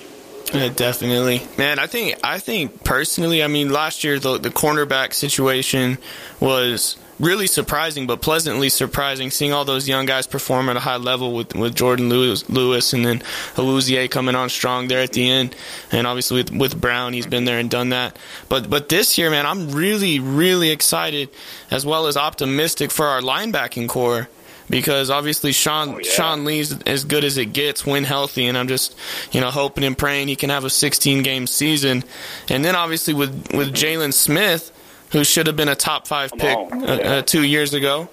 Yeah, 0.53 0.69
definitely, 0.69 1.43
man. 1.57 1.79
I 1.79 1.87
think 1.87 2.17
I 2.23 2.39
think 2.39 2.85
personally, 2.85 3.43
I 3.43 3.47
mean, 3.47 3.71
last 3.71 4.05
year 4.05 4.19
the 4.19 4.39
the 4.39 4.51
cornerback 4.51 5.15
situation 5.15 5.99
was 6.41 6.97
really 7.19 7.47
surprising, 7.47 8.07
but 8.07 8.21
pleasantly 8.21 8.69
surprising. 8.69 9.31
Seeing 9.31 9.53
all 9.53 9.65
those 9.65 9.89
young 9.89 10.07
guys 10.07 10.27
perform 10.27 10.69
at 10.69 10.77
a 10.77 10.81
high 10.81 10.97
level 10.97 11.35
with 11.35 11.55
with 11.55 11.75
Jourdan 11.75 12.09
Lewis, 12.09 12.49
Lewis 12.49 12.93
and 12.93 13.05
then 13.05 13.21
Awuzie 13.55 14.11
coming 14.11 14.35
on 14.35 14.49
strong 14.49 14.89
there 14.89 15.03
at 15.03 15.13
the 15.13 15.29
end, 15.29 15.55
and 15.93 16.07
obviously 16.07 16.43
with 16.43 16.53
with 16.53 16.81
Brown, 16.81 17.13
he's 17.13 17.27
been 17.27 17.45
there 17.45 17.59
and 17.59 17.71
done 17.71 17.91
that. 17.91 18.19
But 18.49 18.71
but 18.71 18.89
this 18.89 19.19
year, 19.19 19.31
man, 19.31 19.47
I'm 19.47 19.71
really 19.71 20.21
really 20.21 20.71
excited 20.71 21.31
as 21.71 21.87
well 21.87 22.07
as 22.07 22.17
optimistic 22.17 22.91
for 22.91 23.07
our 23.07 23.21
linebacking 23.21 23.89
corps 23.89 24.29
because 24.69 25.11
obviously 25.11 25.53
Sean 25.53 25.89
oh, 25.91 25.99
yeah. 25.99 26.11
Sean 26.11 26.45
Lee's 26.45 26.81
as 26.83 27.05
good 27.05 27.25
as 27.25 27.39
it 27.39 27.53
gets 27.53 27.87
when 27.87 28.05
healthy, 28.05 28.47
and 28.47 28.59
I'm 28.59 28.69
just 28.69 28.97
you 29.33 29.41
know 29.41 29.51
hoping 29.51 29.85
and 29.85 29.97
praying 29.97 30.29
he 30.29 30.37
can 30.37 30.51
have 30.51 30.65
a 30.65 30.71
16 30.71 31.23
game 31.23 31.47
season, 31.47 32.05
and 32.49 32.65
then 32.65 32.77
obviously 32.77 33.15
with 33.15 33.31
with 33.53 33.73
Jaylon 33.73 34.13
Smith, 34.13 34.73
who 35.17 35.25
should 35.25 35.47
have 35.47 35.57
been 35.57 35.69
a 35.69 35.75
top 35.75 36.07
five 36.07 36.31
Come 36.31 36.39
pick 36.41 36.57
uh, 36.57 36.93
uh, 36.93 37.23
two 37.23 37.43
years 37.43 37.75
ago, 37.75 38.09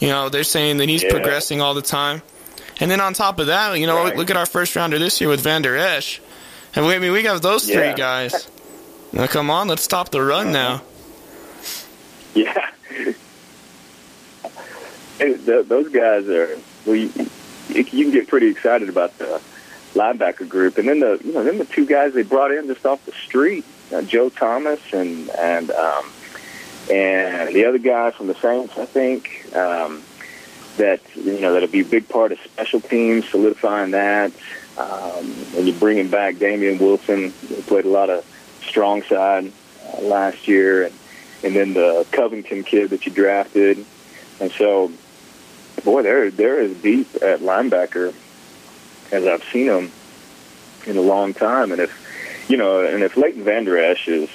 you 0.00 0.08
know 0.08 0.28
they're 0.28 0.44
saying 0.44 0.78
that 0.78 0.88
he's 0.88 1.02
yeah. 1.02 1.10
progressing 1.10 1.60
all 1.60 1.74
the 1.74 1.82
time, 1.82 2.22
and 2.80 2.90
then 2.90 3.00
on 3.00 3.14
top 3.14 3.38
of 3.38 3.46
that, 3.46 3.78
you 3.78 3.86
know 3.86 4.04
right. 4.04 4.16
look 4.16 4.30
at 4.30 4.36
our 4.36 4.46
first 4.46 4.76
rounder 4.76 4.98
this 4.98 5.20
year 5.20 5.30
with 5.30 5.40
Vander 5.40 5.76
Esch, 5.76 6.20
and 6.74 6.86
we 6.86 6.94
I 6.94 6.98
mean 6.98 7.12
we 7.12 7.22
got 7.22 7.40
those 7.42 7.68
yeah. 7.68 7.92
three 7.92 7.94
guys. 7.94 8.48
Now 9.14 9.26
come 9.26 9.50
on, 9.50 9.68
let's 9.68 9.82
stop 9.82 10.08
the 10.08 10.22
run 10.22 10.56
uh-huh. 10.56 10.78
now. 10.78 10.82
Yeah 12.34 12.70
those 15.44 15.88
guys 15.88 16.28
are 16.28 16.58
well, 16.86 16.96
you, 16.96 17.12
you 17.68 17.84
can 17.84 18.10
get 18.10 18.28
pretty 18.28 18.48
excited 18.48 18.88
about 18.88 19.16
the 19.18 19.40
linebacker 19.94 20.48
group, 20.48 20.78
and 20.78 20.88
then 20.88 21.00
the 21.00 21.20
you 21.24 21.32
know 21.32 21.44
then 21.44 21.58
the 21.58 21.64
two 21.64 21.86
guys 21.86 22.14
they 22.14 22.22
brought 22.22 22.50
in 22.50 22.66
just 22.66 22.84
off 22.84 23.04
the 23.04 23.12
street, 23.12 23.64
uh, 23.92 24.02
Joe 24.02 24.28
Thomas 24.28 24.80
and 24.92 25.30
and 25.30 25.70
um, 25.70 26.10
and 26.92 27.54
the 27.54 27.64
other 27.64 27.78
guy 27.78 28.10
from 28.10 28.26
the 28.26 28.34
Saints, 28.34 28.76
I 28.76 28.84
think. 28.84 29.54
Um, 29.56 30.02
that 30.76 31.00
you 31.14 31.40
know 31.40 31.52
that'll 31.52 31.68
be 31.68 31.80
a 31.80 31.84
big 31.84 32.08
part 32.08 32.32
of 32.32 32.38
special 32.40 32.80
teams, 32.80 33.28
solidifying 33.28 33.92
that. 33.92 34.32
Um, 34.78 35.34
and 35.54 35.66
you're 35.66 35.78
bringing 35.78 36.08
back 36.08 36.38
Damien 36.38 36.78
Wilson, 36.78 37.32
who 37.48 37.62
played 37.62 37.84
a 37.84 37.90
lot 37.90 38.08
of 38.08 38.24
strong 38.62 39.02
side 39.02 39.52
uh, 39.86 40.02
last 40.02 40.48
year, 40.48 40.84
and 40.84 40.94
and 41.44 41.56
then 41.56 41.74
the 41.74 42.06
Covington 42.12 42.64
kid 42.64 42.90
that 42.90 43.04
you 43.04 43.12
drafted, 43.12 43.84
and 44.40 44.50
so 44.52 44.92
boy, 45.84 46.02
they're 46.02 46.30
they're 46.30 46.60
as 46.60 46.74
deep 46.78 47.14
at 47.16 47.40
linebacker 47.40 48.14
as 49.10 49.26
I've 49.26 49.44
seen 49.44 49.66
them 49.66 49.92
in 50.86 50.96
a 50.96 51.02
long 51.02 51.34
time. 51.34 51.72
And 51.72 51.80
if 51.80 52.46
you 52.48 52.56
know, 52.56 52.84
and 52.84 53.02
if 53.02 53.16
Leighton 53.16 53.44
Vander 53.44 53.76
Esch 53.76 54.08
is 54.08 54.30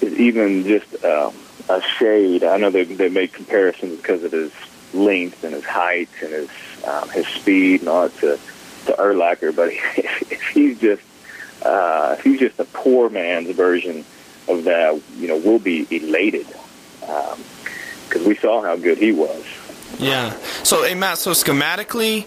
is 0.00 0.18
even 0.18 0.64
just 0.64 1.04
uh, 1.04 1.30
a 1.68 1.80
shade, 1.80 2.44
I 2.44 2.56
know 2.56 2.70
they 2.70 2.84
they 2.84 3.08
make 3.08 3.32
comparisons 3.32 3.96
because 3.96 4.24
of 4.24 4.32
his 4.32 4.52
length 4.92 5.44
and 5.44 5.54
his 5.54 5.64
height 5.64 6.08
and 6.22 6.32
his 6.32 6.48
um, 6.86 7.08
his 7.10 7.26
speed 7.26 7.80
and 7.80 7.88
all 7.88 8.08
that 8.08 8.18
to 8.18 8.38
to 8.86 8.92
Urlacher, 8.92 9.54
but 9.54 9.68
if, 9.70 10.32
if 10.32 10.42
he's 10.48 10.80
just 10.80 11.02
uh, 11.64 12.16
if 12.18 12.24
he's 12.24 12.40
just 12.40 12.58
a 12.58 12.64
poor 12.64 13.08
man's 13.08 13.54
version 13.54 14.04
of 14.48 14.64
that, 14.64 15.00
you 15.16 15.28
know, 15.28 15.36
we'll 15.38 15.58
be 15.58 15.86
elated 15.90 16.46
because 17.00 18.22
um, 18.22 18.24
we 18.24 18.34
saw 18.36 18.62
how 18.62 18.76
good 18.76 18.98
he 18.98 19.12
was. 19.12 19.44
Yeah. 19.98 20.36
So, 20.64 20.82
hey, 20.82 20.94
Matt, 20.94 21.18
so 21.18 21.30
schematically, 21.30 22.26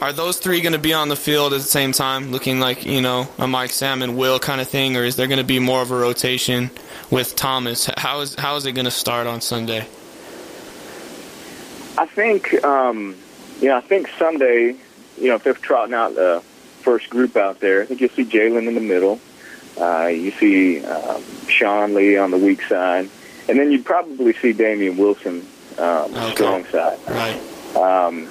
are 0.00 0.12
those 0.12 0.38
three 0.38 0.60
going 0.60 0.72
to 0.72 0.78
be 0.78 0.94
on 0.94 1.08
the 1.08 1.16
field 1.16 1.52
at 1.52 1.60
the 1.60 1.66
same 1.66 1.92
time, 1.92 2.32
looking 2.32 2.58
like, 2.58 2.84
you 2.84 3.00
know, 3.00 3.28
a 3.38 3.46
Mike 3.46 3.70
Salmon 3.70 4.16
Will 4.16 4.38
kind 4.38 4.60
of 4.60 4.68
thing, 4.68 4.96
or 4.96 5.04
is 5.04 5.16
there 5.16 5.26
going 5.26 5.38
to 5.38 5.44
be 5.44 5.58
more 5.58 5.82
of 5.82 5.90
a 5.90 5.96
rotation 5.96 6.70
with 7.10 7.36
Thomas? 7.36 7.90
How 7.96 8.20
is, 8.20 8.34
how 8.36 8.56
is 8.56 8.66
it 8.66 8.72
going 8.72 8.86
to 8.86 8.90
start 8.90 9.26
on 9.26 9.40
Sunday? 9.40 9.86
I 11.98 12.06
think, 12.06 12.64
um, 12.64 13.14
you 13.60 13.68
know, 13.68 13.76
I 13.76 13.82
think 13.82 14.08
Sunday, 14.18 14.76
you 15.18 15.28
know, 15.28 15.34
if 15.34 15.44
they're 15.44 15.52
trotting 15.52 15.94
out 15.94 16.14
the 16.14 16.42
first 16.80 17.10
group 17.10 17.36
out 17.36 17.60
there, 17.60 17.82
I 17.82 17.84
think 17.84 18.00
you'll 18.00 18.10
see 18.10 18.24
Jaylon 18.24 18.66
in 18.66 18.74
the 18.74 18.80
middle. 18.80 19.20
Uh, 19.78 20.06
you 20.06 20.30
see 20.32 20.84
um, 20.84 21.22
Sean 21.46 21.94
Lee 21.94 22.16
on 22.16 22.30
the 22.30 22.38
weak 22.38 22.62
side. 22.62 23.08
And 23.48 23.58
then 23.58 23.70
you'd 23.70 23.84
probably 23.84 24.32
see 24.34 24.52
Damien 24.52 24.96
Wilson 24.96 25.46
um, 25.78 26.14
okay. 26.14 26.30
strong 26.32 26.64
side. 26.66 26.98
Right. 27.08 27.76
Um, 27.76 28.28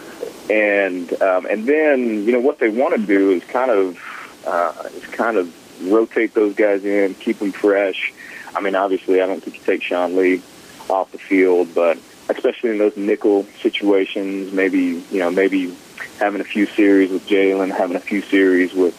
and 0.49 1.21
um, 1.21 1.45
and 1.45 1.65
then 1.65 2.25
you 2.25 2.31
know 2.31 2.39
what 2.39 2.59
they 2.59 2.69
want 2.69 2.95
to 2.95 3.05
do 3.05 3.31
is 3.31 3.43
kind 3.45 3.71
of 3.71 3.97
uh, 4.45 4.73
is 4.95 5.05
kind 5.07 5.37
of 5.37 5.53
rotate 5.91 6.33
those 6.33 6.55
guys 6.55 6.83
in, 6.83 7.13
keep 7.15 7.39
them 7.39 7.51
fresh. 7.51 8.13
I 8.55 8.61
mean, 8.61 8.75
obviously, 8.75 9.21
I 9.21 9.27
don't 9.27 9.43
think 9.43 9.57
you 9.57 9.63
take 9.63 9.83
Sean 9.83 10.15
Lee 10.15 10.41
off 10.89 11.11
the 11.11 11.19
field, 11.19 11.73
but 11.75 11.99
especially 12.29 12.71
in 12.71 12.79
those 12.79 12.97
nickel 12.97 13.43
situations, 13.61 14.51
maybe 14.51 15.03
you 15.11 15.19
know 15.19 15.29
maybe 15.29 15.75
having 16.19 16.41
a 16.41 16.45
few 16.45 16.65
series 16.65 17.11
with 17.11 17.27
Jaylon, 17.27 17.69
having 17.69 17.95
a 17.95 18.01
few 18.01 18.21
series 18.21 18.73
with 18.73 18.95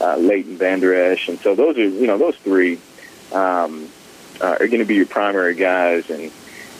uh, 0.00 0.16
Leighton 0.16 0.56
Vander 0.56 0.94
Esch, 0.94 1.28
and 1.28 1.38
so 1.40 1.54
those 1.54 1.76
are 1.76 1.88
you 1.88 2.06
know 2.06 2.18
those 2.18 2.36
three 2.36 2.78
um, 3.32 3.88
uh, 4.40 4.56
are 4.60 4.68
going 4.68 4.78
to 4.78 4.84
be 4.84 4.94
your 4.94 5.06
primary 5.06 5.56
guys, 5.56 6.10
and 6.10 6.30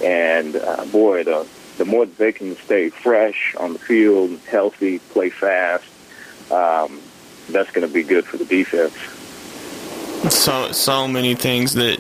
and 0.03 0.55
uh, 0.55 0.85
boy, 0.87 1.25
the 1.25 1.47
the 1.79 1.85
more 1.85 2.07
that 2.07 2.19
they 2.19 2.33
can 2.33 2.57
stay 2.57 2.91
fresh 2.91 3.55
on 3.57 3.73
the 3.73 3.79
field, 3.79 4.39
healthy, 4.49 4.99
play 4.99 5.31
fast, 5.31 5.85
um, 6.51 7.01
that's 7.49 7.71
going 7.71 7.87
to 7.87 7.93
be 7.93 8.03
good 8.03 8.25
for 8.25 8.37
the 8.37 8.45
defense. 8.45 8.95
So 10.33 10.71
so 10.73 11.09
many 11.09 11.35
things 11.35 11.75
that 11.75 11.99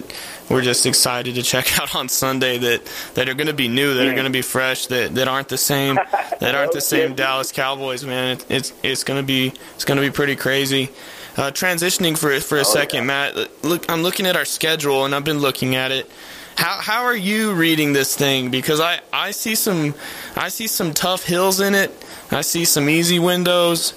we're 0.48 0.62
just 0.62 0.84
excited 0.86 1.34
to 1.36 1.42
check 1.42 1.78
out 1.80 1.94
on 1.94 2.08
Sunday 2.08 2.58
that, 2.58 2.84
that 3.14 3.28
are 3.28 3.34
going 3.34 3.46
to 3.46 3.54
be 3.54 3.68
new, 3.68 3.94
that 3.94 4.06
are 4.06 4.12
going 4.12 4.24
to 4.24 4.30
be 4.30 4.42
fresh, 4.42 4.86
that, 4.86 5.14
that 5.14 5.28
aren't 5.28 5.48
the 5.48 5.58
same, 5.58 5.94
that 6.40 6.54
aren't 6.54 6.72
the 6.72 6.80
same 6.80 7.14
Dallas 7.14 7.50
Cowboys. 7.52 8.04
Man, 8.04 8.36
it, 8.36 8.46
it's 8.48 8.72
it's 8.82 9.04
going 9.04 9.20
to 9.20 9.26
be 9.26 9.52
it's 9.74 9.84
going 9.84 9.96
to 9.96 10.06
be 10.06 10.10
pretty 10.10 10.36
crazy. 10.36 10.90
Uh, 11.36 11.50
transitioning 11.50 12.16
for 12.16 12.38
for 12.40 12.58
a 12.58 12.60
oh, 12.60 12.64
second, 12.64 13.00
yeah. 13.00 13.32
Matt. 13.32 13.64
Look, 13.64 13.90
I'm 13.90 14.02
looking 14.02 14.26
at 14.26 14.36
our 14.36 14.44
schedule, 14.44 15.04
and 15.04 15.14
I've 15.14 15.24
been 15.24 15.38
looking 15.38 15.74
at 15.74 15.90
it. 15.90 16.10
How 16.56 16.80
how 16.80 17.04
are 17.04 17.16
you 17.16 17.52
reading 17.54 17.92
this 17.92 18.14
thing? 18.14 18.50
Because 18.50 18.80
I, 18.80 19.00
I 19.12 19.30
see 19.30 19.54
some 19.54 19.94
I 20.36 20.48
see 20.48 20.66
some 20.66 20.92
tough 20.92 21.24
hills 21.24 21.60
in 21.60 21.74
it. 21.74 21.90
I 22.30 22.42
see 22.42 22.64
some 22.64 22.88
easy 22.88 23.18
windows. 23.18 23.94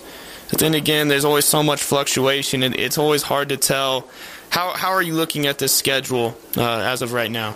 But 0.49 0.59
then 0.59 0.73
again, 0.73 1.07
there's 1.07 1.25
always 1.25 1.45
so 1.45 1.63
much 1.63 1.81
fluctuation, 1.81 2.61
and 2.63 2.75
it's 2.75 2.97
always 2.97 3.23
hard 3.23 3.49
to 3.49 3.57
tell. 3.57 4.07
How 4.49 4.71
how 4.71 4.91
are 4.91 5.01
you 5.01 5.13
looking 5.13 5.47
at 5.47 5.57
this 5.57 5.73
schedule 5.73 6.37
uh, 6.55 6.79
as 6.79 7.01
of 7.01 7.13
right 7.13 7.31
now? 7.31 7.55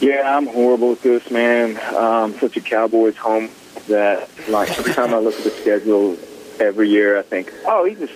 Yeah, 0.00 0.36
I'm 0.36 0.46
horrible 0.46 0.92
at 0.92 1.02
this, 1.02 1.30
man. 1.30 1.76
Um, 1.94 2.34
such 2.38 2.56
a 2.56 2.60
Cowboys 2.60 3.16
home 3.16 3.50
that 3.88 4.28
like 4.48 4.70
every 4.78 4.94
time 4.94 5.12
I 5.12 5.18
look 5.18 5.34
at 5.34 5.44
the 5.44 5.50
schedule 5.50 6.16
every 6.60 6.88
year, 6.88 7.18
I 7.18 7.22
think, 7.22 7.52
oh, 7.66 7.84
he 7.84 7.94
just 7.94 8.12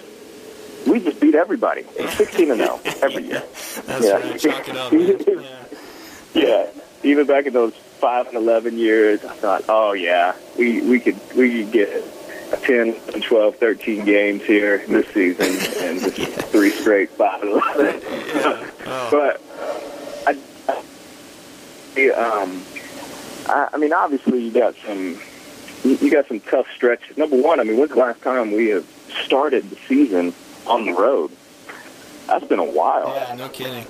we 0.86 1.00
just 1.00 1.20
beat 1.20 1.34
everybody. 1.34 1.84
Sixteen 2.10 2.50
and 2.50 2.60
zero 2.60 2.80
every 3.02 3.24
year. 3.24 3.42
That's 3.86 4.04
yeah. 4.04 4.12
right. 4.12 4.40
Chalk 4.40 4.68
it 4.68 4.76
up. 4.76 4.92
yeah. 6.34 6.42
yeah. 6.42 6.66
Even 7.02 7.26
back 7.26 7.46
in 7.46 7.52
those 7.52 7.74
five 7.74 8.26
and 8.28 8.36
eleven 8.36 8.78
years, 8.78 9.24
I 9.24 9.34
thought, 9.34 9.64
oh 9.68 9.92
yeah, 9.92 10.34
we 10.58 10.80
we 10.82 11.00
could 11.00 11.18
we 11.36 11.64
could 11.64 11.72
get 11.72 12.04
10, 12.62 12.94
12, 13.22 13.56
13 13.56 14.04
games 14.04 14.42
here 14.42 14.84
this 14.86 15.06
season, 15.08 15.46
and 15.84 16.14
just 16.14 16.32
three 16.48 16.70
straight 16.70 17.10
five 17.10 17.42
and 17.42 17.50
eleven. 17.52 18.02
Yeah. 18.32 18.70
Oh. 18.86 19.08
But 19.10 19.40
I, 20.26 20.38
I, 21.96 22.08
um, 22.10 22.64
I, 23.46 23.68
I 23.74 23.76
mean, 23.76 23.92
obviously 23.92 24.44
you 24.44 24.50
got 24.50 24.74
some 24.86 25.20
you, 25.84 25.96
you 25.96 26.10
got 26.10 26.28
some 26.28 26.40
tough 26.40 26.66
stretches. 26.74 27.16
Number 27.16 27.40
one, 27.40 27.60
I 27.60 27.64
mean, 27.64 27.78
when's 27.78 27.90
the 27.90 27.98
last 27.98 28.22
time 28.22 28.52
we 28.52 28.68
have 28.68 28.86
started 29.24 29.68
the 29.70 29.76
season 29.88 30.34
on 30.66 30.84
the 30.86 30.92
road? 30.92 31.30
That's 32.26 32.44
been 32.46 32.58
a 32.58 32.64
while. 32.64 33.08
Yeah, 33.14 33.34
no 33.34 33.48
kidding. 33.48 33.86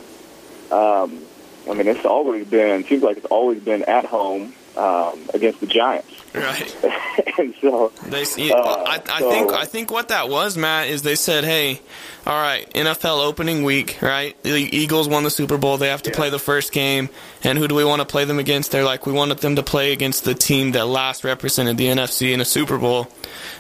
Um, 0.71 1.23
I 1.69 1.75
mean, 1.75 1.87
it's 1.87 2.05
always 2.05 2.47
been 2.47 2.85
seems 2.85 3.03
like 3.03 3.19
it's 3.19 3.27
always 3.27 3.61
been 3.61 3.83
at 3.85 4.05
home 4.05 4.55
um, 4.77 5.19
against 5.35 5.61
the 5.61 5.67
Giants. 5.67 6.09
Right. 6.35 6.75
and 7.39 7.55
so 7.61 7.93
They, 8.07 8.23
Uh, 8.51 8.57
I, 8.57 9.03
I 9.07 9.21
so- 9.21 9.31
think 9.31 9.53
I 9.53 9.65
think 9.67 9.91
what 9.91 10.09
that 10.09 10.29
was, 10.31 10.57
Matt, 10.57 10.89
is 10.89 11.03
they 11.03 11.15
said, 11.15 11.45
"Hey, 11.45 11.81
all 12.27 12.41
right, 12.41 12.67
NFL 12.75 13.21
opening 13.23 13.65
week, 13.65 13.99
right? 14.01 14.35
The 14.43 14.51
Eagles 14.75 15.09
won 15.09 15.25
the 15.25 15.31
Super 15.31 15.59
Bowl. 15.59 15.77
They 15.77 15.89
have 15.89 16.03
to 16.05 16.11
Yeah. 16.11 16.17
play 16.17 16.31
the 16.31 16.39
first 16.39 16.73
game, 16.73 17.11
and 17.45 17.59
who 17.59 17.69
do 17.69 17.75
we 17.75 17.85
want 17.85 18.01
to 18.01 18.07
play 18.07 18.25
them 18.25 18.39
against? 18.39 18.71
They're 18.71 18.83
like, 18.85 19.05
we 19.05 19.13
wanted 19.13 19.39
them 19.39 19.57
to 19.57 19.63
play 19.63 19.93
against 19.93 20.25
the 20.25 20.35
team 20.35 20.73
that 20.73 20.87
last 20.87 21.23
represented 21.23 21.77
the 21.77 21.89
NFC 21.89 22.33
in 22.33 22.41
a 22.41 22.47
Super 22.47 22.79
Bowl, 22.79 23.09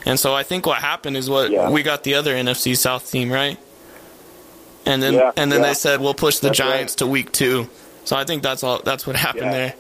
and 0.06 0.18
so 0.18 0.34
I 0.34 0.42
think 0.42 0.64
what 0.66 0.78
happened 0.78 1.18
is 1.18 1.28
what 1.28 1.50
Yeah. 1.50 1.68
we 1.68 1.82
got 1.82 2.04
the 2.04 2.14
other 2.14 2.34
NFC 2.34 2.74
South 2.74 3.10
team, 3.10 3.30
right? 3.30 3.58
And 4.86 5.02
then 5.02 5.14
Yeah, 5.14 5.32
and 5.36 5.52
then 5.52 5.60
they 5.62 5.74
said 5.74 6.00
we'll 6.00 6.14
push 6.14 6.38
the 6.38 6.48
That's 6.48 6.60
right. 6.60 6.70
Giants 6.70 6.94
to 6.96 7.06
week 7.06 7.32
two. 7.32 7.68
So 8.04 8.16
I 8.16 8.24
think 8.24 8.42
that's 8.42 8.64
all. 8.64 8.80
That's 8.82 9.06
what 9.06 9.14
happened 9.14 9.52
there. 9.52 9.74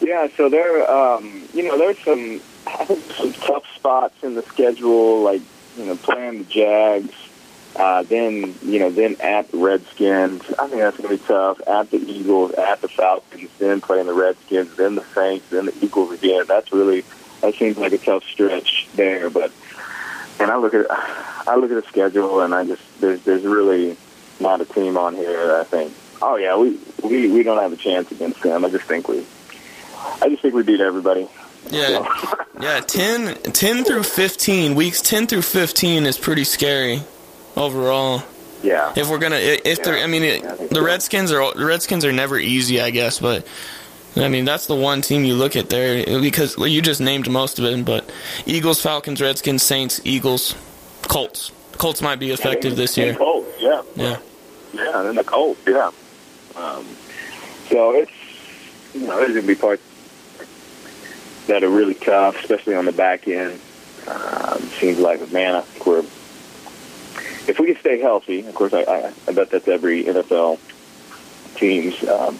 Yeah, 0.00 0.28
so 0.36 0.48
there, 0.48 0.90
um, 0.90 1.42
you 1.52 1.62
know, 1.62 1.76
there's 1.76 1.98
some 1.98 2.40
some 2.86 3.32
tough 3.34 3.64
spots 3.76 4.22
in 4.22 4.34
the 4.34 4.42
schedule, 4.42 5.22
like 5.22 5.42
you 5.76 5.84
know, 5.84 5.96
playing 5.96 6.38
the 6.38 6.44
Jags, 6.44 7.14
uh, 7.76 8.02
then 8.04 8.54
you 8.62 8.78
know, 8.78 8.90
then 8.90 9.16
at 9.20 9.50
the 9.50 9.58
Redskins. 9.58 10.42
I 10.58 10.68
think 10.68 10.80
that's 10.80 10.96
gonna 10.96 11.10
be 11.10 11.18
tough. 11.18 11.60
At 11.66 11.90
the 11.90 11.98
Eagles, 11.98 12.52
at 12.52 12.80
the 12.80 12.88
Falcons, 12.88 13.50
then 13.58 13.80
playing 13.80 14.06
the 14.06 14.14
Redskins, 14.14 14.74
then 14.76 14.94
the 14.94 15.04
Saints, 15.14 15.48
then 15.50 15.66
the 15.66 15.74
Eagles 15.84 16.12
again. 16.12 16.44
That's 16.48 16.72
really 16.72 17.04
that 17.42 17.54
seems 17.54 17.76
like 17.76 17.92
a 17.92 17.98
tough 17.98 18.24
stretch 18.24 18.88
there. 18.94 19.28
But 19.28 19.52
and 20.38 20.50
I 20.50 20.56
look 20.56 20.72
at 20.72 20.86
I 20.90 21.56
look 21.56 21.70
at 21.70 21.82
the 21.82 21.88
schedule, 21.88 22.40
and 22.40 22.54
I 22.54 22.64
just 22.64 22.82
there's 23.00 23.22
there's 23.24 23.44
really 23.44 23.96
not 24.40 24.62
a 24.62 24.64
team 24.64 24.96
on 24.96 25.14
here 25.14 25.46
that 25.46 25.60
I 25.60 25.64
think. 25.64 25.92
Oh 26.22 26.36
yeah, 26.36 26.56
we 26.56 26.78
we 27.02 27.30
we 27.30 27.42
don't 27.42 27.60
have 27.60 27.72
a 27.72 27.76
chance 27.76 28.10
against 28.10 28.42
them. 28.42 28.64
I 28.64 28.70
just 28.70 28.84
think 28.84 29.06
we 29.06 29.26
I 30.22 30.28
just 30.28 30.42
think 30.42 30.54
we 30.54 30.62
beat 30.62 30.80
everybody. 30.80 31.28
Yeah, 31.70 32.06
yeah. 32.60 32.80
10, 32.80 33.34
10 33.42 33.84
through 33.84 34.02
fifteen 34.02 34.74
weeks, 34.74 35.00
ten 35.02 35.26
through 35.26 35.42
fifteen 35.42 36.06
is 36.06 36.18
pretty 36.18 36.44
scary 36.44 37.02
overall. 37.56 38.22
Yeah. 38.62 38.92
If 38.96 39.08
we're 39.08 39.18
gonna, 39.18 39.36
if 39.36 39.82
they're, 39.82 39.98
I 40.02 40.06
mean, 40.06 40.22
it, 40.22 40.42
Yeah, 40.42 40.52
I 40.52 40.66
the. 40.66 40.82
Redskins 40.82 41.32
are 41.32 41.54
the 41.54 41.64
Redskins 41.64 42.04
are 42.04 42.12
never 42.12 42.38
easy, 42.38 42.80
I 42.80 42.90
guess, 42.90 43.18
but 43.18 43.46
I 44.16 44.28
mean 44.28 44.44
that's 44.44 44.66
the 44.66 44.74
one 44.74 45.02
team 45.02 45.24
you 45.24 45.34
look 45.34 45.54
at 45.56 45.70
there 45.70 46.20
because 46.20 46.56
well, 46.56 46.66
you 46.66 46.82
just 46.82 47.00
named 47.00 47.30
most 47.30 47.58
of 47.58 47.64
them, 47.64 47.84
but 47.84 48.10
Eagles, 48.46 48.82
Falcons, 48.82 49.20
Redskins, 49.20 49.62
Saints, 49.62 50.00
Eagles, 50.04 50.54
Colts. 51.02 51.52
Colts 51.72 52.02
might 52.02 52.18
be 52.18 52.30
effective 52.30 52.76
this 52.76 52.98
year. 52.98 53.14
Colts, 53.14 53.48
yeah. 53.58 53.82
Yeah, 53.96 54.18
Yeah, 54.74 54.98
and 54.98 55.08
then 55.08 55.14
the 55.14 55.24
Colts, 55.24 55.60
yeah. 55.66 55.90
Um, 56.56 56.84
so 57.68 57.92
it's 57.92 58.12
you 58.94 59.06
know 59.06 59.16
there's 59.16 59.34
gonna 59.34 59.46
be 59.46 59.54
parts 59.54 59.82
that 61.50 61.64
are 61.64 61.68
really 61.68 61.94
tough, 61.94 62.38
especially 62.38 62.76
on 62.76 62.84
the 62.84 62.92
back 62.92 63.26
end. 63.26 63.60
Um, 64.06 64.60
seems 64.78 64.98
like 65.00 65.32
man, 65.32 65.56
I 65.56 65.62
think 65.62 65.84
we're 65.84 66.04
if 67.48 67.58
we 67.58 67.66
can 67.66 67.76
stay 67.76 67.98
healthy. 67.98 68.46
Of 68.46 68.54
course, 68.54 68.72
I, 68.72 68.82
I, 68.82 69.12
I 69.26 69.32
bet 69.32 69.50
that's 69.50 69.66
every 69.66 70.04
NFL 70.04 70.60
team's. 71.56 72.02
Um, 72.08 72.38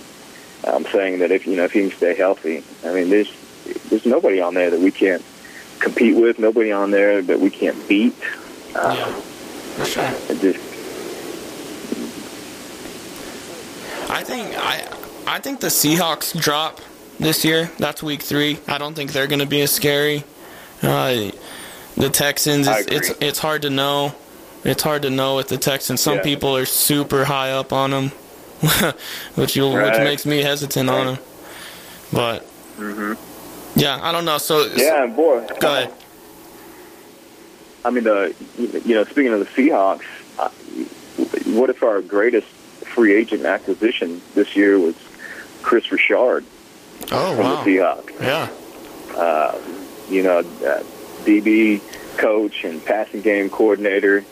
I'm 0.65 0.85
saying 0.85 1.19
that 1.19 1.33
if 1.33 1.45
you 1.45 1.57
know 1.57 1.65
if 1.65 1.75
you 1.75 1.89
can 1.89 1.97
stay 1.97 2.15
healthy, 2.15 2.63
I 2.85 2.95
mean 2.95 3.11
there's 3.11 3.33
there's 3.89 4.07
nobody 4.07 4.41
on 4.41 4.55
there 4.55 4.71
that 4.71 4.79
we 4.79 4.93
can't 4.93 5.25
compete 5.81 6.15
with. 6.15 6.39
Nobody 6.39 6.71
on 6.71 6.93
there 6.93 7.21
that 7.21 7.41
we 7.41 7.51
can't 7.51 7.89
beat. 7.89 8.15
Uh, 8.77 8.95
yeah, 9.77 9.85
sure. 9.85 10.11
it 10.29 10.41
just 10.41 10.59
I 14.09 14.23
think 14.23 14.55
I 14.57 14.87
I 15.27 15.41
think 15.41 15.59
the 15.59 15.67
Seahawks 15.67 16.41
drop 16.41 16.81
this 17.21 17.45
year. 17.45 17.71
That's 17.79 18.03
week 18.03 18.23
three. 18.23 18.59
I 18.66 18.79
don't 18.79 18.95
think 18.95 19.12
they're 19.12 19.27
going 19.29 19.41
to 19.41 19.47
be 19.47 19.61
as 19.61 19.71
scary. 19.73 20.25
Uh, 20.83 21.31
the 21.97 22.09
Texans, 22.11 22.66
it's, 22.66 22.87
it's 22.89 23.11
it's 23.21 23.39
hard 23.39 23.62
to 23.62 23.71
know. 23.71 24.14
It's 24.64 24.83
hard 24.83 25.03
to 25.03 25.11
know 25.11 25.37
with 25.37 25.49
the 25.49 25.59
Texans. 25.59 26.01
Some 26.01 26.16
Yeah. 26.16 26.23
people 26.23 26.57
are 26.57 26.64
super 26.66 27.25
high 27.25 27.51
up 27.53 27.73
on 27.73 27.91
them, 27.91 28.09
which 29.35 29.57
you 29.57 29.68
which 29.68 29.99
makes 29.99 30.25
me 30.27 30.43
hesitant 30.43 30.89
on 30.91 31.07
them. 31.07 31.18
But 32.12 32.47
yeah, 33.77 33.99
I 34.03 34.12
don't 34.12 34.25
know. 34.25 34.39
So 34.39 34.68
so- 34.68 34.75
yeah, 34.83 35.07
boy. 35.07 35.47
go 35.61 35.68
ahead. 35.73 35.93
I 37.85 37.91
mean, 37.91 38.07
uh, 38.07 38.31
you 38.59 38.95
know, 38.95 39.05
speaking 39.05 39.33
of 39.33 39.41
the 39.41 39.47
Seahawks, 39.47 40.05
uh, 40.39 40.49
what 41.53 41.71
if 41.71 41.83
our 41.83 42.03
greatest 42.03 42.47
free 42.47 43.14
agent 43.14 43.45
acquisition 43.47 44.21
this 44.35 44.55
year 44.55 44.79
was 44.79 44.95
Kris 45.62 45.91
Richard 45.91 46.45
Oh 47.12 47.34
from 47.34 47.44
wow. 47.44 47.64
the 47.64 47.70
Seahawks? 47.70 48.20
Yeah. 48.20 48.48
Uh, 49.16 49.59
you 50.09 50.22
know, 50.22 50.38
uh, 50.38 50.82
DB 51.24 51.80
coach 52.16 52.64
and 52.64 52.84
passing 52.84 53.20
game 53.20 53.51
coordinator. 53.51 54.24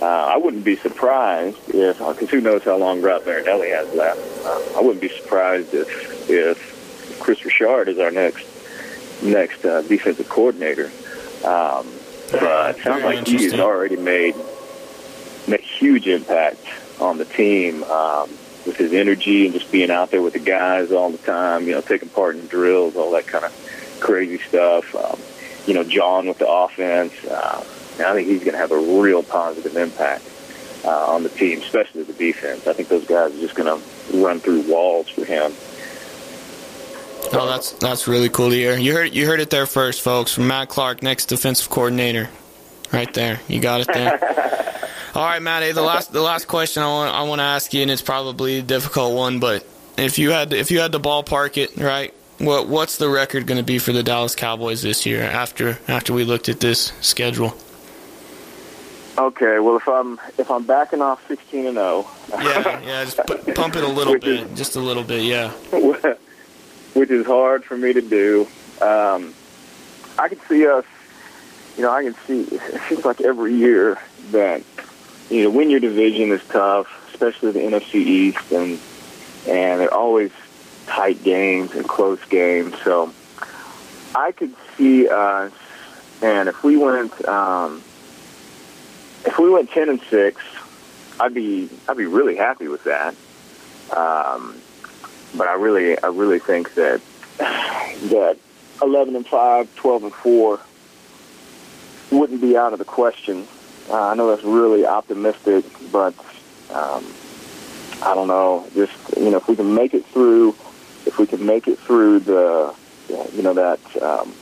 Uh, 0.00 0.04
I 0.04 0.36
wouldn't 0.36 0.64
be 0.64 0.76
surprised 0.76 1.58
if, 1.68 1.98
because 1.98 2.30
who 2.30 2.40
knows 2.40 2.62
how 2.62 2.76
long 2.76 3.02
Rod 3.02 3.26
Marinelli 3.26 3.70
has 3.70 3.92
left. 3.94 4.20
Uh, 4.44 4.78
I 4.78 4.80
wouldn't 4.80 5.00
be 5.00 5.08
surprised 5.08 5.74
if 5.74 6.30
if 6.30 7.18
Kris 7.20 7.44
Richard 7.44 7.88
is 7.88 7.98
our 7.98 8.10
next 8.10 8.46
next 9.22 9.64
uh, 9.64 9.82
defensive 9.82 10.28
coordinator. 10.28 10.90
Um, 11.44 11.86
but 12.30 12.76
it 12.76 12.82
sounds 12.82 13.02
Very 13.02 13.16
like 13.16 13.26
he 13.26 13.44
has 13.44 13.54
already 13.54 13.96
made 13.96 14.36
made 15.48 15.60
a 15.60 15.62
huge 15.62 16.06
impact 16.06 16.64
on 17.00 17.18
the 17.18 17.24
team 17.24 17.82
um, 17.84 18.30
with 18.68 18.76
his 18.76 18.92
energy 18.92 19.46
and 19.46 19.54
just 19.54 19.72
being 19.72 19.90
out 19.90 20.12
there 20.12 20.22
with 20.22 20.34
the 20.34 20.38
guys 20.38 20.92
all 20.92 21.10
the 21.10 21.18
time. 21.18 21.66
You 21.66 21.72
know, 21.72 21.80
taking 21.80 22.08
part 22.10 22.36
in 22.36 22.46
drills, 22.46 22.94
all 22.94 23.10
that 23.12 23.26
kind 23.26 23.44
of 23.44 23.98
crazy 23.98 24.38
stuff. 24.38 24.94
Um, 24.94 25.18
you 25.66 25.74
know, 25.74 25.82
John 25.82 26.28
with 26.28 26.38
the 26.38 26.48
offense. 26.48 27.12
Uh, 27.24 27.64
I 27.98 28.12
think 28.14 28.28
he's 28.28 28.44
going 28.44 28.52
to 28.52 28.58
have 28.58 28.70
a 28.70 28.78
real 28.78 29.24
positive 29.24 29.76
impact 29.76 30.22
uh, 30.84 31.12
on 31.12 31.24
the 31.24 31.28
team, 31.30 31.60
especially 31.60 32.04
the 32.04 32.12
defense. 32.12 32.68
I 32.68 32.72
think 32.74 32.88
those 32.88 33.06
guys 33.06 33.34
are 33.34 33.40
just 33.40 33.56
going 33.56 33.80
to 33.80 34.16
run 34.18 34.38
through 34.38 34.62
walls 34.62 35.08
for 35.08 35.24
him. 35.24 35.52
Oh, 37.32 37.46
that's 37.46 37.72
that's 37.72 38.06
really 38.06 38.28
cool 38.28 38.50
to 38.50 38.54
hear. 38.54 38.78
You 38.78 38.92
heard 38.92 39.14
you 39.14 39.26
heard 39.26 39.40
it 39.40 39.50
there 39.50 39.66
first, 39.66 40.00
folks. 40.00 40.32
From 40.32 40.46
Matt 40.46 40.68
Clark, 40.68 41.02
next 41.02 41.26
defensive 41.26 41.68
coordinator, 41.68 42.30
right 42.92 43.12
there. 43.12 43.40
You 43.48 43.60
got 43.60 43.80
it 43.80 43.88
there. 43.92 44.18
All 45.18 45.24
right. 45.24 45.42
Hey, 45.42 45.72
the 45.72 45.82
last 45.82 46.12
the 46.12 46.22
last 46.22 46.46
question 46.46 46.80
I 46.84 46.86
want 46.86 47.12
I 47.12 47.22
want 47.24 47.40
to 47.40 47.42
ask 47.44 47.74
you, 47.74 47.82
and 47.82 47.90
it's 47.90 48.00
probably 48.02 48.60
a 48.60 48.62
difficult 48.62 49.16
one, 49.16 49.40
but 49.40 49.66
if 49.96 50.16
you 50.16 50.30
had 50.30 50.52
if 50.52 50.70
you 50.70 50.78
had 50.78 50.92
to 50.92 51.00
ballpark 51.00 51.56
it, 51.56 51.76
right? 51.76 52.14
What 52.38 52.68
what's 52.68 52.98
the 52.98 53.08
record 53.08 53.48
going 53.48 53.58
to 53.58 53.64
be 53.64 53.80
for 53.80 53.90
the 53.90 54.04
Dallas 54.04 54.36
Cowboys 54.36 54.80
this 54.82 55.06
year 55.06 55.22
after 55.24 55.76
after 55.88 56.12
we 56.12 56.22
looked 56.22 56.48
at 56.48 56.60
this 56.60 56.92
schedule? 57.00 57.52
Okay, 59.18 59.58
well 59.58 59.76
if 59.76 59.88
I'm 59.88 60.20
if 60.38 60.52
I'm 60.52 60.64
backing 60.64 61.02
off 61.02 61.26
sixteen 61.26 61.66
and 61.66 61.74
zero. 61.74 62.06
Yeah, 62.30 62.80
yeah. 62.82 63.04
Just 63.04 63.16
pu- 63.26 63.54
pump 63.54 63.74
it 63.74 63.82
a 63.82 63.88
little 63.88 64.12
Which 64.12 64.24
is- 64.24 64.42
bit, 64.42 64.54
just 64.54 64.76
a 64.76 64.80
little 64.80 65.02
bit. 65.02 65.22
Yeah. 65.24 65.50
which 66.94 67.10
is 67.10 67.26
hard 67.26 67.64
for 67.64 67.76
me 67.76 67.92
to 67.92 68.00
do. 68.02 68.46
Um, 68.80 69.34
I 70.16 70.28
can 70.28 70.38
see 70.48 70.64
us, 70.64 70.84
you 71.76 71.82
know, 71.82 71.90
I 71.90 72.04
can 72.04 72.14
see, 72.26 72.42
it 72.42 72.80
seems 72.88 73.04
like 73.04 73.20
every 73.20 73.54
year 73.54 73.98
that, 74.30 74.62
you 75.30 75.44
know, 75.44 75.50
win 75.50 75.70
your 75.70 75.80
division 75.80 76.30
is 76.32 76.42
tough, 76.48 76.86
especially 77.12 77.52
the 77.52 77.60
NFC 77.60 77.94
East, 77.94 78.52
and, 78.52 78.78
and 79.46 79.80
they're 79.80 79.92
always 79.92 80.30
tight 80.86 81.22
games 81.22 81.72
and 81.72 81.86
close 81.86 82.22
games. 82.26 82.74
So 82.82 83.12
I 84.14 84.32
could 84.32 84.54
see 84.76 85.08
us, 85.08 85.52
and 86.22 86.48
if 86.48 86.64
we 86.64 86.76
went, 86.76 87.26
um, 87.28 87.82
if 89.26 89.38
we 89.38 89.50
went 89.50 89.70
10 89.70 89.88
and 89.90 90.00
6, 90.00 90.42
I'd 91.20 91.34
be, 91.34 91.68
I'd 91.88 91.96
be 91.96 92.06
really 92.06 92.36
happy 92.36 92.68
with 92.68 92.84
that. 92.84 93.14
Um, 93.94 94.56
but 95.36 95.48
I 95.48 95.54
really, 95.54 95.98
I 96.02 96.08
really 96.08 96.38
think 96.38 96.74
that 96.74 97.00
that 97.38 98.38
11 98.80 99.16
and 99.16 99.26
5, 99.26 99.76
12 99.76 100.02
and 100.04 100.14
4 100.14 100.60
wouldn't 102.10 102.40
be 102.40 102.56
out 102.56 102.72
of 102.72 102.78
the 102.78 102.84
question. 102.84 103.46
Uh, 103.90 104.08
I 104.08 104.14
know 104.14 104.28
that's 104.28 104.44
really 104.44 104.86
optimistic, 104.86 105.64
but 105.90 106.14
um, 106.70 107.04
I 108.02 108.14
don't 108.14 108.28
know. 108.28 108.66
Just 108.74 108.92
you 109.16 109.30
know, 109.30 109.38
if 109.38 109.48
we 109.48 109.56
can 109.56 109.74
make 109.74 109.94
it 109.94 110.04
through, 110.06 110.50
if 111.06 111.18
we 111.18 111.26
can 111.26 111.44
make 111.44 111.68
it 111.68 111.78
through 111.78 112.20
the, 112.20 112.74
you 113.34 113.42
know, 113.42 113.54
that 113.54 113.80
um, 114.02 114.34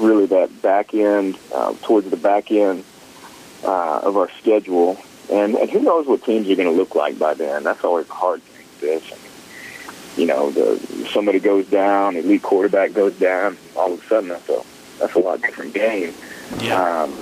really 0.00 0.26
that 0.26 0.62
back 0.62 0.94
end 0.94 1.38
uh, 1.54 1.74
towards 1.82 2.08
the 2.10 2.16
back 2.16 2.50
end 2.50 2.84
uh, 3.64 4.00
of 4.00 4.16
our 4.16 4.30
schedule, 4.40 4.96
and 5.30 5.54
and 5.54 5.70
who 5.70 5.80
knows 5.80 6.06
what 6.06 6.24
teams 6.24 6.48
are 6.48 6.56
going 6.56 6.68
to 6.68 6.74
look 6.74 6.94
like 6.94 7.18
by 7.18 7.34
then? 7.34 7.64
That's 7.64 7.84
always 7.84 8.08
a 8.08 8.12
hard 8.12 8.42
thing. 8.42 8.66
This. 8.80 9.04
you 10.16 10.26
know, 10.26 10.50
the 10.50 10.78
somebody 11.12 11.38
goes 11.38 11.66
down, 11.68 12.16
elite 12.16 12.42
quarterback 12.42 12.92
goes 12.92 13.16
down, 13.18 13.56
all 13.76 13.92
of 13.92 14.02
a 14.02 14.06
sudden 14.06 14.30
that's 14.30 14.48
a 14.48 14.62
that's 14.98 15.14
a 15.14 15.18
lot 15.18 15.40
different 15.40 15.74
game. 15.74 16.14
Yeah. 16.60 17.02
Um, 17.02 17.16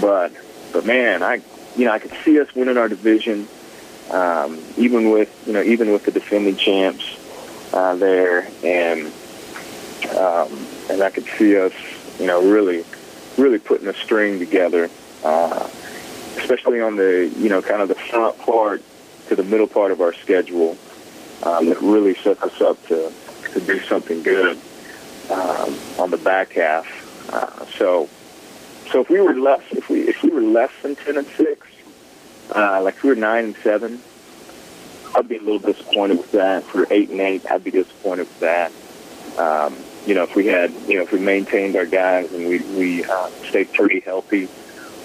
but 0.00 0.32
but 0.72 0.84
man, 0.86 1.22
I 1.22 1.40
you 1.76 1.84
know 1.84 1.92
I 1.92 1.98
could 1.98 2.12
see 2.24 2.40
us 2.40 2.54
winning 2.54 2.76
our 2.76 2.88
division, 2.88 3.48
um, 4.10 4.62
even 4.76 5.10
with 5.10 5.46
you 5.46 5.52
know 5.52 5.62
even 5.62 5.92
with 5.92 6.04
the 6.04 6.10
defending 6.10 6.56
champs 6.56 7.04
uh, 7.72 7.94
there, 7.96 8.48
and 8.64 9.12
um, 10.16 10.66
and 10.90 11.02
I 11.02 11.10
could 11.10 11.26
see 11.38 11.56
us 11.58 11.72
you 12.18 12.26
know 12.26 12.42
really 12.42 12.84
really 13.36 13.58
putting 13.58 13.88
a 13.88 13.94
string 13.94 14.38
together, 14.38 14.90
uh, 15.24 15.68
especially 16.36 16.80
on 16.80 16.96
the 16.96 17.32
you 17.36 17.48
know 17.48 17.62
kind 17.62 17.82
of 17.82 17.88
the 17.88 17.94
front 17.94 18.38
part 18.38 18.82
to 19.28 19.36
the 19.36 19.44
middle 19.44 19.66
part 19.66 19.90
of 19.90 20.00
our 20.00 20.12
schedule 20.14 20.76
um, 21.42 21.68
that 21.68 21.80
really 21.80 22.14
set 22.14 22.42
us 22.42 22.60
up 22.60 22.84
to 22.86 23.12
to 23.52 23.60
do 23.60 23.80
something 23.80 24.22
good 24.22 24.58
um, 25.30 25.78
on 25.98 26.10
the 26.10 26.18
back 26.18 26.52
half. 26.52 26.86
Uh, 27.32 27.66
so 27.78 28.08
so 28.90 29.00
if 29.00 29.10
we 29.10 29.20
were 29.20 29.34
less 29.34 29.62
if 29.72 29.88
we 29.88 30.05
were 30.36 30.42
less 30.42 30.70
than 30.82 30.94
ten 30.94 31.16
and 31.16 31.26
six, 31.28 31.66
uh, 32.54 32.80
like 32.82 32.94
if 32.96 33.02
we 33.02 33.10
were 33.10 33.16
nine 33.16 33.44
and 33.44 33.56
seven, 33.56 34.00
I'd 35.14 35.28
be 35.28 35.36
a 35.36 35.40
little 35.40 35.58
disappointed 35.58 36.18
with 36.18 36.32
that. 36.32 36.62
If 36.62 36.74
we 36.74 36.80
were 36.80 36.86
eight 36.90 37.10
and 37.10 37.20
eight, 37.20 37.50
I'd 37.50 37.64
be 37.64 37.70
disappointed 37.70 38.28
with 38.28 38.40
that. 38.40 38.72
Um, 39.38 39.76
you 40.06 40.14
know, 40.14 40.22
if 40.22 40.36
we 40.36 40.46
had, 40.46 40.70
you 40.86 40.96
know, 40.96 41.02
if 41.02 41.12
we 41.12 41.18
maintained 41.18 41.74
our 41.76 41.86
guys 41.86 42.32
and 42.32 42.46
we 42.46 42.58
we 42.58 43.04
uh, 43.04 43.28
stayed 43.48 43.72
pretty 43.72 44.00
healthy 44.00 44.48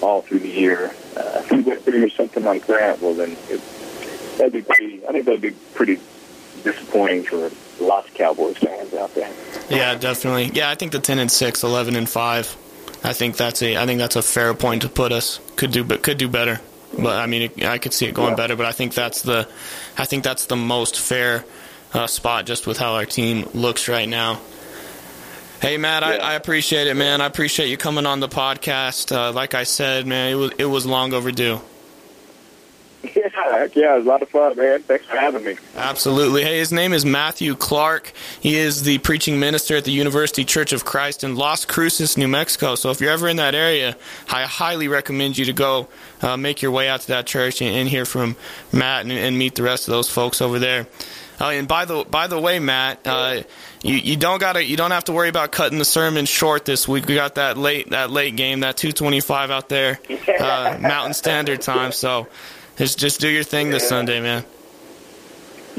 all 0.00 0.22
through 0.22 0.40
the 0.40 0.48
year, 0.48 0.94
uh, 1.16 1.42
if 1.42 1.50
we 1.50 1.62
went 1.62 1.82
through 1.82 2.10
something 2.10 2.44
like 2.44 2.66
that, 2.66 3.00
well 3.00 3.14
then 3.14 3.36
it, 3.48 3.60
that'd 4.36 4.52
be 4.52 4.62
pretty. 4.62 5.06
I 5.06 5.12
think 5.12 5.24
that'd 5.24 5.40
be 5.40 5.52
pretty 5.74 5.98
disappointing 6.62 7.24
for 7.24 7.50
lots 7.80 8.08
of 8.08 8.14
Cowboys 8.14 8.58
fans 8.58 8.94
out 8.94 9.14
there. 9.14 9.32
Yeah, 9.68 9.94
definitely. 9.96 10.50
Yeah, 10.54 10.70
I 10.70 10.74
think 10.74 10.92
the 10.92 11.00
10 11.00 11.18
and 11.18 11.30
6, 11.30 11.62
11 11.64 11.96
and 11.96 12.08
5. 12.08 12.56
I 13.04 13.12
think 13.12 13.36
that's 13.36 13.62
a 13.62 13.76
I 13.76 13.86
think 13.86 13.98
that's 13.98 14.16
a 14.16 14.22
fair 14.22 14.54
point 14.54 14.82
to 14.82 14.88
put 14.88 15.12
us. 15.12 15.40
Could 15.56 15.72
do 15.72 15.82
but 15.84 16.02
could 16.02 16.18
do 16.18 16.28
better. 16.28 16.60
But 16.96 17.16
I 17.18 17.26
mean, 17.26 17.42
it, 17.42 17.64
I 17.64 17.78
could 17.78 17.92
see 17.94 18.06
it 18.06 18.14
going 18.14 18.30
Yeah. 18.30 18.36
better, 18.36 18.56
but 18.56 18.66
I 18.66 18.72
think 18.72 18.94
that's 18.94 19.22
the 19.22 19.48
I 19.98 20.04
think 20.04 20.24
that's 20.24 20.46
the 20.46 20.56
most 20.56 20.98
fair 21.00 21.44
uh, 21.94 22.06
spot 22.06 22.46
just 22.46 22.66
with 22.66 22.78
how 22.78 22.94
our 22.94 23.04
team 23.06 23.48
looks 23.54 23.88
right 23.88 24.08
now. 24.08 24.40
Hey 25.60 25.76
Matt, 25.78 26.02
I, 26.02 26.16
I 26.16 26.34
appreciate 26.34 26.86
it, 26.88 26.94
man. 26.94 27.20
I 27.20 27.26
appreciate 27.26 27.68
you 27.68 27.76
coming 27.76 28.04
on 28.04 28.18
the 28.20 28.28
podcast. 28.28 29.14
Uh, 29.14 29.32
like 29.32 29.54
I 29.54 29.62
said, 29.64 30.06
man, 30.06 30.32
it 30.32 30.34
was 30.34 30.50
it 30.58 30.64
was 30.66 30.86
long 30.86 31.12
overdue. 31.14 31.60
Heck 33.32 33.74
yeah, 33.74 33.94
it 33.94 33.98
was 33.98 34.06
a 34.06 34.08
lot 34.08 34.22
of 34.22 34.28
fun, 34.28 34.56
man. 34.56 34.82
Thanks 34.82 35.06
for 35.06 35.16
having 35.16 35.44
me. 35.44 35.56
Absolutely. 35.74 36.42
Hey, 36.42 36.58
his 36.58 36.70
name 36.70 36.92
is 36.92 37.04
Matthew 37.04 37.54
Clark. 37.54 38.12
He 38.40 38.56
is 38.56 38.82
the 38.82 38.98
preaching 38.98 39.40
minister 39.40 39.76
at 39.76 39.84
the 39.84 39.90
University 39.90 40.44
Church 40.44 40.72
of 40.72 40.84
Christ 40.84 41.24
in 41.24 41.36
Las 41.36 41.64
Cruces, 41.64 42.18
New 42.18 42.28
Mexico. 42.28 42.74
So 42.74 42.90
if 42.90 43.00
you're 43.00 43.10
ever 43.10 43.28
in 43.28 43.36
that 43.36 43.54
area, 43.54 43.96
I 44.28 44.42
highly 44.42 44.86
recommend 44.88 45.38
you 45.38 45.46
to 45.46 45.52
go 45.54 45.88
uh, 46.20 46.36
make 46.36 46.60
your 46.60 46.72
way 46.72 46.88
out 46.88 47.00
to 47.02 47.08
that 47.08 47.26
church 47.26 47.62
and, 47.62 47.74
and 47.74 47.88
hear 47.88 48.04
from 48.04 48.36
Matt 48.70 49.02
and, 49.02 49.12
and 49.12 49.38
meet 49.38 49.54
the 49.54 49.62
rest 49.62 49.88
of 49.88 49.92
those 49.92 50.10
folks 50.10 50.42
over 50.42 50.58
there. 50.58 50.86
Uh, 51.40 51.50
and 51.50 51.66
by 51.66 51.84
the 51.86 52.04
by 52.04 52.26
the 52.28 52.38
way, 52.38 52.58
Matt, 52.58 53.00
uh, 53.06 53.42
you, 53.82 53.96
you 53.96 54.16
don't 54.16 54.38
gotta 54.38 54.62
you 54.62 54.76
don't 54.76 54.92
have 54.92 55.04
to 55.04 55.12
worry 55.12 55.28
about 55.28 55.50
cutting 55.50 55.78
the 55.78 55.84
sermon 55.84 56.24
short 56.24 56.64
this 56.64 56.86
week. 56.86 57.06
We 57.06 57.14
got 57.14 57.34
that 57.36 57.56
late 57.56 57.90
that 57.90 58.10
late 58.10 58.36
game, 58.36 58.60
that 58.60 58.76
225 58.76 59.50
out 59.50 59.68
there, 59.68 59.98
uh, 60.38 60.78
Mountain 60.80 61.14
Standard 61.14 61.60
Time. 61.62 61.90
So 61.90 62.28
just 62.76 62.98
just 62.98 63.20
do 63.20 63.28
your 63.28 63.44
thing 63.44 63.70
this 63.70 63.88
Sunday, 63.88 64.20
man. 64.20 64.44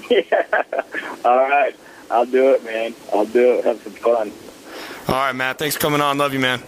Yeah. 0.09 0.45
All 1.25 1.37
right. 1.37 1.75
I'll 2.11 2.25
do 2.25 2.53
it, 2.53 2.63
man. 2.63 2.93
I'll 3.11 3.25
do 3.25 3.53
it. 3.53 3.65
Have 3.65 3.81
some 3.81 3.93
fun. 3.93 4.31
All 5.07 5.15
right, 5.15 5.33
Matt. 5.33 5.57
Thanks 5.57 5.75
for 5.75 5.81
coming 5.81 6.01
on. 6.01 6.17
Love 6.17 6.33
you, 6.33 6.39
man. 6.39 6.61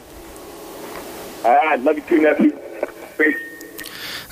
All 1.44 1.56
right. 1.56 1.80
Love 1.80 1.98
you 1.98 2.04
too, 2.04 2.22
nephew. 2.22 2.52
Peace. 3.18 3.45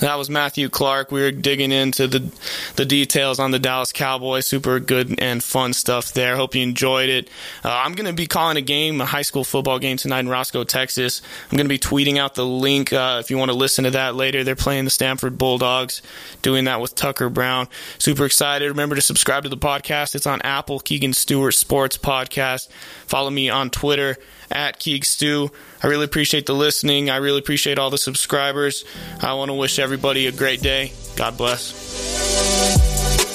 That 0.03 0.17
was 0.17 0.29
Matthew 0.29 0.67
Clark. 0.67 1.13
We 1.13 1.21
were 1.21 1.31
digging 1.31 1.71
into 1.71 2.07
the 2.07 2.29
the 2.75 2.83
details 2.83 3.39
on 3.39 3.51
the 3.51 3.57
Dallas 3.57 3.93
Cowboys. 3.93 4.45
Super 4.45 4.81
good 4.81 5.17
and 5.17 5.41
fun 5.41 5.71
stuff 5.71 6.11
there. 6.11 6.35
Hope 6.35 6.55
you 6.55 6.61
enjoyed 6.61 7.07
it. 7.07 7.29
Uh, 7.63 7.69
I'm 7.71 7.93
going 7.93 8.07
to 8.07 8.11
be 8.11 8.27
calling 8.27 8.57
a 8.57 8.61
game, 8.61 8.99
a 8.99 9.05
high 9.05 9.21
school 9.21 9.45
football 9.45 9.79
game 9.79 9.95
tonight 9.95 10.19
in 10.19 10.27
Roscoe, 10.27 10.65
Texas. 10.65 11.21
I'm 11.49 11.55
going 11.55 11.67
to 11.67 11.69
be 11.69 11.79
tweeting 11.79 12.17
out 12.17 12.35
the 12.35 12.45
link 12.45 12.91
uh, 12.91 13.21
if 13.23 13.31
you 13.31 13.37
want 13.37 13.51
to 13.51 13.55
listen 13.55 13.85
to 13.85 13.91
that 13.91 14.13
later. 14.13 14.43
They're 14.43 14.57
playing 14.57 14.83
the 14.83 14.91
Stamford 14.91 15.37
Bulldogs, 15.37 16.01
doing 16.41 16.65
that 16.65 16.81
with 16.81 16.95
Tucker 16.95 17.29
Brown. 17.29 17.69
Super 17.97 18.25
excited. 18.25 18.67
Remember 18.67 18.95
to 18.95 19.01
subscribe 19.01 19.43
to 19.43 19.49
the 19.49 19.55
podcast. 19.55 20.15
It's 20.15 20.27
on 20.27 20.41
Apple, 20.41 20.81
Keegan 20.81 21.13
Stewart 21.13 21.53
Sports 21.53 21.97
Podcast. 21.97 22.67
Follow 23.07 23.29
me 23.29 23.49
on 23.49 23.69
Twitter 23.69 24.17
at 24.53 24.79
Keeg 24.79 25.03
Stew. 25.05 25.51
I 25.81 25.87
really 25.87 26.05
appreciate 26.05 26.45
the 26.45 26.53
listening. 26.53 27.09
I 27.09 27.17
really 27.17 27.39
appreciate 27.39 27.79
all 27.79 27.89
the 27.89 27.97
subscribers. 27.97 28.85
I 29.21 29.33
want 29.33 29.49
to 29.49 29.55
wish 29.55 29.79
everybody 29.79 30.27
a 30.27 30.31
great 30.31 30.61
day. 30.61 30.93
God 31.15 31.37
bless. 31.37 33.32